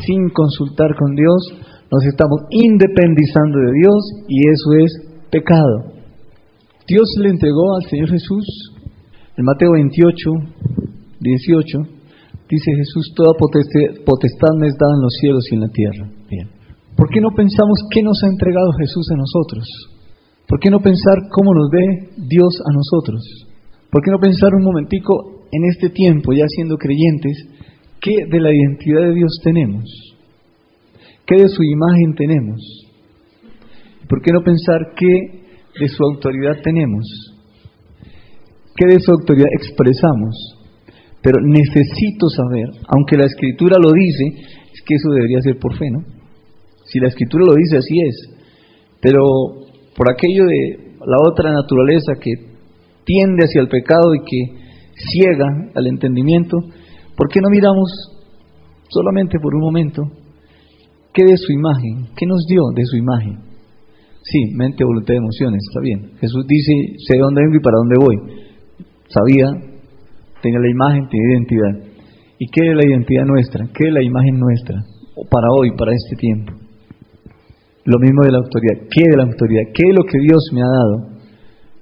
sin 0.06 0.30
consultar 0.30 0.96
con 0.96 1.14
Dios, 1.14 1.36
nos 1.92 2.06
estamos 2.06 2.40
independizando 2.48 3.58
de 3.68 3.72
Dios 3.84 4.00
y 4.26 4.48
eso 4.48 4.72
es 4.80 4.90
pecado. 5.28 5.92
Dios 6.88 7.04
le 7.20 7.28
entregó 7.28 7.76
al 7.76 7.84
Señor 7.90 8.08
Jesús, 8.08 8.48
en 9.36 9.44
Mateo 9.44 9.72
28, 9.72 10.16
18, 11.20 11.78
dice 12.48 12.70
Jesús, 12.80 13.12
toda 13.14 13.36
potestad 13.36 14.56
me 14.56 14.68
es 14.68 14.76
dada 14.80 14.94
en 14.96 15.02
los 15.02 15.12
cielos 15.20 15.44
y 15.50 15.54
en 15.56 15.60
la 15.60 15.68
tierra. 15.68 16.08
¿Por 16.96 17.10
qué 17.10 17.20
no 17.20 17.28
pensamos 17.36 17.76
qué 17.90 18.02
nos 18.02 18.24
ha 18.24 18.28
entregado 18.28 18.72
Jesús 18.80 19.06
a 19.12 19.16
nosotros? 19.16 19.93
¿Por 20.46 20.60
qué 20.60 20.70
no 20.70 20.80
pensar 20.80 21.18
cómo 21.30 21.54
nos 21.54 21.70
ve 21.70 22.10
Dios 22.28 22.60
a 22.64 22.72
nosotros? 22.72 23.46
¿Por 23.90 24.02
qué 24.02 24.10
no 24.10 24.18
pensar 24.18 24.54
un 24.54 24.64
momentico 24.64 25.46
en 25.50 25.64
este 25.70 25.88
tiempo, 25.90 26.32
ya 26.32 26.44
siendo 26.48 26.76
creyentes, 26.76 27.48
qué 28.00 28.26
de 28.30 28.40
la 28.40 28.52
identidad 28.52 29.02
de 29.02 29.14
Dios 29.14 29.40
tenemos? 29.42 29.84
¿Qué 31.26 31.36
de 31.36 31.48
su 31.48 31.62
imagen 31.62 32.14
tenemos? 32.14 32.60
¿Por 34.08 34.20
qué 34.20 34.32
no 34.32 34.42
pensar 34.42 34.92
qué 34.96 35.44
de 35.80 35.88
su 35.88 36.04
autoridad 36.04 36.60
tenemos? 36.62 37.04
¿Qué 38.76 38.86
de 38.86 39.00
su 39.00 39.12
autoridad 39.12 39.48
expresamos? 39.58 40.58
Pero 41.22 41.40
necesito 41.40 42.28
saber, 42.28 42.68
aunque 42.88 43.16
la 43.16 43.24
escritura 43.24 43.78
lo 43.80 43.92
dice, 43.92 44.24
es 44.72 44.82
que 44.84 44.96
eso 44.96 45.08
debería 45.10 45.40
ser 45.40 45.58
por 45.58 45.74
fe, 45.78 45.86
¿no? 45.90 46.04
Si 46.84 46.98
la 46.98 47.08
escritura 47.08 47.44
lo 47.46 47.54
dice, 47.54 47.78
así 47.78 47.94
es. 48.06 48.28
Pero 49.00 49.63
por 49.96 50.10
aquello 50.10 50.44
de 50.46 50.94
la 51.00 51.16
otra 51.28 51.52
naturaleza 51.52 52.12
que 52.20 52.32
tiende 53.04 53.44
hacia 53.44 53.60
el 53.60 53.68
pecado 53.68 54.14
y 54.14 54.20
que 54.20 54.64
ciega 54.94 55.46
al 55.74 55.86
entendimiento, 55.86 56.58
¿por 57.16 57.28
qué 57.28 57.40
no 57.40 57.50
miramos 57.50 57.90
solamente 58.88 59.38
por 59.40 59.54
un 59.54 59.60
momento 59.60 60.02
qué 61.12 61.24
de 61.24 61.36
su 61.36 61.52
imagen, 61.52 62.08
qué 62.16 62.26
nos 62.26 62.44
dio 62.46 62.62
de 62.74 62.84
su 62.84 62.96
imagen? 62.96 63.38
Sí, 64.22 64.54
mente, 64.56 64.84
voluntad 64.84 65.14
emociones, 65.14 65.60
está 65.68 65.80
bien. 65.80 66.12
Jesús 66.18 66.46
dice, 66.48 66.72
sé 67.06 67.16
de 67.16 67.20
dónde 67.20 67.42
vengo 67.42 67.56
y 67.56 67.60
para 67.60 67.76
dónde 67.76 67.96
voy. 68.00 68.16
Sabía, 69.08 69.46
tenía 70.40 70.60
la 70.60 70.70
imagen, 70.70 71.08
tenía 71.08 71.32
identidad. 71.34 71.94
¿Y 72.38 72.46
qué 72.48 72.70
es 72.70 72.74
la 72.74 72.88
identidad 72.88 73.26
nuestra? 73.26 73.66
¿Qué 73.66 73.88
es 73.88 73.92
la 73.92 74.02
imagen 74.02 74.38
nuestra? 74.38 74.76
Para 75.30 75.48
hoy, 75.54 75.70
para 75.76 75.92
este 75.92 76.16
tiempo. 76.16 76.63
Lo 77.84 77.98
mismo 77.98 78.22
de 78.22 78.32
la 78.32 78.38
autoridad. 78.38 78.88
¿Qué 78.90 79.02
de 79.10 79.16
la 79.16 79.24
autoridad? 79.24 79.62
¿Qué 79.74 79.88
es 79.88 79.94
lo 79.94 80.04
que 80.04 80.18
Dios 80.18 80.40
me 80.52 80.62
ha 80.62 80.66
dado 80.66 81.20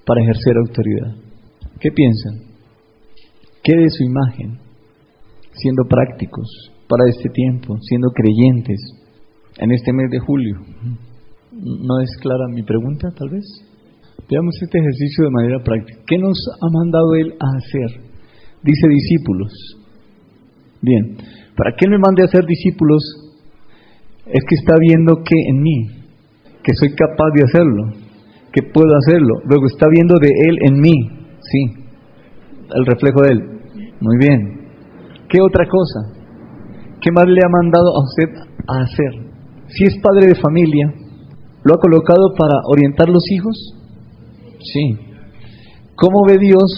para 0.04 0.22
ejercer 0.22 0.56
autoridad? 0.56 1.14
¿Qué 1.78 1.90
piensan? 1.90 2.52
¿Qué 3.62 3.76
de 3.76 3.90
su 3.90 4.02
imagen? 4.02 4.58
Siendo 5.52 5.84
prácticos 5.88 6.48
para 6.88 7.08
este 7.08 7.28
tiempo, 7.28 7.76
siendo 7.82 8.08
creyentes 8.10 8.80
en 9.58 9.70
este 9.70 9.92
mes 9.92 10.10
de 10.10 10.18
julio. 10.18 10.56
¿No 11.52 12.00
es 12.00 12.10
clara 12.20 12.46
mi 12.52 12.62
pregunta, 12.62 13.08
tal 13.16 13.28
vez? 13.30 13.44
Veamos 14.28 14.54
este 14.60 14.78
ejercicio 14.78 15.24
de 15.24 15.30
manera 15.30 15.62
práctica. 15.62 16.00
¿Qué 16.06 16.18
nos 16.18 16.36
ha 16.60 16.68
mandado 16.72 17.14
Él 17.14 17.34
a 17.38 17.56
hacer? 17.58 18.00
Dice 18.62 18.88
discípulos. 18.88 19.52
Bien, 20.80 21.16
para 21.56 21.74
qué 21.78 21.88
me 21.88 21.98
mande 21.98 22.24
a 22.24 22.28
ser 22.28 22.44
discípulos 22.44 23.02
es 24.26 24.42
que 24.48 24.54
está 24.54 24.74
viendo 24.78 25.16
que 25.24 25.36
en 25.48 25.62
mí, 25.62 25.86
que 26.62 26.74
soy 26.74 26.94
capaz 26.94 27.30
de 27.34 27.44
hacerlo, 27.44 28.02
que 28.52 28.62
puedo 28.62 28.94
hacerlo. 28.96 29.34
Luego 29.44 29.66
está 29.66 29.86
viendo 29.90 30.14
de 30.20 30.28
Él 30.28 30.58
en 30.62 30.80
mí, 30.80 30.94
sí, 31.40 31.82
el 32.74 32.86
reflejo 32.86 33.22
de 33.22 33.32
Él. 33.32 33.40
Muy 34.00 34.16
bien. 34.18 34.62
¿Qué 35.28 35.40
otra 35.40 35.66
cosa? 35.66 36.22
¿Qué 37.00 37.10
más 37.10 37.26
le 37.26 37.40
ha 37.44 37.48
mandado 37.48 37.88
a 37.96 38.02
usted 38.02 38.28
a 38.68 38.82
hacer? 38.82 39.32
Si 39.68 39.84
es 39.84 39.96
padre 40.02 40.28
de 40.28 40.34
familia, 40.34 40.92
¿lo 41.64 41.74
ha 41.74 41.78
colocado 41.78 42.34
para 42.36 42.60
orientar 42.68 43.08
los 43.08 43.24
hijos? 43.30 43.56
Sí. 44.60 44.96
¿Cómo 45.96 46.24
ve 46.26 46.38
Dios 46.38 46.70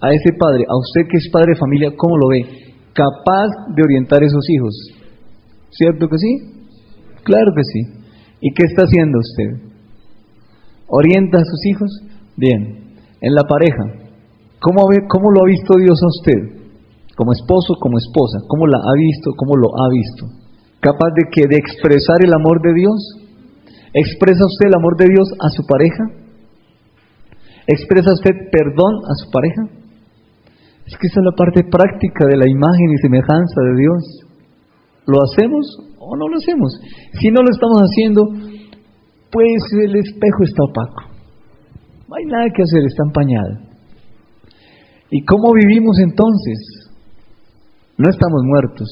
a 0.00 0.12
ese 0.12 0.32
padre? 0.38 0.64
A 0.68 0.76
usted 0.76 1.02
que 1.10 1.18
es 1.18 1.30
padre 1.32 1.52
de 1.54 1.58
familia, 1.58 1.92
¿cómo 1.96 2.16
lo 2.18 2.28
ve? 2.28 2.44
Capaz 2.92 3.48
de 3.74 3.82
orientar 3.82 4.22
a 4.22 4.26
esos 4.26 4.44
hijos. 4.50 4.74
¿Cierto 5.70 6.08
que 6.08 6.18
sí? 6.18 6.61
Claro 7.24 7.52
que 7.54 7.62
sí. 7.62 7.80
¿Y 8.40 8.52
qué 8.54 8.64
está 8.64 8.82
haciendo 8.82 9.18
usted? 9.18 9.72
¿Orienta 10.88 11.38
a 11.38 11.44
sus 11.44 11.66
hijos? 11.66 11.90
Bien. 12.36 12.96
En 13.20 13.34
la 13.34 13.42
pareja, 13.44 14.10
¿cómo, 14.58 14.88
ve, 14.88 14.98
¿cómo 15.08 15.30
lo 15.30 15.42
ha 15.42 15.46
visto 15.46 15.78
Dios 15.78 16.00
a 16.02 16.08
usted? 16.08 16.62
Como 17.16 17.32
esposo, 17.32 17.74
como 17.78 17.98
esposa. 17.98 18.38
¿Cómo 18.48 18.66
la 18.66 18.78
ha 18.78 18.94
visto? 18.98 19.30
¿Cómo 19.36 19.56
lo 19.56 19.68
ha 19.78 19.88
visto? 19.90 20.26
¿Capaz 20.80 21.14
de 21.14 21.30
que 21.30 21.46
de 21.46 21.56
expresar 21.56 22.18
el 22.24 22.34
amor 22.34 22.60
de 22.60 22.74
Dios? 22.74 22.98
¿Expresa 23.94 24.44
usted 24.44 24.68
el 24.68 24.74
amor 24.74 24.96
de 24.96 25.06
Dios 25.06 25.28
a 25.38 25.48
su 25.50 25.62
pareja? 25.66 26.04
¿Expresa 27.66 28.12
usted 28.12 28.50
perdón 28.50 28.94
a 29.06 29.14
su 29.22 29.30
pareja? 29.30 29.62
Es 30.86 30.98
que 30.98 31.06
esa 31.06 31.20
es 31.20 31.26
la 31.30 31.36
parte 31.36 31.62
práctica 31.62 32.26
de 32.26 32.36
la 32.36 32.48
imagen 32.48 32.90
y 32.90 32.98
semejanza 32.98 33.60
de 33.62 33.76
Dios. 33.78 34.02
¿Lo 35.06 35.22
hacemos 35.22 35.91
o 36.02 36.16
no 36.16 36.28
lo 36.28 36.36
hacemos? 36.36 36.80
Si 37.20 37.30
no 37.30 37.42
lo 37.42 37.50
estamos 37.50 37.78
haciendo, 37.78 38.22
pues 39.30 39.62
el 39.84 39.96
espejo 39.96 40.42
está 40.42 40.64
opaco. 40.64 41.02
No 42.08 42.16
hay 42.16 42.24
nada 42.26 42.44
que 42.54 42.62
hacer, 42.62 42.82
está 42.84 43.04
empañado. 43.06 43.72
¿Y 45.10 45.24
cómo 45.24 45.52
vivimos 45.52 45.98
entonces? 46.00 46.58
No 47.96 48.10
estamos 48.10 48.42
muertos. 48.44 48.88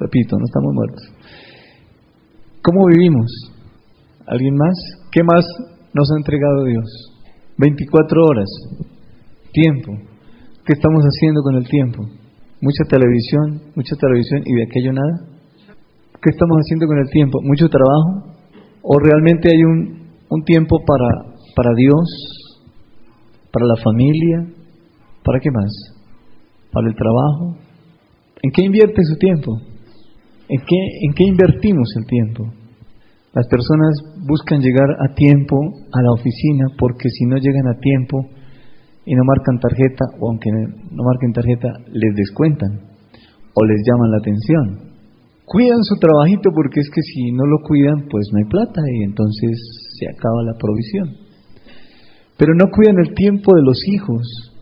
Repito, 0.00 0.36
no 0.36 0.44
estamos 0.44 0.74
muertos. 0.74 1.02
¿Cómo 2.62 2.86
vivimos? 2.86 3.30
¿Alguien 4.26 4.54
más? 4.56 4.76
¿Qué 5.12 5.22
más 5.22 5.44
nos 5.94 6.10
ha 6.10 6.18
entregado 6.18 6.64
Dios? 6.64 7.14
24 7.58 8.24
horas. 8.24 8.48
Tiempo. 9.52 9.92
¿Qué 10.64 10.72
estamos 10.74 11.02
haciendo 11.04 11.40
con 11.42 11.56
el 11.56 11.68
tiempo? 11.68 12.02
Mucha 12.60 12.84
televisión, 12.88 13.72
mucha 13.74 13.96
televisión 13.96 14.42
y 14.44 14.54
de 14.54 14.62
aquello 14.64 14.92
nada. 14.92 15.37
¿Qué 16.20 16.30
estamos 16.30 16.58
haciendo 16.58 16.86
con 16.88 16.98
el 16.98 17.08
tiempo? 17.10 17.38
¿Mucho 17.44 17.68
trabajo? 17.68 18.34
¿O 18.82 18.98
realmente 18.98 19.50
hay 19.54 19.62
un, 19.62 20.08
un 20.28 20.42
tiempo 20.42 20.78
para, 20.84 21.38
para 21.54 21.70
Dios, 21.76 22.66
para 23.52 23.66
la 23.66 23.76
familia? 23.76 24.44
¿Para 25.22 25.38
qué 25.38 25.50
más? 25.52 25.70
¿Para 26.72 26.88
el 26.88 26.96
trabajo? 26.96 27.56
¿En 28.42 28.50
qué 28.50 28.62
invierte 28.64 29.04
su 29.04 29.16
tiempo? 29.16 29.60
¿En 30.48 30.58
qué, 30.58 30.76
¿En 31.06 31.14
qué 31.14 31.22
invertimos 31.22 31.88
el 31.96 32.06
tiempo? 32.06 32.52
Las 33.32 33.46
personas 33.46 34.02
buscan 34.26 34.60
llegar 34.60 34.90
a 34.98 35.14
tiempo 35.14 35.54
a 35.92 36.02
la 36.02 36.10
oficina 36.18 36.66
porque 36.80 37.10
si 37.10 37.26
no 37.26 37.36
llegan 37.36 37.68
a 37.68 37.78
tiempo 37.78 38.18
y 39.06 39.14
no 39.14 39.22
marcan 39.24 39.60
tarjeta, 39.60 40.04
o 40.18 40.30
aunque 40.30 40.50
no 40.50 41.04
marquen 41.04 41.32
tarjeta, 41.32 41.68
les 41.92 42.14
descuentan 42.16 42.90
o 43.54 43.64
les 43.64 43.82
llaman 43.86 44.10
la 44.10 44.18
atención. 44.18 44.87
Cuidan 45.48 45.82
su 45.82 45.96
trabajito 45.96 46.50
porque 46.54 46.80
es 46.80 46.90
que 46.90 47.00
si 47.02 47.32
no 47.32 47.46
lo 47.46 47.58
cuidan, 47.66 48.06
pues 48.10 48.28
no 48.32 48.38
hay 48.38 48.44
plata 48.44 48.82
y 48.92 49.04
entonces 49.04 49.56
se 49.98 50.06
acaba 50.06 50.42
la 50.44 50.58
provisión. 50.58 51.08
Pero 52.36 52.54
no 52.54 52.70
cuidan 52.70 52.98
el 52.98 53.14
tiempo 53.14 53.56
de 53.56 53.62
los 53.62 53.80
hijos. 53.88 54.54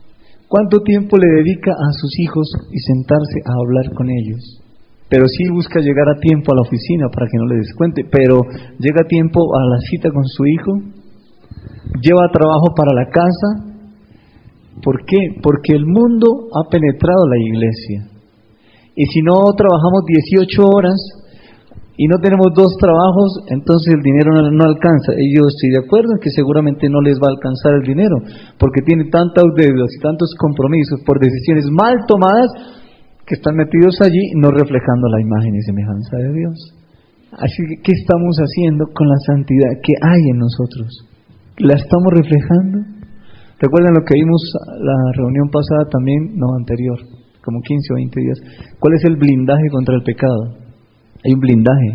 ¿Cuánto 0.47 0.79
tiempo 0.79 1.17
le 1.17 1.27
dedica 1.43 1.71
a 1.71 1.91
sus 1.91 2.17
hijos 2.19 2.47
y 2.71 2.79
sentarse 2.79 3.39
a 3.45 3.51
hablar 3.51 3.93
con 3.93 4.09
ellos? 4.09 4.63
pero 5.09 5.25
sí 5.27 5.49
busca 5.49 5.79
llegar 5.79 6.09
a 6.09 6.19
tiempo 6.19 6.51
a 6.51 6.55
la 6.55 6.61
oficina 6.63 7.07
para 7.13 7.27
que 7.31 7.37
no 7.37 7.45
le 7.45 7.55
descuente, 7.63 8.03
pero 8.11 8.41
llega 8.79 9.01
a 9.03 9.07
tiempo 9.07 9.39
a 9.55 9.63
la 9.63 9.79
cita 9.89 10.11
con 10.11 10.25
su 10.25 10.45
hijo, 10.45 10.71
lleva 12.01 12.29
trabajo 12.31 12.75
para 12.75 12.93
la 12.93 13.09
casa. 13.09 13.73
¿Por 14.83 15.05
qué? 15.05 15.39
Porque 15.41 15.73
el 15.73 15.85
mundo 15.85 16.49
ha 16.53 16.69
penetrado 16.69 17.25
la 17.29 17.37
iglesia. 17.37 18.16
Y 18.97 19.05
si 19.13 19.21
no 19.21 19.45
trabajamos 19.53 20.09
18 20.09 20.57
horas 20.65 20.97
y 22.01 22.09
no 22.09 22.17
tenemos 22.17 22.49
dos 22.57 22.73
trabajos, 22.81 23.45
entonces 23.45 23.93
el 23.93 24.01
dinero 24.01 24.33
no, 24.33 24.63
alcanza. 24.65 25.13
Y 25.13 25.37
yo 25.37 25.45
estoy 25.45 25.69
de 25.69 25.85
acuerdo 25.85 26.17
en 26.17 26.19
que 26.19 26.33
seguramente 26.33 26.89
no 26.89 27.01
les 27.05 27.21
va 27.21 27.29
a 27.29 27.37
alcanzar 27.37 27.77
el 27.77 27.85
dinero, 27.85 28.17
porque 28.57 28.81
tiene 28.81 29.05
tantas 29.13 29.45
deudas 29.53 29.93
y 29.93 30.01
tantos 30.01 30.33
compromisos 30.41 30.97
por 31.05 31.21
decisiones 31.21 31.69
mal 31.69 31.93
tomadas 32.09 32.49
que 33.21 33.35
están 33.37 33.53
metidos 33.53 34.01
allí 34.01 34.33
no 34.41 34.49
reflejando 34.49 35.09
la 35.13 35.21
imagen 35.21 35.53
y 35.53 35.61
semejanza 35.61 36.17
de 36.17 36.33
Dios. 36.33 36.57
Así 37.37 37.61
que, 37.69 37.77
¿qué 37.85 37.91
estamos 37.93 38.33
haciendo 38.41 38.85
con 38.97 39.05
la 39.09 39.19
santidad 39.29 39.77
que 39.83 39.93
hay 40.01 40.21
en 40.33 40.41
nosotros? 40.41 40.89
¿La 41.61 41.77
estamos 41.77 42.13
reflejando? 42.17 42.81
¿Recuerdan 43.61 43.93
lo 43.93 44.01
que 44.05 44.17
vimos 44.17 44.41
la 44.81 44.97
reunión 45.13 45.49
pasada 45.53 45.85
también? 45.85 46.33
No, 46.33 46.55
anterior, 46.57 46.97
como 47.47 47.61
15 47.61 47.93
o 47.93 47.95
20 47.95 48.19
días. 48.19 48.39
¿Cuál 48.77 48.93
es 48.95 49.05
el 49.05 49.15
blindaje 49.15 49.69
contra 49.71 49.95
el 49.95 50.03
pecado? 50.03 50.59
Hay 51.23 51.31
un 51.31 51.39
blindaje. 51.39 51.89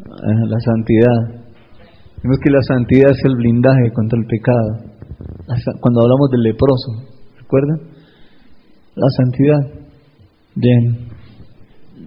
Ah, 0.00 0.44
la 0.48 0.60
santidad. 0.60 1.44
Vemos 2.22 2.38
que 2.42 2.50
la 2.50 2.62
santidad 2.62 3.10
es 3.10 3.22
el 3.24 3.36
blindaje 3.36 3.92
contra 3.92 4.18
el 4.18 4.24
pecado. 4.24 4.88
Cuando 5.80 6.00
hablamos 6.00 6.30
del 6.30 6.42
leproso, 6.44 7.12
¿recuerdan? 7.36 7.78
La 8.94 9.08
santidad. 9.10 9.60
Bien, 10.54 11.08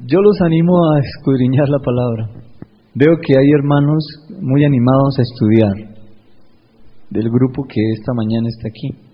yo 0.07 0.21
los 0.21 0.41
animo 0.41 0.73
a 0.91 0.99
escudriñar 0.99 1.69
la 1.69 1.79
palabra. 1.79 2.29
Veo 2.95 3.17
que 3.21 3.37
hay 3.37 3.51
hermanos 3.51 4.03
muy 4.41 4.65
animados 4.65 5.19
a 5.19 5.21
estudiar 5.21 5.73
del 7.11 7.29
grupo 7.29 7.65
que 7.67 7.81
esta 7.93 8.13
mañana 8.13 8.47
está 8.49 8.67
aquí 8.67 9.05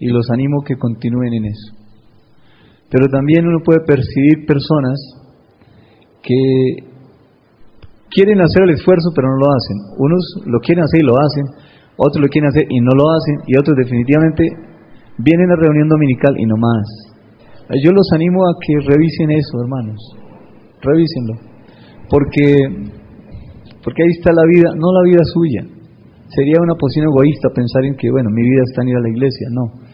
y 0.00 0.08
los 0.08 0.28
animo 0.30 0.62
que 0.66 0.76
continúen 0.76 1.32
en 1.32 1.44
eso. 1.46 1.75
Pero 2.90 3.08
también 3.08 3.46
uno 3.46 3.58
puede 3.64 3.80
percibir 3.86 4.46
personas 4.46 4.94
que 6.22 6.86
quieren 8.10 8.40
hacer 8.40 8.62
el 8.64 8.70
esfuerzo 8.70 9.10
pero 9.14 9.28
no 9.28 9.36
lo 9.36 9.46
hacen. 9.50 9.76
Unos 9.98 10.22
lo 10.46 10.58
quieren 10.60 10.84
hacer 10.84 11.00
y 11.02 11.06
lo 11.06 11.14
hacen, 11.18 11.44
otros 11.96 12.22
lo 12.22 12.28
quieren 12.28 12.50
hacer 12.50 12.66
y 12.68 12.80
no 12.80 12.92
lo 12.94 13.10
hacen 13.10 13.36
y 13.46 13.58
otros 13.58 13.76
definitivamente 13.76 14.48
vienen 15.18 15.50
a 15.50 15.56
reunión 15.56 15.88
dominical 15.88 16.34
y 16.38 16.46
no 16.46 16.56
más. 16.56 17.06
Yo 17.82 17.90
los 17.90 18.06
animo 18.12 18.46
a 18.46 18.54
que 18.60 18.78
revisen 18.78 19.30
eso, 19.30 19.60
hermanos. 19.60 19.98
Revísenlo. 20.80 21.34
Porque, 22.08 22.62
porque 23.82 24.02
ahí 24.04 24.10
está 24.10 24.32
la 24.32 24.46
vida, 24.46 24.70
no 24.76 24.92
la 24.92 25.02
vida 25.02 25.24
suya. 25.24 25.62
Sería 26.28 26.62
una 26.62 26.74
posición 26.74 27.06
egoísta 27.06 27.48
pensar 27.54 27.84
en 27.84 27.96
que, 27.96 28.10
bueno, 28.10 28.30
mi 28.30 28.42
vida 28.42 28.62
está 28.64 28.82
en 28.82 28.88
ir 28.88 28.96
a 28.96 29.00
la 29.00 29.08
iglesia. 29.08 29.48
No. 29.50 29.85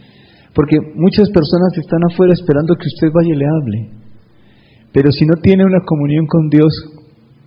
Porque 0.54 0.76
muchas 0.94 1.30
personas 1.30 1.72
están 1.76 2.00
afuera 2.10 2.32
esperando 2.32 2.74
que 2.76 2.86
usted 2.86 3.08
vaya 3.12 3.34
y 3.34 3.38
le 3.38 3.46
hable. 3.46 3.90
Pero 4.92 5.10
si 5.10 5.24
no 5.24 5.34
tiene 5.40 5.64
una 5.64 5.80
comunión 5.84 6.26
con 6.26 6.48
Dios 6.48 6.72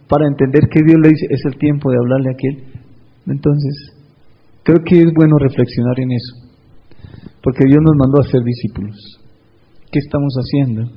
para 0.10 0.28
entender 0.28 0.68
que 0.72 0.82
Dios 0.84 0.98
le 1.02 1.10
dice 1.10 1.28
es 1.30 1.42
el 1.46 1.58
tiempo 1.58 1.92
de 1.92 1.98
hablarle 1.98 2.30
a 2.30 2.34
aquel, 2.34 2.64
entonces 3.28 3.94
creo 4.64 4.84
que 4.84 5.02
es 5.02 5.14
bueno 5.16 5.38
reflexionar 5.38 6.00
en 6.00 6.12
eso. 6.12 6.34
Porque 7.44 7.66
Dios 7.66 7.82
nos 7.84 7.96
mandó 7.96 8.22
a 8.22 8.32
ser 8.32 8.42
discípulos. 8.42 8.98
¿Qué 9.92 10.00
estamos 10.00 10.34
haciendo? 10.36 10.90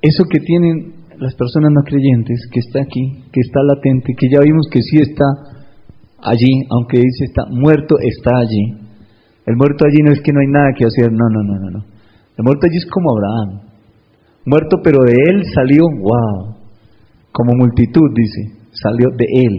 Eso 0.00 0.24
que 0.24 0.40
tienen 0.40 0.94
las 1.18 1.34
personas 1.34 1.70
no 1.72 1.82
creyentes, 1.82 2.48
que 2.50 2.60
está 2.60 2.80
aquí, 2.80 3.24
que 3.32 3.40
está 3.40 3.60
latente, 3.62 4.14
que 4.18 4.28
ya 4.30 4.40
vimos 4.40 4.66
que 4.70 4.80
sí 4.80 4.96
está 4.96 5.24
allí, 6.22 6.64
aunque 6.70 6.98
dice 6.98 7.24
está 7.24 7.44
muerto, 7.50 7.96
está 8.00 8.38
allí. 8.38 8.83
El 9.46 9.56
muerto 9.56 9.84
allí 9.86 10.00
no 10.02 10.12
es 10.12 10.20
que 10.22 10.32
no 10.32 10.40
hay 10.40 10.48
nada 10.48 10.72
que 10.76 10.84
hacer, 10.84 11.12
no, 11.12 11.28
no, 11.28 11.42
no, 11.42 11.58
no, 11.60 11.70
no. 11.70 11.84
El 12.36 12.44
muerto 12.44 12.66
allí 12.66 12.76
es 12.76 12.86
como 12.90 13.10
Abraham. 13.12 13.60
Muerto, 14.46 14.76
pero 14.82 15.04
de 15.04 15.12
él 15.12 15.44
salió, 15.54 15.84
wow, 15.84 16.56
como 17.32 17.52
multitud, 17.56 18.08
dice, 18.14 18.68
salió 18.72 19.08
de 19.16 19.24
él. 19.24 19.54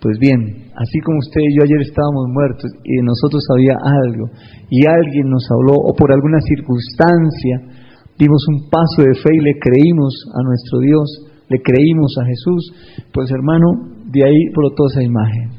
Pues 0.00 0.18
bien, 0.18 0.70
así 0.76 0.98
como 1.00 1.18
usted 1.18 1.40
y 1.40 1.56
yo 1.56 1.64
ayer 1.64 1.80
estábamos 1.80 2.28
muertos 2.28 2.70
y 2.84 3.00
nosotros 3.02 3.42
había 3.54 3.74
algo, 3.80 4.26
y 4.70 4.86
alguien 4.86 5.30
nos 5.30 5.46
habló, 5.50 5.74
o 5.74 5.94
por 5.94 6.12
alguna 6.12 6.40
circunstancia, 6.40 7.84
dimos 8.18 8.44
un 8.48 8.68
paso 8.68 9.02
de 9.02 9.14
fe 9.14 9.34
y 9.34 9.40
le 9.40 9.58
creímos 9.58 10.14
a 10.34 10.42
nuestro 10.42 10.78
Dios, 10.80 11.08
le 11.48 11.58
creímos 11.62 12.14
a 12.20 12.26
Jesús, 12.26 12.72
pues 13.12 13.30
hermano, 13.30 13.66
de 14.12 14.24
ahí 14.24 14.40
brotó 14.54 14.86
esa 14.90 15.02
imagen. 15.02 15.50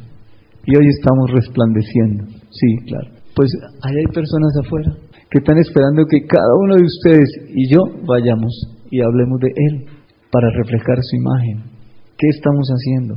Y 0.65 0.75
hoy 0.75 0.87
estamos 0.87 1.29
resplandeciendo. 1.31 2.25
Sí, 2.49 2.75
claro. 2.87 3.14
Pues 3.35 3.51
hay 3.81 4.05
personas 4.13 4.53
afuera 4.63 4.95
que 5.29 5.39
están 5.39 5.57
esperando 5.57 6.05
que 6.09 6.25
cada 6.25 6.55
uno 6.63 6.75
de 6.75 6.83
ustedes 6.83 7.29
y 7.53 7.69
yo 7.69 7.81
vayamos 8.07 8.53
y 8.89 9.01
hablemos 9.01 9.39
de 9.41 9.51
Él 9.53 9.85
para 10.31 10.49
reflejar 10.51 11.03
su 11.03 11.17
imagen. 11.17 11.71
¿Qué 12.17 12.27
estamos 12.29 12.69
haciendo? 12.69 13.15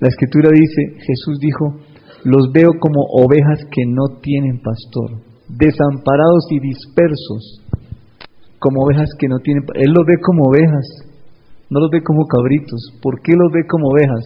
La 0.00 0.08
escritura 0.08 0.50
dice, 0.52 0.98
Jesús 1.06 1.38
dijo, 1.40 1.76
los 2.24 2.50
veo 2.52 2.70
como 2.80 3.00
ovejas 3.22 3.64
que 3.70 3.86
no 3.86 4.18
tienen 4.20 4.60
pastor, 4.60 5.22
desamparados 5.48 6.46
y 6.50 6.58
dispersos 6.58 7.62
como 8.58 8.82
ovejas 8.82 9.08
que 9.18 9.28
no 9.28 9.38
tienen... 9.38 9.64
Él 9.74 9.92
los 9.94 10.04
ve 10.04 10.14
como 10.20 10.42
ovejas, 10.50 10.86
no 11.70 11.80
los 11.80 11.90
ve 11.90 12.02
como 12.02 12.26
cabritos. 12.26 12.98
¿Por 13.00 13.20
qué 13.22 13.32
los 13.36 13.52
ve 13.52 13.66
como 13.68 13.88
ovejas? 13.90 14.24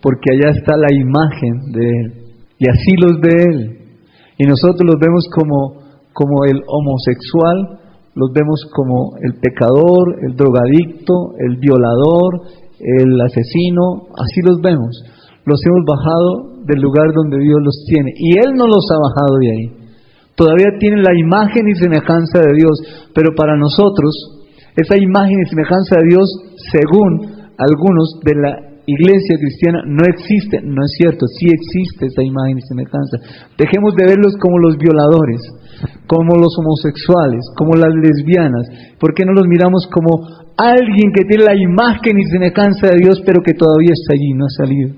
Porque 0.00 0.32
allá 0.32 0.56
está 0.56 0.76
la 0.76 0.92
imagen 0.92 1.72
de 1.72 1.88
Él. 1.88 2.12
Y 2.58 2.70
así 2.70 2.96
los 2.96 3.20
ve 3.20 3.42
Él. 3.44 3.77
Y 4.38 4.46
nosotros 4.46 4.86
los 4.86 4.96
vemos 5.00 5.26
como, 5.34 5.82
como 6.12 6.44
el 6.44 6.62
homosexual, 6.66 7.80
los 8.14 8.32
vemos 8.32 8.64
como 8.72 9.16
el 9.20 9.34
pecador, 9.40 10.18
el 10.22 10.36
drogadicto, 10.36 11.34
el 11.38 11.56
violador, 11.56 12.46
el 12.80 13.20
asesino, 13.20 14.08
así 14.16 14.40
los 14.42 14.60
vemos. 14.60 15.02
Los 15.44 15.60
hemos 15.66 15.84
bajado 15.86 16.64
del 16.64 16.80
lugar 16.80 17.12
donde 17.12 17.38
Dios 17.38 17.58
los 17.62 17.84
tiene. 17.86 18.12
Y 18.16 18.38
Él 18.38 18.54
no 18.54 18.66
los 18.66 18.86
ha 18.90 18.98
bajado 18.98 19.38
de 19.40 19.50
ahí 19.50 19.78
todavía 20.38 20.78
tienen 20.78 21.02
la 21.02 21.18
imagen 21.18 21.66
y 21.66 21.74
semejanza 21.74 22.38
de 22.38 22.54
Dios, 22.54 22.78
pero 23.12 23.34
para 23.34 23.58
nosotros 23.58 24.14
esa 24.76 24.96
imagen 24.96 25.40
y 25.42 25.50
semejanza 25.50 25.96
de 25.98 26.14
Dios, 26.14 26.30
según 26.70 27.50
algunos 27.58 28.20
de 28.22 28.34
la 28.36 28.67
iglesia 28.88 29.36
cristiana 29.36 29.84
no 29.84 30.00
existe, 30.08 30.64
no 30.64 30.80
es 30.80 30.92
cierto, 30.96 31.28
sí 31.28 31.44
existe 31.52 32.06
esta 32.08 32.24
imagen 32.24 32.56
y 32.56 32.64
semejanza. 32.64 33.20
Dejemos 33.60 33.92
de 33.94 34.08
verlos 34.08 34.32
como 34.40 34.56
los 34.58 34.78
violadores, 34.80 35.44
como 36.08 36.40
los 36.40 36.56
homosexuales, 36.56 37.44
como 37.52 37.76
las 37.76 37.92
lesbianas. 37.92 38.64
¿Por 38.98 39.12
qué 39.12 39.26
no 39.28 39.36
los 39.36 39.46
miramos 39.46 39.86
como 39.92 40.24
alguien 40.56 41.12
que 41.12 41.28
tiene 41.28 41.44
la 41.44 41.54
imagen 41.54 42.16
y 42.16 42.24
semejanza 42.32 42.88
de 42.88 43.04
Dios, 43.04 43.20
pero 43.26 43.44
que 43.44 43.52
todavía 43.52 43.92
está 43.92 44.16
allí, 44.16 44.32
no 44.32 44.46
ha 44.48 44.56
salido? 44.56 44.96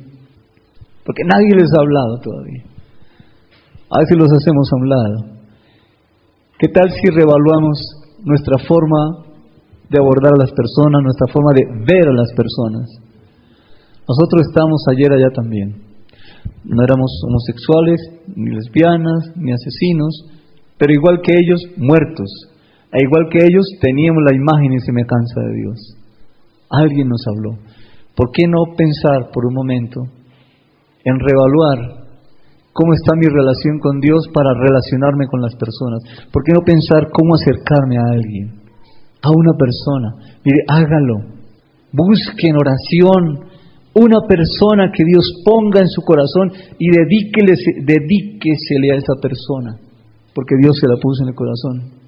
Porque 1.02 1.26
nadie 1.26 1.50
les 1.50 1.74
ha 1.74 1.82
hablado 1.82 2.20
todavía. 2.22 2.62
A 3.90 4.06
veces 4.06 4.16
los 4.16 4.30
hacemos 4.30 4.70
a 4.70 4.76
un 4.76 4.88
lado. 4.88 5.16
¿Qué 6.60 6.68
tal 6.68 6.92
si 6.92 7.10
revaluamos 7.10 7.74
nuestra 8.22 8.58
forma 8.68 9.26
de 9.88 9.98
abordar 9.98 10.34
a 10.34 10.46
las 10.46 10.52
personas, 10.52 11.02
nuestra 11.02 11.26
forma 11.32 11.50
de 11.58 11.66
ver 11.90 12.06
a 12.06 12.14
las 12.14 12.30
personas? 12.36 12.99
Nosotros 14.10 14.42
estábamos 14.50 14.82
ayer 14.90 15.12
allá 15.12 15.30
también. 15.30 15.86
No 16.64 16.82
éramos 16.82 17.14
homosexuales, 17.22 18.00
ni 18.34 18.50
lesbianas, 18.50 19.30
ni 19.36 19.52
asesinos, 19.52 20.26
pero 20.78 20.92
igual 20.92 21.20
que 21.22 21.30
ellos, 21.38 21.62
muertos. 21.76 22.26
E 22.90 23.04
igual 23.04 23.30
que 23.30 23.38
ellos, 23.46 23.62
teníamos 23.80 24.24
la 24.26 24.34
imagen 24.34 24.72
y 24.72 24.80
semejanza 24.80 25.40
de 25.46 25.54
Dios. 25.62 25.78
Alguien 26.70 27.06
nos 27.06 27.22
habló. 27.30 27.62
¿Por 28.16 28.32
qué 28.32 28.48
no 28.48 28.74
pensar 28.76 29.30
por 29.32 29.46
un 29.46 29.54
momento 29.54 30.02
en 31.04 31.14
reevaluar 31.14 32.10
cómo 32.72 32.94
está 32.94 33.14
mi 33.14 33.30
relación 33.30 33.78
con 33.78 34.00
Dios 34.00 34.26
para 34.34 34.50
relacionarme 34.58 35.28
con 35.28 35.40
las 35.40 35.54
personas? 35.54 36.02
¿Por 36.32 36.42
qué 36.42 36.50
no 36.52 36.66
pensar 36.66 37.14
cómo 37.14 37.36
acercarme 37.36 37.96
a 37.96 38.10
alguien, 38.10 38.58
a 39.22 39.30
una 39.30 39.54
persona? 39.54 40.34
Mire, 40.42 40.64
hágalo. 40.66 41.38
Busque 41.92 42.48
en 42.48 42.56
oración 42.56 43.49
una 43.94 44.20
persona 44.26 44.90
que 44.94 45.04
Dios 45.04 45.24
ponga 45.44 45.80
en 45.80 45.88
su 45.88 46.02
corazón 46.02 46.52
y 46.78 46.90
dedíquesele 46.90 48.92
a 48.92 48.96
esa 48.96 49.14
persona, 49.20 49.78
porque 50.34 50.54
Dios 50.60 50.78
se 50.78 50.86
la 50.86 50.96
puso 50.96 51.24
en 51.24 51.30
el 51.30 51.34
corazón. 51.34 51.98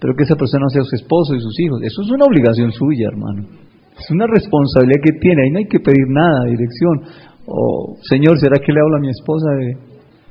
Pero 0.00 0.14
que 0.16 0.24
esa 0.24 0.36
persona 0.36 0.68
sea 0.68 0.82
su 0.82 0.96
esposo 0.96 1.34
y 1.34 1.40
sus 1.40 1.58
hijos. 1.60 1.80
Eso 1.82 2.02
es 2.02 2.10
una 2.10 2.24
obligación 2.24 2.72
suya, 2.72 3.08
hermano. 3.08 3.46
Es 3.98 4.10
una 4.10 4.26
responsabilidad 4.26 5.00
que 5.04 5.12
tiene. 5.20 5.44
Ahí 5.44 5.50
no 5.50 5.58
hay 5.58 5.68
que 5.68 5.80
pedir 5.80 6.08
nada, 6.08 6.44
dirección. 6.44 7.02
O, 7.46 7.96
Señor, 8.08 8.38
¿será 8.38 8.56
que 8.64 8.72
le 8.72 8.80
hablo 8.80 8.96
a 8.96 9.00
mi 9.00 9.10
esposa? 9.10 9.46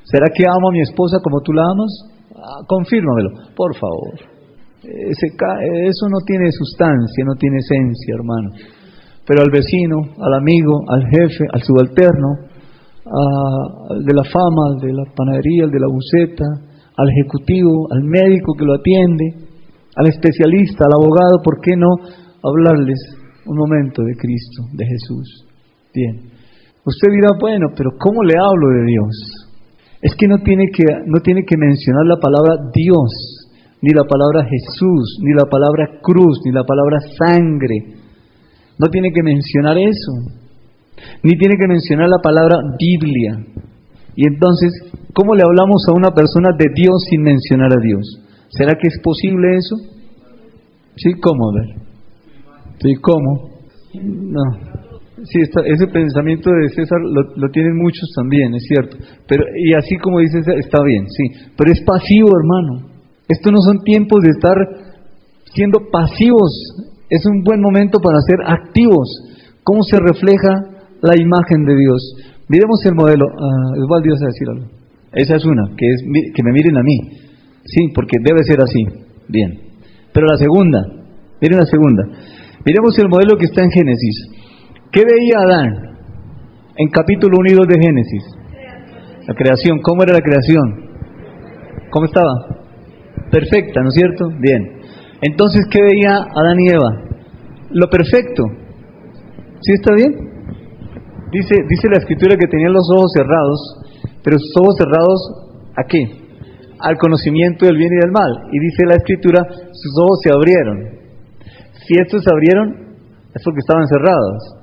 ¿Será 0.06 0.26
que 0.34 0.48
amo 0.48 0.70
a 0.70 0.72
mi 0.72 0.82
esposa 0.82 1.20
como 1.22 1.42
tú 1.42 1.54
la 1.54 1.70
amas? 1.70 1.92
Ah, 2.34 2.66
confírmamelo, 2.66 3.30
por 3.56 3.76
favor. 3.78 4.18
Eso 4.82 6.10
no 6.10 6.18
tiene 6.26 6.50
sustancia, 6.52 7.24
no 7.26 7.36
tiene 7.36 7.58
esencia, 7.58 8.16
hermano 8.16 8.50
pero 9.30 9.44
al 9.46 9.52
vecino, 9.54 10.10
al 10.26 10.34
amigo, 10.34 10.82
al 10.90 11.06
jefe, 11.06 11.46
al 11.54 11.62
subalterno, 11.62 12.50
al 13.06 14.04
de 14.04 14.14
la 14.16 14.24
fama, 14.24 14.74
al 14.74 14.82
de 14.82 14.92
la 14.92 15.06
panadería, 15.16 15.66
al 15.66 15.70
de 15.70 15.80
la 15.80 15.86
buceta, 15.86 16.46
al 16.98 17.10
ejecutivo, 17.14 17.86
al 17.94 18.02
médico 18.10 18.58
que 18.58 18.66
lo 18.66 18.74
atiende, 18.74 19.46
al 19.96 20.08
especialista, 20.08 20.86
al 20.86 20.98
abogado, 20.98 21.46
¿por 21.46 21.62
qué 21.62 21.78
no 21.78 21.94
hablarles 22.42 22.98
un 23.46 23.56
momento 23.56 24.02
de 24.02 24.18
Cristo, 24.18 24.66
de 24.74 24.86
Jesús? 24.88 25.46
Bien. 25.94 26.34
Usted 26.84 27.14
dirá, 27.14 27.30
bueno, 27.40 27.68
pero 27.78 27.92
¿cómo 28.00 28.24
le 28.24 28.34
hablo 28.34 28.82
de 28.82 28.86
Dios? 28.90 29.14
Es 30.02 30.16
que 30.18 30.28
no 30.28 30.40
tiene 30.40 30.72
que, 30.74 30.86
no 31.06 31.22
tiene 31.22 31.46
que 31.46 31.56
mencionar 31.56 32.08
la 32.08 32.18
palabra 32.18 32.66
Dios, 32.74 33.46
ni 33.84 33.94
la 33.94 34.06
palabra 34.06 34.50
Jesús, 34.50 35.20
ni 35.22 35.38
la 35.38 35.46
palabra 35.46 36.02
cruz, 36.02 36.42
ni 36.46 36.52
la 36.52 36.64
palabra 36.64 36.98
sangre, 37.14 38.09
no 38.80 38.88
tiene 38.88 39.12
que 39.12 39.22
mencionar 39.22 39.78
eso, 39.78 40.12
ni 41.22 41.38
tiene 41.38 41.56
que 41.58 41.68
mencionar 41.68 42.08
la 42.10 42.20
palabra 42.24 42.58
Biblia. 42.80 43.46
Y 44.16 44.26
entonces, 44.26 44.72
¿cómo 45.14 45.36
le 45.36 45.44
hablamos 45.44 45.86
a 45.88 45.94
una 45.94 46.12
persona 46.12 46.50
de 46.58 46.66
Dios 46.74 47.04
sin 47.10 47.22
mencionar 47.22 47.72
a 47.72 47.82
Dios? 47.82 48.24
¿Será 48.50 48.74
que 48.74 48.88
es 48.88 49.00
posible 49.04 49.58
eso? 49.58 49.76
Sí, 50.96 51.14
¿cómo? 51.22 51.54
Ver. 51.54 51.76
Sí, 52.80 52.96
¿cómo? 53.02 53.50
No. 53.94 54.44
Sí, 55.24 55.40
ese 55.42 55.88
pensamiento 55.88 56.50
de 56.50 56.70
César 56.70 57.00
lo, 57.02 57.50
tienen 57.52 57.76
muchos 57.76 58.10
también, 58.16 58.56
es 58.56 58.64
cierto. 58.64 58.98
Pero, 59.28 59.44
y 59.58 59.74
así 59.74 59.98
como 59.98 60.20
dice 60.20 60.40
está 60.40 60.82
bien, 60.84 61.06
sí. 61.10 61.52
Pero 61.58 61.72
es 61.72 61.82
pasivo, 61.82 62.30
hermano. 62.30 62.90
Estos 63.28 63.52
no 63.52 63.60
son 63.60 63.84
tiempos 63.84 64.24
de 64.24 64.30
estar 64.30 64.56
siendo 65.54 65.80
pasivos 65.92 66.89
es 67.10 67.26
un 67.26 67.44
buen 67.44 67.62
momento 67.62 68.00
para 68.00 68.20
ser 68.22 68.38
activos. 68.46 69.08
¿Cómo 69.64 69.84
se 69.84 69.98
refleja 69.98 70.50
la 71.02 71.16
imagen 71.20 71.66
de 71.66 71.76
Dios? 71.76 72.16
Miremos 72.48 72.86
el 72.86 72.96
modelo. 72.96 73.26
Uh, 73.26 74.02
Dios 74.02 74.22
a 74.22 74.26
decir 74.26 74.48
algo. 74.50 74.66
Esa 75.14 75.36
es 75.36 75.46
una, 75.46 75.76
que 75.76 75.88
es 75.90 76.04
que 76.36 76.44
me 76.44 76.52
miren 76.52 76.78
a 76.78 76.84
mí. 76.84 76.98
Sí, 77.66 77.90
porque 77.94 78.18
debe 78.24 78.44
ser 78.44 78.62
así. 78.62 78.84
Bien. 79.28 79.60
Pero 80.14 80.28
la 80.28 80.38
segunda, 80.38 80.82
miren 81.42 81.60
la 81.60 81.66
segunda. 81.66 82.04
Miremos 82.66 82.98
el 83.00 83.10
modelo 83.10 83.38
que 83.38 83.46
está 83.46 83.64
en 83.64 83.72
Génesis. 83.72 84.28
¿Qué 84.92 85.04
veía 85.06 85.40
Adán 85.40 85.98
en 86.76 86.90
capítulo 86.90 87.38
1 87.40 87.52
y 87.52 87.56
2 87.56 87.68
de 87.68 87.80
Génesis? 87.80 88.24
La 89.28 89.34
creación. 89.34 89.80
¿Cómo 89.82 90.04
era 90.04 90.14
la 90.14 90.22
creación? 90.22 90.90
¿Cómo 91.92 92.06
estaba? 92.06 92.34
Perfecta, 93.32 93.82
¿no 93.82 93.90
es 93.90 93.96
cierto? 93.96 94.30
Bien. 94.40 94.79
Entonces, 95.22 95.66
¿qué 95.70 95.82
veía 95.82 96.16
Adán 96.16 96.60
y 96.60 96.70
Eva? 96.70 97.10
Lo 97.72 97.90
perfecto. 97.90 98.44
¿Sí 99.62 99.74
está 99.74 99.94
bien? 99.94 100.14
Dice, 101.32 101.56
dice 101.68 101.88
la 101.92 102.00
escritura 102.00 102.36
que 102.38 102.48
tenían 102.48 102.74
los 102.74 102.90
ojos 102.96 103.12
cerrados, 103.14 103.60
pero 104.24 104.40
sus 104.40 104.54
ojos 104.62 104.76
cerrados, 104.78 105.20
¿a 105.76 105.84
qué? 105.84 106.04
Al 106.80 106.98
conocimiento 106.98 107.66
del 107.66 107.78
bien 107.78 107.92
y 107.94 108.02
del 108.02 108.12
mal. 108.12 108.32
Y 108.52 108.60
dice 108.60 108.86
la 108.88 108.96
escritura, 108.96 109.44
sus 109.44 109.94
ojos 110.02 110.20
se 110.24 110.34
abrieron. 110.34 110.78
Si 111.86 111.94
estos 112.00 112.24
se 112.24 112.32
abrieron, 112.32 112.96
es 113.36 113.44
porque 113.44 113.60
estaban 113.60 113.88
cerrados. 113.88 114.56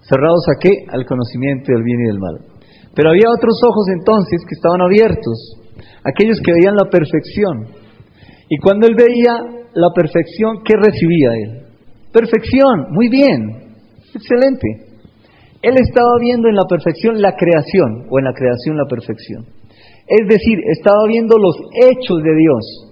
¿Cerrados 0.00 0.48
a 0.48 0.58
qué? 0.58 0.70
Al 0.90 1.04
conocimiento 1.04 1.72
del 1.72 1.84
bien 1.84 2.00
y 2.00 2.06
del 2.08 2.18
mal. 2.18 2.38
Pero 2.94 3.10
había 3.10 3.30
otros 3.30 3.60
ojos 3.62 3.86
entonces 3.88 4.40
que 4.48 4.56
estaban 4.56 4.80
abiertos, 4.80 5.60
aquellos 6.02 6.40
que 6.40 6.52
veían 6.52 6.74
la 6.74 6.90
perfección. 6.90 7.68
Y 8.48 8.58
cuando 8.58 8.88
él 8.88 8.96
veía 8.96 9.59
la 9.74 9.88
perfección, 9.94 10.62
¿qué 10.64 10.74
recibía 10.76 11.30
él? 11.34 11.62
Perfección, 12.12 12.90
muy 12.90 13.08
bien, 13.08 13.74
excelente. 14.14 14.90
Él 15.62 15.74
estaba 15.78 16.18
viendo 16.20 16.48
en 16.48 16.56
la 16.56 16.66
perfección 16.68 17.20
la 17.20 17.36
creación, 17.36 18.06
o 18.10 18.18
en 18.18 18.24
la 18.24 18.32
creación 18.32 18.76
la 18.76 18.86
perfección. 18.86 19.44
Es 20.06 20.26
decir, 20.26 20.58
estaba 20.72 21.06
viendo 21.06 21.36
los 21.38 21.54
hechos 21.72 22.22
de 22.22 22.34
Dios. 22.34 22.90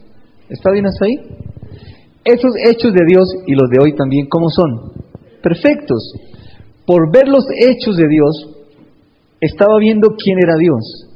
¿Está 0.50 0.70
bien 0.70 0.86
hasta 0.86 1.06
ahí? 1.06 1.16
Esos 2.24 2.52
hechos 2.68 2.92
de 2.92 3.04
Dios 3.06 3.26
y 3.46 3.54
los 3.54 3.68
de 3.70 3.82
hoy 3.82 3.94
también, 3.96 4.26
¿cómo 4.28 4.48
son? 4.50 4.92
Perfectos. 5.42 6.12
Por 6.86 7.10
ver 7.12 7.26
los 7.26 7.44
hechos 7.58 7.96
de 7.96 8.06
Dios, 8.06 8.58
estaba 9.40 9.78
viendo 9.78 10.08
quién 10.22 10.38
era 10.38 10.56
Dios. 10.56 11.08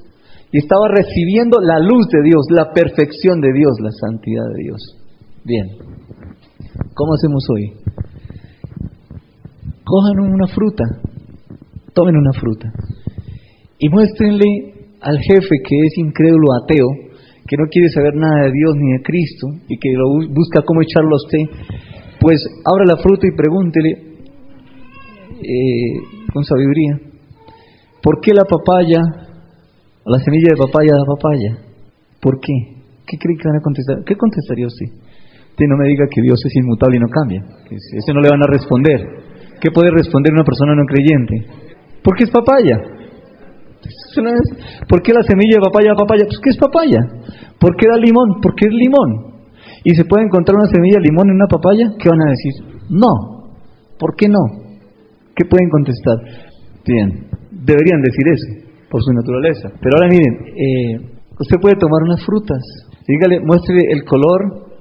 Y 0.50 0.58
estaba 0.58 0.88
recibiendo 0.88 1.60
la 1.60 1.78
luz 1.78 2.08
de 2.08 2.22
Dios, 2.24 2.46
la 2.50 2.72
perfección 2.72 3.40
de 3.40 3.52
Dios, 3.52 3.72
la 3.80 3.90
santidad 3.90 4.44
de 4.56 4.62
Dios. 4.64 5.01
Bien, 5.44 5.66
¿cómo 6.94 7.14
hacemos 7.14 7.44
hoy? 7.50 7.72
Cojan 9.82 10.20
una 10.20 10.46
fruta, 10.46 10.84
tomen 11.92 12.16
una 12.16 12.32
fruta 12.32 12.72
y 13.76 13.88
muéstrenle 13.88 14.46
al 15.00 15.18
jefe 15.18 15.56
que 15.68 15.80
es 15.84 15.98
incrédulo 15.98 16.46
ateo, 16.62 16.86
que 17.48 17.56
no 17.56 17.64
quiere 17.72 17.88
saber 17.88 18.14
nada 18.14 18.44
de 18.44 18.52
Dios 18.52 18.74
ni 18.76 18.92
de 18.92 19.02
Cristo 19.02 19.48
y 19.66 19.78
que 19.78 19.90
lo 19.94 20.10
busca 20.32 20.62
cómo 20.64 20.80
echarlo 20.80 21.10
a 21.10 21.24
usted, 21.26 21.40
pues 22.20 22.38
abra 22.64 22.84
la 22.86 23.02
fruta 23.02 23.26
y 23.26 23.36
pregúntele 23.36 23.90
eh, 25.42 26.28
con 26.32 26.44
sabiduría, 26.44 27.00
¿por 28.00 28.20
qué 28.20 28.32
la 28.32 28.44
papaya, 28.44 29.00
la 30.06 30.18
semilla 30.20 30.54
de 30.54 30.62
papaya 30.62 30.92
da 30.92 31.04
papaya? 31.04 31.58
¿Por 32.20 32.38
qué? 32.38 32.52
¿Qué 33.04 33.18
cree 33.18 33.36
que 33.36 33.48
van 33.48 33.58
a 33.58 33.60
contestar? 33.60 34.04
¿Qué 34.06 34.14
contestaría 34.14 34.68
usted? 34.68 35.01
Usted 35.52 35.66
no 35.68 35.76
me 35.76 35.88
diga 35.88 36.06
que 36.08 36.22
Dios 36.22 36.40
es 36.44 36.56
inmutable 36.56 36.96
y 36.96 37.00
no 37.00 37.08
cambia. 37.08 37.44
Eso 37.70 38.12
no 38.14 38.20
le 38.20 38.30
van 38.30 38.42
a 38.42 38.48
responder. 38.48 39.00
¿Qué 39.60 39.70
puede 39.70 39.90
responder 39.92 40.32
una 40.32 40.44
persona 40.44 40.74
no 40.74 40.84
creyente? 40.88 41.44
Porque 42.02 42.24
es 42.24 42.30
papaya. 42.30 42.80
¿Por 44.88 45.02
qué 45.02 45.12
la 45.12 45.22
semilla 45.22 45.60
de 45.60 45.64
papaya 45.68 45.94
papaya? 45.94 46.24
Pues 46.24 46.40
que 46.42 46.50
es 46.50 46.56
papaya. 46.56 47.00
¿Por 47.60 47.76
qué 47.76 47.86
da 47.86 47.96
limón? 47.96 48.40
Porque 48.40 48.66
es 48.66 48.72
limón. 48.72 49.44
¿Y 49.84 49.94
se 49.94 50.04
puede 50.04 50.24
encontrar 50.24 50.56
una 50.56 50.70
semilla 50.72 50.98
de 50.98 51.08
limón 51.10 51.28
en 51.28 51.36
una 51.36 51.46
papaya? 51.46 51.92
¿Qué 51.98 52.08
van 52.08 52.22
a 52.22 52.30
decir? 52.30 52.52
No. 52.88 53.52
¿Por 53.98 54.16
qué 54.16 54.28
no? 54.28 54.40
¿Qué 55.36 55.44
pueden 55.44 55.68
contestar? 55.68 56.16
Bien, 56.86 57.28
deberían 57.50 58.00
decir 58.00 58.26
eso, 58.32 58.48
por 58.90 59.02
su 59.02 59.12
naturaleza. 59.12 59.70
Pero 59.80 59.96
ahora 59.96 60.08
miren, 60.08 60.34
eh, 60.56 61.12
usted 61.38 61.56
puede 61.60 61.76
tomar 61.76 62.02
unas 62.02 62.24
frutas. 62.24 62.58
Dígale, 63.06 63.40
muestre 63.40 63.78
el 63.90 64.04
color, 64.04 64.71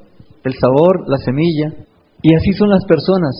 el 0.43 0.53
sabor, 0.53 1.03
la 1.07 1.17
semilla. 1.17 1.73
Y 2.21 2.35
así 2.35 2.53
son 2.53 2.69
las 2.69 2.85
personas. 2.85 3.35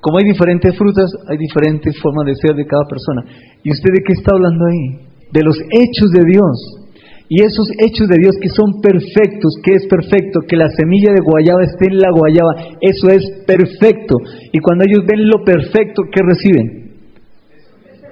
Como 0.00 0.18
hay 0.18 0.24
diferentes 0.24 0.76
frutas, 0.76 1.10
hay 1.28 1.38
diferentes 1.38 1.94
formas 2.00 2.26
de 2.26 2.34
ser 2.34 2.56
de 2.56 2.66
cada 2.66 2.84
persona. 2.84 3.22
¿Y 3.62 3.70
usted 3.70 3.90
de 3.94 4.02
qué 4.04 4.12
está 4.14 4.34
hablando 4.34 4.64
ahí? 4.66 5.06
De 5.30 5.42
los 5.42 5.56
hechos 5.70 6.10
de 6.10 6.24
Dios. 6.26 6.82
Y 7.28 7.40
esos 7.42 7.68
hechos 7.78 8.08
de 8.08 8.16
Dios 8.20 8.36
que 8.42 8.50
son 8.50 8.82
perfectos, 8.82 9.54
que 9.62 9.72
es 9.72 9.86
perfecto, 9.86 10.40
que 10.46 10.56
la 10.56 10.68
semilla 10.68 11.12
de 11.14 11.22
guayaba 11.24 11.62
esté 11.62 11.86
en 11.88 11.98
la 11.98 12.10
guayaba, 12.10 12.76
eso 12.80 13.08
es 13.08 13.22
perfecto. 13.46 14.16
Y 14.52 14.58
cuando 14.58 14.84
ellos 14.84 15.06
ven 15.06 15.28
lo 15.28 15.42
perfecto, 15.44 16.02
¿qué 16.12 16.20
reciben? 16.20 16.92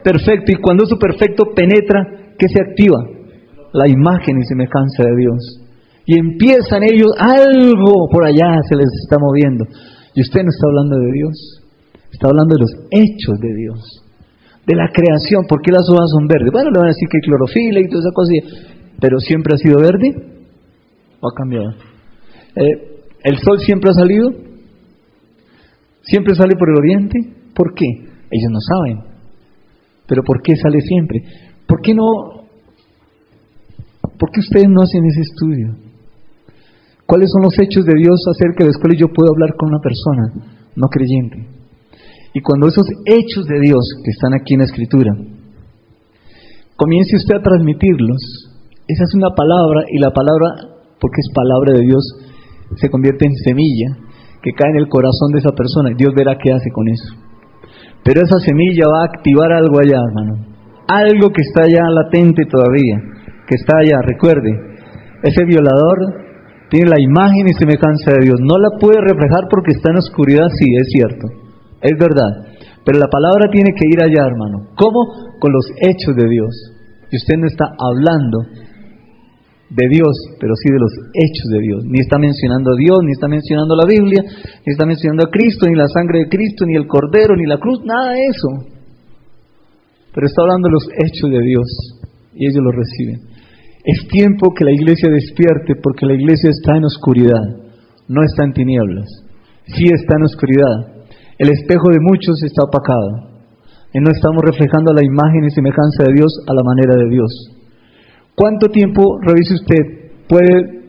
Perfecto. 0.02 0.52
Y 0.52 0.56
cuando 0.56 0.84
eso 0.84 0.98
perfecto 0.98 1.52
penetra, 1.54 2.32
¿qué 2.38 2.48
se 2.48 2.62
activa? 2.62 3.04
La 3.72 3.88
imagen 3.88 4.40
y 4.40 4.46
semejanza 4.46 5.04
de 5.04 5.16
Dios. 5.16 5.69
Y 6.06 6.18
empiezan 6.18 6.82
ellos, 6.82 7.12
algo 7.18 8.08
por 8.10 8.24
allá 8.24 8.60
se 8.68 8.76
les 8.76 8.88
está 9.04 9.16
moviendo. 9.18 9.64
Y 10.14 10.22
usted 10.22 10.42
no 10.42 10.50
está 10.50 10.66
hablando 10.66 10.98
de 10.98 11.12
Dios, 11.12 11.62
está 12.12 12.28
hablando 12.28 12.54
de 12.54 12.60
los 12.60 12.72
hechos 12.90 13.38
de 13.38 13.54
Dios, 13.54 13.78
de 14.66 14.74
la 14.74 14.88
creación. 14.92 15.44
¿Por 15.48 15.62
qué 15.62 15.70
las 15.70 15.88
hojas 15.88 16.10
son 16.10 16.26
verdes? 16.26 16.50
Bueno, 16.52 16.70
le 16.70 16.78
van 16.78 16.88
a 16.88 16.94
decir 16.94 17.08
que 17.08 17.18
hay 17.18 17.28
clorofila 17.28 17.80
y 17.80 17.88
toda 17.88 18.00
esa 18.00 18.12
cosa 18.12 18.32
pero 19.00 19.18
siempre 19.18 19.54
ha 19.54 19.58
sido 19.58 19.80
verde 19.80 20.14
o 21.20 21.28
ha 21.28 21.34
cambiado. 21.34 21.70
Eh, 22.54 23.00
¿El 23.24 23.38
sol 23.38 23.58
siempre 23.60 23.90
ha 23.90 23.94
salido? 23.94 24.30
¿Siempre 26.02 26.34
sale 26.34 26.54
por 26.56 26.68
el 26.68 26.76
oriente? 26.76 27.18
¿Por 27.54 27.74
qué? 27.74 27.86
Ellos 27.86 28.50
no 28.50 28.60
saben. 28.60 29.00
Pero 30.06 30.22
¿por 30.22 30.42
qué 30.42 30.56
sale 30.56 30.80
siempre? 30.80 31.22
¿Por 31.66 31.80
qué 31.80 31.94
no? 31.94 32.04
¿Por 34.18 34.30
qué 34.32 34.40
ustedes 34.40 34.68
no 34.68 34.82
hacen 34.82 35.04
ese 35.06 35.20
estudio? 35.20 35.76
¿Cuáles 37.10 37.26
son 37.34 37.42
los 37.42 37.58
hechos 37.58 37.82
de 37.86 37.98
Dios 37.98 38.22
acerca 38.30 38.62
de 38.62 38.70
los 38.70 38.78
cuales 38.78 39.00
yo 39.00 39.08
puedo 39.10 39.34
hablar 39.34 39.58
con 39.58 39.74
una 39.74 39.82
persona 39.82 40.30
no 40.76 40.86
creyente? 40.86 41.42
Y 42.32 42.40
cuando 42.40 42.68
esos 42.68 42.86
hechos 43.04 43.50
de 43.50 43.58
Dios 43.58 43.82
que 44.04 44.12
están 44.14 44.32
aquí 44.32 44.54
en 44.54 44.60
la 44.60 44.70
Escritura, 44.70 45.10
comience 46.76 47.16
usted 47.16 47.34
a 47.34 47.42
transmitirlos, 47.42 48.54
esa 48.86 49.02
es 49.02 49.14
una 49.18 49.34
palabra 49.34 49.90
y 49.90 49.98
la 49.98 50.12
palabra, 50.14 50.78
porque 51.02 51.18
es 51.18 51.34
palabra 51.34 51.74
de 51.74 51.84
Dios, 51.84 51.98
se 52.76 52.88
convierte 52.88 53.26
en 53.26 53.34
semilla 53.42 54.06
que 54.40 54.52
cae 54.52 54.70
en 54.70 54.78
el 54.78 54.88
corazón 54.88 55.32
de 55.32 55.40
esa 55.40 55.50
persona 55.50 55.90
Dios 55.98 56.14
verá 56.14 56.38
qué 56.38 56.52
hace 56.52 56.70
con 56.70 56.86
eso. 56.86 57.10
Pero 58.04 58.22
esa 58.22 58.38
semilla 58.38 58.86
va 58.86 59.02
a 59.02 59.10
activar 59.10 59.50
algo 59.50 59.80
allá, 59.82 59.98
hermano. 59.98 60.46
Algo 60.86 61.30
que 61.34 61.42
está 61.42 61.64
allá 61.64 61.90
latente 61.90 62.46
todavía, 62.46 63.02
que 63.48 63.56
está 63.56 63.78
allá. 63.78 63.98
Recuerde, 64.00 64.54
ese 65.24 65.44
violador 65.44 66.29
tiene 66.70 66.88
la 66.88 67.00
imagen 67.00 67.48
y 67.48 67.52
semejanza 67.54 68.12
de 68.12 68.24
Dios. 68.24 68.38
No 68.40 68.56
la 68.58 68.78
puede 68.78 69.00
reflejar 69.00 69.50
porque 69.50 69.72
está 69.72 69.90
en 69.90 69.98
oscuridad, 69.98 70.46
sí, 70.56 70.66
es 70.78 70.88
cierto. 70.92 71.26
Es 71.82 71.98
verdad. 71.98 72.46
Pero 72.84 72.98
la 72.98 73.08
palabra 73.08 73.50
tiene 73.50 73.74
que 73.74 73.86
ir 73.90 74.00
allá, 74.02 74.26
hermano. 74.26 74.70
¿Cómo? 74.76 75.36
Con 75.38 75.52
los 75.52 75.66
hechos 75.82 76.14
de 76.16 76.28
Dios. 76.28 76.54
Y 77.10 77.16
usted 77.16 77.36
no 77.38 77.46
está 77.46 77.74
hablando 77.76 78.38
de 79.70 79.86
Dios, 79.88 80.14
pero 80.40 80.54
sí 80.56 80.70
de 80.70 80.78
los 80.78 80.92
hechos 81.14 81.50
de 81.50 81.60
Dios. 81.60 81.84
Ni 81.86 82.00
está 82.00 82.18
mencionando 82.18 82.72
a 82.72 82.76
Dios, 82.76 82.98
ni 83.04 83.12
está 83.12 83.28
mencionando 83.28 83.74
la 83.76 83.86
Biblia, 83.86 84.22
ni 84.22 84.72
está 84.72 84.86
mencionando 84.86 85.26
a 85.26 85.30
Cristo, 85.30 85.66
ni 85.66 85.74
la 85.74 85.88
sangre 85.88 86.20
de 86.20 86.28
Cristo, 86.28 86.66
ni 86.66 86.74
el 86.74 86.86
Cordero, 86.86 87.34
ni 87.36 87.46
la 87.46 87.58
cruz, 87.58 87.80
nada 87.84 88.12
de 88.12 88.26
eso. 88.26 88.48
Pero 90.12 90.26
está 90.26 90.42
hablando 90.42 90.68
de 90.68 90.74
los 90.74 90.86
hechos 90.90 91.30
de 91.30 91.42
Dios 91.42 91.66
y 92.34 92.46
ellos 92.46 92.62
lo 92.62 92.72
reciben. 92.72 93.29
Es 93.90 94.06
tiempo 94.06 94.54
que 94.54 94.64
la 94.64 94.70
iglesia 94.70 95.10
despierte 95.10 95.74
porque 95.82 96.06
la 96.06 96.14
iglesia 96.14 96.50
está 96.50 96.76
en 96.76 96.84
oscuridad, 96.84 97.42
no 98.06 98.22
está 98.22 98.44
en 98.44 98.52
tinieblas. 98.52 99.08
Sí 99.66 99.86
está 99.90 100.14
en 100.14 100.22
oscuridad. 100.30 101.02
El 101.36 101.50
espejo 101.50 101.90
de 101.90 101.98
muchos 101.98 102.40
está 102.44 102.62
opacado. 102.62 103.34
Y 103.92 103.98
no 103.98 104.12
estamos 104.14 104.42
reflejando 104.46 104.92
la 104.92 105.02
imagen 105.02 105.42
y 105.42 105.50
semejanza 105.50 106.04
de 106.06 106.14
Dios 106.14 106.30
a 106.46 106.54
la 106.54 106.62
manera 106.62 106.94
de 107.02 107.10
Dios. 107.10 107.32
¿Cuánto 108.36 108.68
tiempo, 108.68 109.02
revise 109.22 109.54
usted, 109.54 109.82
puede 110.28 110.86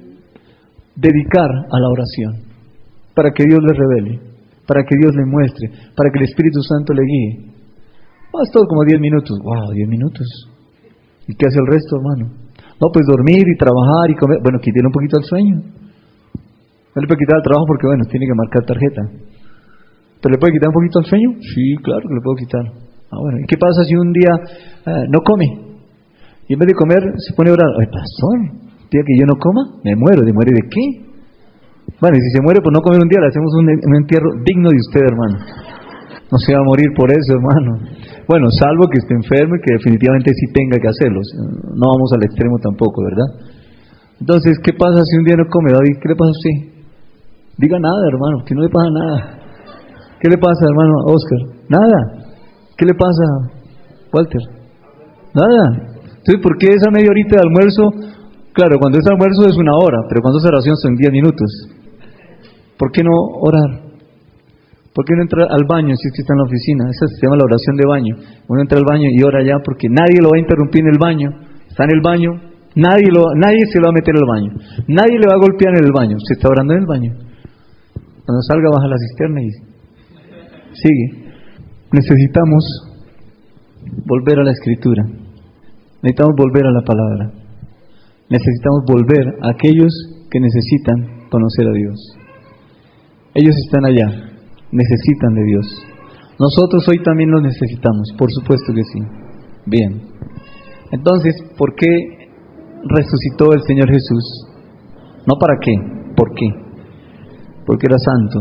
dedicar 0.96 1.50
a 1.50 1.80
la 1.80 1.90
oración 1.90 2.34
para 3.16 3.32
que 3.32 3.46
Dios 3.50 3.62
le 3.66 3.74
revele, 3.74 4.20
para 4.68 4.84
que 4.84 4.96
Dios 4.96 5.16
le 5.16 5.26
muestre, 5.26 5.72
para 5.98 6.12
que 6.12 6.20
el 6.20 6.26
Espíritu 6.26 6.62
Santo 6.62 6.94
le 6.94 7.02
guíe? 7.02 7.50
Es 8.44 8.52
todo 8.52 8.66
como 8.68 8.86
10 8.86 9.02
minutos. 9.02 9.40
¡Wow! 9.42 9.74
10 9.74 9.90
minutos. 9.90 10.28
¿Y 11.28 11.34
qué 11.34 11.48
hace 11.48 11.58
el 11.58 11.68
resto, 11.68 11.98
hermano? 11.98 12.41
No, 12.82 12.90
pues 12.90 13.06
dormir 13.06 13.46
y 13.46 13.56
trabajar 13.58 14.10
y 14.10 14.16
comer. 14.16 14.40
Bueno, 14.42 14.58
quítale 14.58 14.90
un 14.90 14.92
poquito 14.92 15.22
el 15.22 15.26
sueño. 15.30 15.56
No 15.62 16.98
le 16.98 17.08
puede 17.08 17.22
quitar 17.22 17.38
el 17.38 17.46
trabajo 17.46 17.66
porque, 17.70 17.86
bueno, 17.86 18.04
tiene 18.10 18.26
que 18.26 18.34
marcar 18.34 18.66
tarjeta. 18.66 19.02
¿Pero 20.18 20.34
le 20.34 20.40
puede 20.42 20.54
quitar 20.54 20.70
un 20.70 20.78
poquito 20.82 21.00
el 21.00 21.06
sueño? 21.06 21.30
Sí, 21.40 21.78
claro 21.86 22.02
que 22.02 22.16
le 22.18 22.22
puedo 22.26 22.36
quitar. 22.42 22.66
Ah, 23.14 23.22
bueno. 23.22 23.38
¿Y 23.38 23.46
qué 23.46 23.58
pasa 23.58 23.86
si 23.86 23.94
un 23.96 24.12
día 24.12 24.34
eh, 24.34 25.06
no 25.14 25.22
come? 25.22 25.46
Y 26.50 26.54
en 26.54 26.60
vez 26.60 26.68
de 26.68 26.74
comer, 26.74 27.00
se 27.22 27.34
pone 27.38 27.52
a 27.52 27.54
orar. 27.54 27.70
Ay, 27.80 27.86
pastor, 27.86 28.38
día 28.90 29.02
que 29.06 29.16
yo 29.16 29.26
no 29.30 29.38
coma, 29.38 29.80
me 29.86 29.96
muero. 29.96 30.26
¿De 30.26 30.34
muere 30.34 30.52
de 30.52 30.66
qué? 30.66 30.86
Bueno, 32.02 32.18
y 32.18 32.22
si 32.22 32.30
se 32.34 32.42
muere 32.42 32.62
por 32.62 32.74
no 32.74 32.82
comer 32.82 33.00
un 33.02 33.10
día, 33.10 33.22
le 33.22 33.30
hacemos 33.30 33.54
un, 33.56 33.70
entierro 33.70 34.30
digno 34.44 34.70
de 34.70 34.78
usted, 34.78 35.06
hermano. 35.06 35.38
No 36.32 36.38
se 36.40 36.56
va 36.56 36.60
a 36.62 36.64
morir 36.64 36.88
por 36.96 37.12
eso, 37.12 37.36
hermano. 37.36 37.84
Bueno, 38.28 38.48
salvo 38.56 38.88
que 38.88 39.04
esté 39.04 39.14
enfermo 39.14 39.56
y 39.56 39.62
que 39.62 39.76
definitivamente 39.76 40.32
sí 40.32 40.48
tenga 40.56 40.80
que 40.80 40.88
hacerlo. 40.88 41.20
No 41.76 41.92
vamos 41.92 42.08
al 42.16 42.24
extremo 42.24 42.56
tampoco, 42.64 43.04
¿verdad? 43.04 43.52
Entonces, 44.22 44.56
¿qué 44.64 44.72
pasa 44.72 45.04
si 45.04 45.18
un 45.18 45.26
día 45.26 45.36
no 45.36 45.44
come, 45.52 45.74
David? 45.74 46.00
¿Qué 46.00 46.08
le 46.08 46.16
pasa 46.16 46.32
a 46.32 46.38
usted? 46.40 46.56
Diga 47.58 47.78
nada, 47.80 48.00
hermano, 48.08 48.46
que 48.46 48.56
no 48.56 48.62
le 48.62 48.70
pasa 48.70 48.90
nada. 48.90 49.18
¿Qué 50.22 50.30
le 50.30 50.38
pasa, 50.38 50.64
hermano 50.64 50.94
Oscar? 51.12 51.40
Nada. 51.68 52.00
¿Qué 52.78 52.86
le 52.86 52.94
pasa, 52.94 53.24
Walter? 54.14 54.42
Nada. 55.36 55.92
Entonces, 56.22 56.40
¿por 56.42 56.58
qué 56.58 56.68
esa 56.72 56.92
media 56.92 57.10
horita 57.12 57.36
de 57.36 57.44
almuerzo? 57.44 57.92
Claro, 58.54 58.80
cuando 58.80 59.00
es 59.00 59.06
almuerzo 59.08 59.48
es 59.48 59.58
una 59.58 59.76
hora, 59.76 60.00
pero 60.08 60.22
cuando 60.22 60.40
es 60.40 60.46
oración 60.46 60.78
son 60.78 60.96
diez 60.96 61.12
minutos. 61.12 61.50
¿Por 62.78 62.92
qué 62.92 63.04
no 63.04 63.12
orar? 63.42 63.91
¿Por 64.94 65.06
qué 65.06 65.16
no 65.16 65.24
entrar 65.24 65.48
al 65.50 65.64
baño 65.68 65.96
si 65.96 66.12
que 66.12 66.22
está 66.22 66.34
en 66.34 66.40
la 66.40 66.48
oficina? 66.52 66.84
Esa 66.92 67.08
se 67.08 67.24
llama 67.24 67.38
la 67.38 67.48
oración 67.48 67.76
de 67.78 67.88
baño. 67.88 68.16
Uno 68.48 68.62
entra 68.62 68.78
al 68.78 68.84
baño 68.84 69.08
y 69.08 69.24
ora 69.24 69.40
ya 69.44 69.60
porque 69.64 69.88
nadie 69.88 70.20
lo 70.20 70.30
va 70.30 70.36
a 70.36 70.44
interrumpir 70.44 70.82
en 70.84 70.92
el 70.92 71.00
baño. 71.00 71.30
Está 71.70 71.86
en 71.86 71.96
el 71.96 72.02
baño, 72.04 72.32
nadie, 72.76 73.08
lo, 73.08 73.32
nadie 73.40 73.64
se 73.72 73.80
lo 73.80 73.88
va 73.88 73.96
a 73.96 74.00
meter 74.00 74.16
al 74.20 74.28
baño. 74.28 74.52
Nadie 74.88 75.16
le 75.16 75.28
va 75.32 75.36
a 75.36 75.40
golpear 75.40 75.72
en 75.80 75.86
el 75.86 75.92
baño. 75.96 76.18
Se 76.20 76.34
está 76.36 76.50
orando 76.50 76.74
en 76.74 76.80
el 76.80 76.86
baño. 76.86 77.12
Cuando 78.26 78.42
salga 78.44 78.68
baja 78.68 78.88
la 78.88 79.00
cisterna 79.00 79.42
y 79.42 79.50
sigue. 80.76 81.32
Necesitamos 81.94 82.64
volver 84.06 84.40
a 84.40 84.44
la 84.44 84.52
escritura. 84.52 85.04
Necesitamos 86.04 86.36
volver 86.36 86.68
a 86.68 86.72
la 86.72 86.82
palabra. 86.82 87.32
Necesitamos 88.30 88.84
volver 88.88 89.40
a 89.42 89.52
aquellos 89.52 89.92
que 90.30 90.40
necesitan 90.40 91.30
conocer 91.30 91.68
a 91.68 91.74
Dios. 91.74 92.18
Ellos 93.36 93.56
están 93.66 93.86
allá, 93.86 94.31
necesitan 94.72 95.34
de 95.36 95.44
Dios. 95.44 95.66
Nosotros 96.40 96.88
hoy 96.88 97.04
también 97.04 97.30
los 97.30 97.44
necesitamos, 97.44 98.14
por 98.18 98.32
supuesto 98.32 98.74
que 98.74 98.84
sí. 98.84 99.00
Bien. 99.66 100.02
Entonces, 100.92 101.36
¿por 101.58 101.76
qué 101.76 101.88
resucitó 102.84 103.54
el 103.54 103.62
Señor 103.68 103.90
Jesús? 103.90 104.48
No 105.28 105.36
para 105.40 105.60
qué, 105.62 105.74
¿por 106.16 106.34
qué? 106.34 106.48
Porque 107.66 107.86
era 107.88 107.98
santo. 108.00 108.40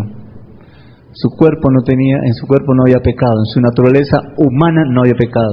Su 1.12 1.28
cuerpo 1.36 1.70
no 1.70 1.82
tenía, 1.82 2.18
en 2.24 2.34
su 2.34 2.46
cuerpo 2.46 2.74
no 2.74 2.84
había 2.84 3.00
pecado, 3.02 3.34
en 3.38 3.52
su 3.52 3.60
naturaleza 3.60 4.16
humana 4.38 4.84
no 4.88 5.02
había 5.02 5.14
pecado. 5.14 5.52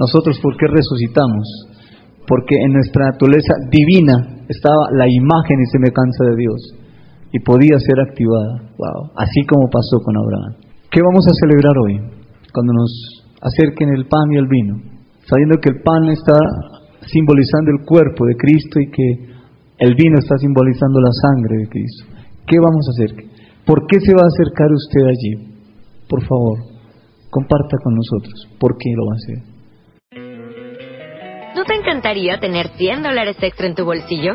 Nosotros, 0.00 0.40
¿por 0.42 0.56
qué 0.56 0.66
resucitamos? 0.66 1.68
Porque 2.26 2.56
en 2.56 2.72
nuestra 2.72 3.10
naturaleza 3.12 3.54
divina 3.70 4.44
estaba 4.48 4.90
la 4.92 5.06
imagen 5.08 5.60
y 5.60 5.66
semejanza 5.66 6.24
de 6.24 6.36
Dios 6.36 6.81
y 7.32 7.40
podía 7.40 7.78
ser 7.78 8.00
activada. 8.00 8.70
Wow, 8.76 9.12
así 9.16 9.44
como 9.46 9.68
pasó 9.70 9.98
con 10.04 10.16
Abraham. 10.16 10.54
¿Qué 10.90 11.00
vamos 11.00 11.26
a 11.26 11.34
celebrar 11.40 11.76
hoy? 11.78 11.96
Cuando 12.52 12.72
nos 12.72 12.92
acerquen 13.40 13.88
el 13.88 14.06
pan 14.06 14.30
y 14.32 14.36
el 14.36 14.46
vino, 14.46 14.76
sabiendo 15.24 15.56
que 15.58 15.70
el 15.70 15.82
pan 15.82 16.04
está 16.10 16.36
simbolizando 17.06 17.72
el 17.72 17.84
cuerpo 17.86 18.26
de 18.26 18.36
Cristo 18.36 18.78
y 18.78 18.90
que 18.90 19.32
el 19.78 19.94
vino 19.94 20.18
está 20.18 20.36
simbolizando 20.36 21.00
la 21.00 21.10
sangre 21.10 21.56
de 21.56 21.68
Cristo. 21.68 22.04
¿Qué 22.46 22.58
vamos 22.60 22.86
a 22.86 22.90
hacer? 22.92 23.16
¿Por 23.64 23.86
qué 23.86 24.00
se 24.00 24.12
va 24.12 24.22
a 24.22 24.28
acercar 24.28 24.70
usted 24.70 25.06
allí? 25.06 25.32
Por 26.08 26.22
favor, 26.26 26.58
comparta 27.30 27.78
con 27.82 27.94
nosotros. 27.94 28.48
¿Por 28.60 28.76
qué 28.76 28.90
lo 28.94 29.06
va 29.06 29.12
a 29.12 29.16
hacer? 29.16 29.52
¿No 31.56 31.64
te 31.64 31.74
encantaría 31.74 32.38
tener 32.38 32.68
100 32.76 33.02
dólares 33.02 33.36
extra 33.40 33.66
en 33.66 33.74
tu 33.74 33.84
bolsillo? 33.84 34.34